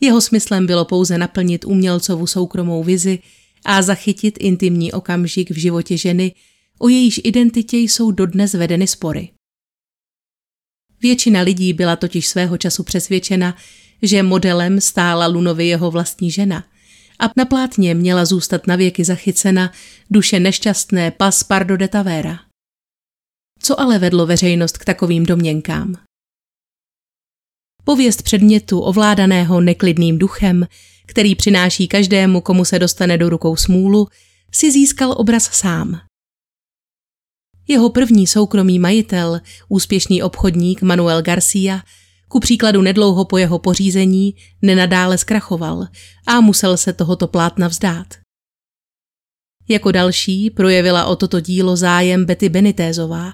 Jeho 0.00 0.20
smyslem 0.20 0.66
bylo 0.66 0.84
pouze 0.84 1.18
naplnit 1.18 1.64
umělcovu 1.64 2.26
soukromou 2.26 2.84
vizi 2.84 3.18
a 3.64 3.82
zachytit 3.82 4.34
intimní 4.40 4.92
okamžik 4.92 5.50
v 5.50 5.58
životě 5.58 5.96
ženy, 5.96 6.34
o 6.78 6.88
jejíž 6.88 7.20
identitě 7.24 7.76
jsou 7.76 8.10
dodnes 8.10 8.54
vedeny 8.54 8.86
spory. 8.86 9.30
Většina 11.02 11.40
lidí 11.40 11.72
byla 11.72 11.96
totiž 11.96 12.26
svého 12.26 12.58
času 12.58 12.82
přesvědčena, 12.82 13.56
že 14.02 14.22
modelem 14.22 14.80
stála 14.80 15.26
Lunovi 15.26 15.66
jeho 15.66 15.90
vlastní 15.90 16.30
žena 16.30 16.64
a 17.18 17.30
na 17.36 17.44
plátně 17.44 17.94
měla 17.94 18.24
zůstat 18.24 18.66
navěky 18.66 19.04
zachycena 19.04 19.72
duše 20.10 20.40
nešťastné 20.40 21.10
Paspardo 21.10 21.76
de 21.76 21.88
Tavera. 21.88 22.38
Co 23.58 23.80
ale 23.80 23.98
vedlo 23.98 24.26
veřejnost 24.26 24.78
k 24.78 24.84
takovým 24.84 25.26
domněnkám? 25.26 25.94
Pověst 27.84 28.22
předmětu 28.22 28.80
ovládaného 28.80 29.60
neklidným 29.60 30.18
duchem, 30.18 30.66
který 31.10 31.34
přináší 31.34 31.88
každému, 31.88 32.40
komu 32.40 32.64
se 32.64 32.78
dostane 32.78 33.18
do 33.18 33.28
rukou 33.28 33.56
smůlu, 33.56 34.08
si 34.52 34.72
získal 34.72 35.14
obraz 35.18 35.50
sám. 35.52 36.00
Jeho 37.68 37.90
první 37.90 38.26
soukromý 38.26 38.78
majitel, 38.78 39.40
úspěšný 39.68 40.22
obchodník 40.22 40.82
Manuel 40.82 41.22
Garcia, 41.22 41.82
ku 42.28 42.40
příkladu 42.40 42.82
nedlouho 42.82 43.24
po 43.24 43.38
jeho 43.38 43.58
pořízení, 43.58 44.34
nenadále 44.62 45.18
zkrachoval 45.18 45.86
a 46.26 46.40
musel 46.40 46.76
se 46.76 46.92
tohoto 46.92 47.28
plátna 47.28 47.68
vzdát. 47.68 48.06
Jako 49.68 49.92
další 49.92 50.50
projevila 50.50 51.04
o 51.04 51.16
toto 51.16 51.40
dílo 51.40 51.76
zájem 51.76 52.24
Betty 52.24 52.48
Benitézová, 52.48 53.32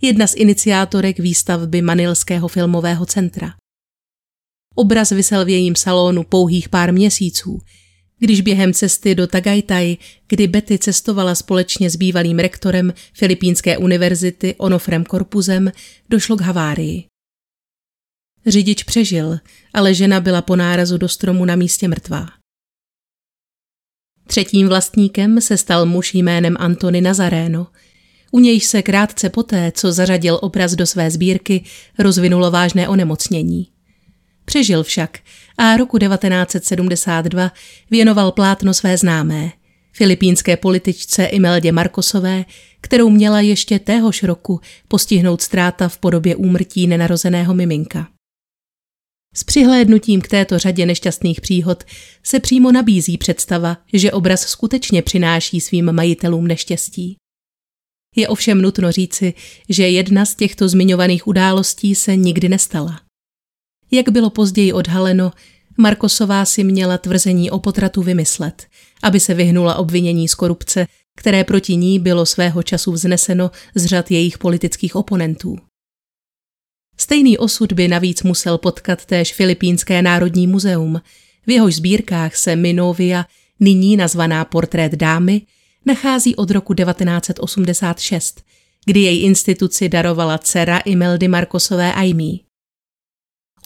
jedna 0.00 0.26
z 0.26 0.34
iniciátorek 0.34 1.18
výstavby 1.18 1.82
Manilského 1.82 2.48
filmového 2.48 3.06
centra. 3.06 3.54
Obraz 4.78 5.10
vysel 5.10 5.44
v 5.44 5.48
jejím 5.48 5.76
salonu 5.76 6.24
pouhých 6.24 6.68
pár 6.68 6.92
měsíců, 6.92 7.58
když 8.18 8.40
během 8.40 8.74
cesty 8.74 9.14
do 9.14 9.26
Tagajtaj, 9.26 9.96
kdy 10.28 10.46
Betty 10.46 10.78
cestovala 10.78 11.34
společně 11.34 11.90
s 11.90 11.96
bývalým 11.96 12.38
rektorem 12.38 12.92
Filipínské 13.14 13.78
univerzity 13.78 14.54
Onofrem 14.58 15.04
Korpuzem, 15.04 15.72
došlo 16.08 16.36
k 16.36 16.40
havárii. 16.40 17.04
Řidič 18.46 18.82
přežil, 18.82 19.38
ale 19.74 19.94
žena 19.94 20.20
byla 20.20 20.42
po 20.42 20.56
nárazu 20.56 20.98
do 20.98 21.08
stromu 21.08 21.44
na 21.44 21.56
místě 21.56 21.88
mrtvá. 21.88 22.26
Třetím 24.26 24.68
vlastníkem 24.68 25.40
se 25.40 25.56
stal 25.56 25.86
muž 25.86 26.14
jménem 26.14 26.56
Antony 26.58 27.00
Nazaréno. 27.00 27.66
U 28.30 28.38
nějž 28.38 28.64
se 28.64 28.82
krátce 28.82 29.30
poté, 29.30 29.72
co 29.72 29.92
zařadil 29.92 30.38
obraz 30.42 30.74
do 30.74 30.86
své 30.86 31.10
sbírky, 31.10 31.64
rozvinulo 31.98 32.50
vážné 32.50 32.88
onemocnění. 32.88 33.77
Přežil 34.48 34.82
však 34.82 35.18
a 35.58 35.76
roku 35.76 35.98
1972 35.98 37.52
věnoval 37.90 38.32
plátno 38.32 38.74
své 38.74 38.96
známé, 38.96 39.52
filipínské 39.92 40.56
političce 40.56 41.24
Imeldě 41.24 41.72
Markosové, 41.72 42.44
kterou 42.80 43.10
měla 43.10 43.40
ještě 43.40 43.78
téhož 43.78 44.22
roku 44.22 44.60
postihnout 44.88 45.42
ztráta 45.42 45.88
v 45.88 45.98
podobě 45.98 46.36
úmrtí 46.36 46.86
nenarozeného 46.86 47.54
miminka. 47.54 48.08
S 49.34 49.44
přihlédnutím 49.44 50.20
k 50.20 50.28
této 50.28 50.58
řadě 50.58 50.86
nešťastných 50.86 51.40
příhod 51.40 51.84
se 52.22 52.40
přímo 52.40 52.72
nabízí 52.72 53.18
představa, 53.18 53.76
že 53.92 54.12
obraz 54.12 54.40
skutečně 54.40 55.02
přináší 55.02 55.60
svým 55.60 55.92
majitelům 55.92 56.46
neštěstí. 56.46 57.16
Je 58.16 58.28
ovšem 58.28 58.62
nutno 58.62 58.92
říci, 58.92 59.34
že 59.68 59.88
jedna 59.88 60.24
z 60.24 60.34
těchto 60.34 60.68
zmiňovaných 60.68 61.26
událostí 61.26 61.94
se 61.94 62.16
nikdy 62.16 62.48
nestala. 62.48 63.07
Jak 63.90 64.08
bylo 64.08 64.30
později 64.30 64.72
odhaleno, 64.72 65.32
Markosová 65.76 66.44
si 66.44 66.64
měla 66.64 66.98
tvrzení 66.98 67.50
o 67.50 67.58
potratu 67.58 68.02
vymyslet, 68.02 68.66
aby 69.02 69.20
se 69.20 69.34
vyhnula 69.34 69.74
obvinění 69.74 70.28
z 70.28 70.34
korupce, 70.34 70.86
které 71.16 71.44
proti 71.44 71.76
ní 71.76 71.98
bylo 71.98 72.26
svého 72.26 72.62
času 72.62 72.92
vzneseno 72.92 73.50
z 73.74 73.86
řad 73.86 74.10
jejich 74.10 74.38
politických 74.38 74.96
oponentů. 74.96 75.58
Stejný 76.96 77.38
osud 77.38 77.72
by 77.72 77.88
navíc 77.88 78.22
musel 78.22 78.58
potkat 78.58 79.06
též 79.06 79.34
Filipínské 79.34 80.02
národní 80.02 80.46
muzeum. 80.46 81.00
V 81.46 81.50
jehož 81.50 81.74
sbírkách 81.74 82.36
se 82.36 82.56
Minovia, 82.56 83.26
nyní 83.60 83.96
nazvaná 83.96 84.44
Portrét 84.44 84.92
dámy, 84.92 85.42
nachází 85.86 86.36
od 86.36 86.50
roku 86.50 86.74
1986, 86.74 88.42
kdy 88.84 89.00
její 89.00 89.22
instituci 89.22 89.88
darovala 89.88 90.38
dcera 90.38 90.78
Imeldy 90.78 91.28
Markosové 91.28 91.92
Aimee. 91.92 92.47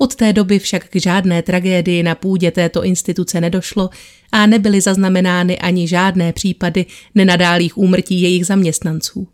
Od 0.03 0.15
té 0.15 0.33
doby 0.33 0.59
však 0.59 0.89
k 0.89 0.97
žádné 0.97 1.43
tragédii 1.43 2.03
na 2.03 2.15
půdě 2.15 2.51
této 2.51 2.85
instituce 2.85 3.41
nedošlo 3.41 3.91
a 4.33 4.47
nebyly 4.47 4.81
zaznamenány 4.81 5.59
ani 5.59 5.89
žádné 5.89 6.33
případy 6.33 6.87
nenadálých 7.15 7.79
úmrtí 7.79 8.21
jejich 8.21 8.47
zaměstnanců. 8.47 9.29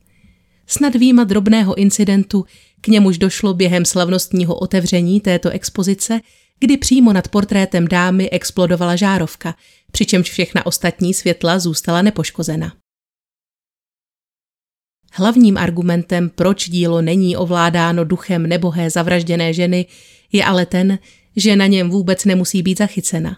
Snad 0.66 0.94
výjima 0.94 1.24
drobného 1.24 1.74
incidentu, 1.74 2.44
k 2.80 2.88
němuž 2.88 3.18
došlo 3.18 3.54
během 3.54 3.84
slavnostního 3.84 4.54
otevření 4.54 5.20
této 5.20 5.50
expozice, 5.50 6.20
kdy 6.60 6.76
přímo 6.76 7.12
nad 7.12 7.28
portrétem 7.28 7.88
dámy 7.88 8.30
explodovala 8.30 8.96
žárovka, 8.96 9.54
přičemž 9.92 10.30
všechna 10.30 10.66
ostatní 10.66 11.14
světla 11.14 11.58
zůstala 11.58 12.02
nepoškozena. 12.02 12.72
Hlavním 15.12 15.58
argumentem, 15.58 16.30
proč 16.30 16.68
dílo 16.68 17.02
není 17.02 17.36
ovládáno 17.36 18.04
duchem 18.04 18.46
nebohé 18.46 18.90
zavražděné 18.90 19.52
ženy, 19.52 19.86
je 20.32 20.44
ale 20.44 20.66
ten, 20.66 20.98
že 21.36 21.56
na 21.56 21.66
něm 21.66 21.90
vůbec 21.90 22.24
nemusí 22.24 22.62
být 22.62 22.78
zachycena. 22.78 23.36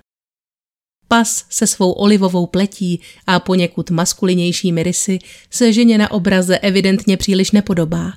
Pas 1.08 1.46
se 1.50 1.66
svou 1.66 1.92
olivovou 1.92 2.46
pletí 2.46 3.00
a 3.26 3.40
poněkud 3.40 3.90
maskulinějšími 3.90 4.82
rysy 4.82 5.18
se 5.50 5.72
ženě 5.72 5.98
na 5.98 6.10
obraze 6.10 6.58
evidentně 6.58 7.16
příliš 7.16 7.50
nepodobá, 7.50 8.12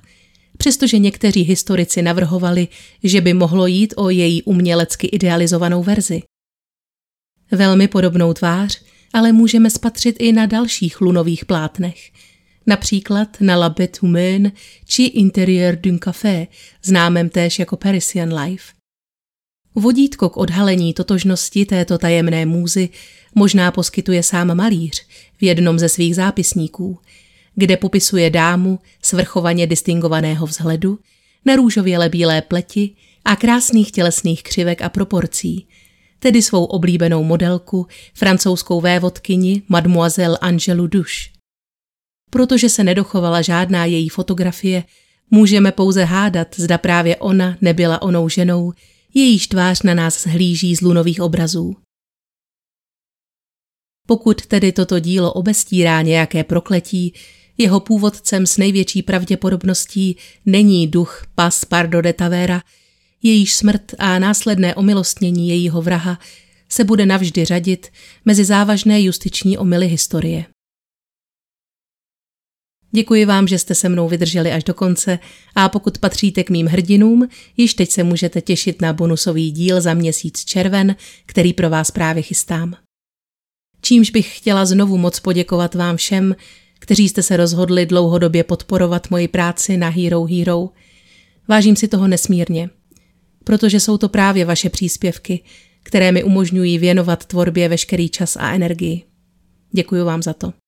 přestože 0.57 0.97
někteří 0.97 1.41
historici 1.41 2.01
navrhovali, 2.01 2.67
že 3.03 3.21
by 3.21 3.33
mohlo 3.33 3.67
jít 3.67 3.93
o 3.97 4.09
její 4.09 4.43
umělecky 4.43 5.07
idealizovanou 5.07 5.83
verzi. 5.83 6.21
Velmi 7.51 7.87
podobnou 7.87 8.33
tvář 8.33 8.81
ale 9.13 9.31
můžeme 9.31 9.69
spatřit 9.69 10.15
i 10.19 10.31
na 10.31 10.45
dalších 10.45 11.01
lunových 11.01 11.45
plátnech, 11.45 12.11
například 12.65 13.37
na 13.41 13.55
La 13.55 13.69
Bête 13.69 13.99
Humaine 14.01 14.51
či 14.85 15.03
Interieur 15.03 15.75
d'un 15.75 15.97
café, 15.97 16.47
známém 16.83 17.29
též 17.29 17.59
jako 17.59 17.77
Parisian 17.77 18.33
Life. 18.33 18.73
Vodítko 19.75 20.29
k 20.29 20.37
odhalení 20.37 20.93
totožnosti 20.93 21.65
této 21.65 21.97
tajemné 21.97 22.45
můzy 22.45 22.89
možná 23.35 23.71
poskytuje 23.71 24.23
sám 24.23 24.55
malíř 24.55 25.05
v 25.37 25.43
jednom 25.43 25.79
ze 25.79 25.89
svých 25.89 26.15
zápisníků, 26.15 26.99
kde 27.55 27.77
popisuje 27.77 28.29
dámu 28.29 28.79
svrchovaně 29.01 29.67
distingovaného 29.67 30.45
vzhledu, 30.45 30.99
na 31.45 31.55
růžově 31.55 32.09
bílé 32.09 32.41
pleti 32.41 32.95
a 33.25 33.35
krásných 33.35 33.91
tělesných 33.91 34.43
křivek 34.43 34.81
a 34.81 34.89
proporcí, 34.89 35.67
tedy 36.19 36.41
svou 36.41 36.65
oblíbenou 36.65 37.23
modelku, 37.23 37.87
francouzskou 38.13 38.81
vévodkyni 38.81 39.61
Mademoiselle 39.69 40.37
Angelu 40.41 40.87
Duche. 40.87 41.32
Protože 42.33 42.69
se 42.69 42.83
nedochovala 42.83 43.41
žádná 43.41 43.85
její 43.85 44.09
fotografie, 44.09 44.83
můžeme 45.31 45.71
pouze 45.71 46.03
hádat, 46.03 46.47
zda 46.57 46.77
právě 46.77 47.15
ona 47.15 47.57
nebyla 47.61 48.01
onou 48.01 48.29
ženou, 48.29 48.71
jejíž 49.13 49.47
tvář 49.47 49.81
na 49.81 49.93
nás 49.93 50.23
zhlíží 50.23 50.75
z 50.75 50.81
lunových 50.81 51.21
obrazů. 51.21 51.75
Pokud 54.07 54.45
tedy 54.45 54.71
toto 54.71 54.99
dílo 54.99 55.33
obestírá 55.33 56.01
nějaké 56.01 56.43
prokletí, 56.43 57.13
jeho 57.57 57.79
původcem 57.79 58.45
s 58.45 58.57
největší 58.57 59.01
pravděpodobností 59.01 60.17
není 60.45 60.87
duch 60.87 61.27
Pas 61.35 61.65
Pardo 61.65 62.01
de 62.01 62.13
Tavera, 62.13 62.61
jejíž 63.23 63.55
smrt 63.55 63.91
a 63.99 64.19
následné 64.19 64.75
omilostnění 64.75 65.49
jejího 65.49 65.81
vraha 65.81 66.19
se 66.69 66.83
bude 66.83 67.05
navždy 67.05 67.45
řadit 67.45 67.87
mezi 68.25 68.45
závažné 68.45 69.01
justiční 69.01 69.57
omily 69.57 69.87
historie. 69.87 70.52
Děkuji 72.95 73.25
vám, 73.25 73.47
že 73.47 73.59
jste 73.59 73.75
se 73.75 73.89
mnou 73.89 74.07
vydrželi 74.07 74.51
až 74.51 74.63
do 74.63 74.73
konce 74.73 75.19
a 75.55 75.69
pokud 75.69 75.97
patříte 75.97 76.43
k 76.43 76.49
mým 76.49 76.67
hrdinům, 76.67 77.27
již 77.57 77.73
teď 77.73 77.91
se 77.91 78.03
můžete 78.03 78.41
těšit 78.41 78.81
na 78.81 78.93
bonusový 78.93 79.51
díl 79.51 79.81
za 79.81 79.93
měsíc 79.93 80.45
červen, 80.45 80.95
který 81.25 81.53
pro 81.53 81.69
vás 81.69 81.91
právě 81.91 82.23
chystám. 82.23 82.75
Čímž 83.81 84.09
bych 84.09 84.37
chtěla 84.37 84.65
znovu 84.65 84.97
moc 84.97 85.19
poděkovat 85.19 85.75
vám 85.75 85.97
všem, 85.97 86.35
kteří 86.79 87.09
jste 87.09 87.23
se 87.23 87.37
rozhodli 87.37 87.85
dlouhodobě 87.85 88.43
podporovat 88.43 89.09
moji 89.09 89.27
práci 89.27 89.77
na 89.77 89.89
Hero 89.89 90.23
Hero. 90.23 90.69
Vážím 91.47 91.75
si 91.75 91.87
toho 91.87 92.07
nesmírně, 92.07 92.69
protože 93.43 93.79
jsou 93.79 93.97
to 93.97 94.09
právě 94.09 94.45
vaše 94.45 94.69
příspěvky, 94.69 95.43
které 95.83 96.11
mi 96.11 96.23
umožňují 96.23 96.77
věnovat 96.77 97.25
tvorbě 97.25 97.69
veškerý 97.69 98.09
čas 98.09 98.35
a 98.35 98.51
energii. 98.53 99.03
Děkuji 99.71 100.03
vám 100.03 100.23
za 100.23 100.33
to. 100.33 100.62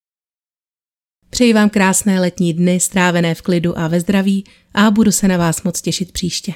Přeji 1.35 1.53
vám 1.53 1.69
krásné 1.69 2.19
letní 2.19 2.53
dny 2.53 2.79
strávené 2.79 3.35
v 3.35 3.41
klidu 3.41 3.79
a 3.79 3.87
ve 3.87 3.99
zdraví 3.99 4.43
a 4.73 4.91
budu 4.91 5.11
se 5.11 5.27
na 5.27 5.37
vás 5.37 5.63
moc 5.63 5.81
těšit 5.81 6.11
příště. 6.11 6.53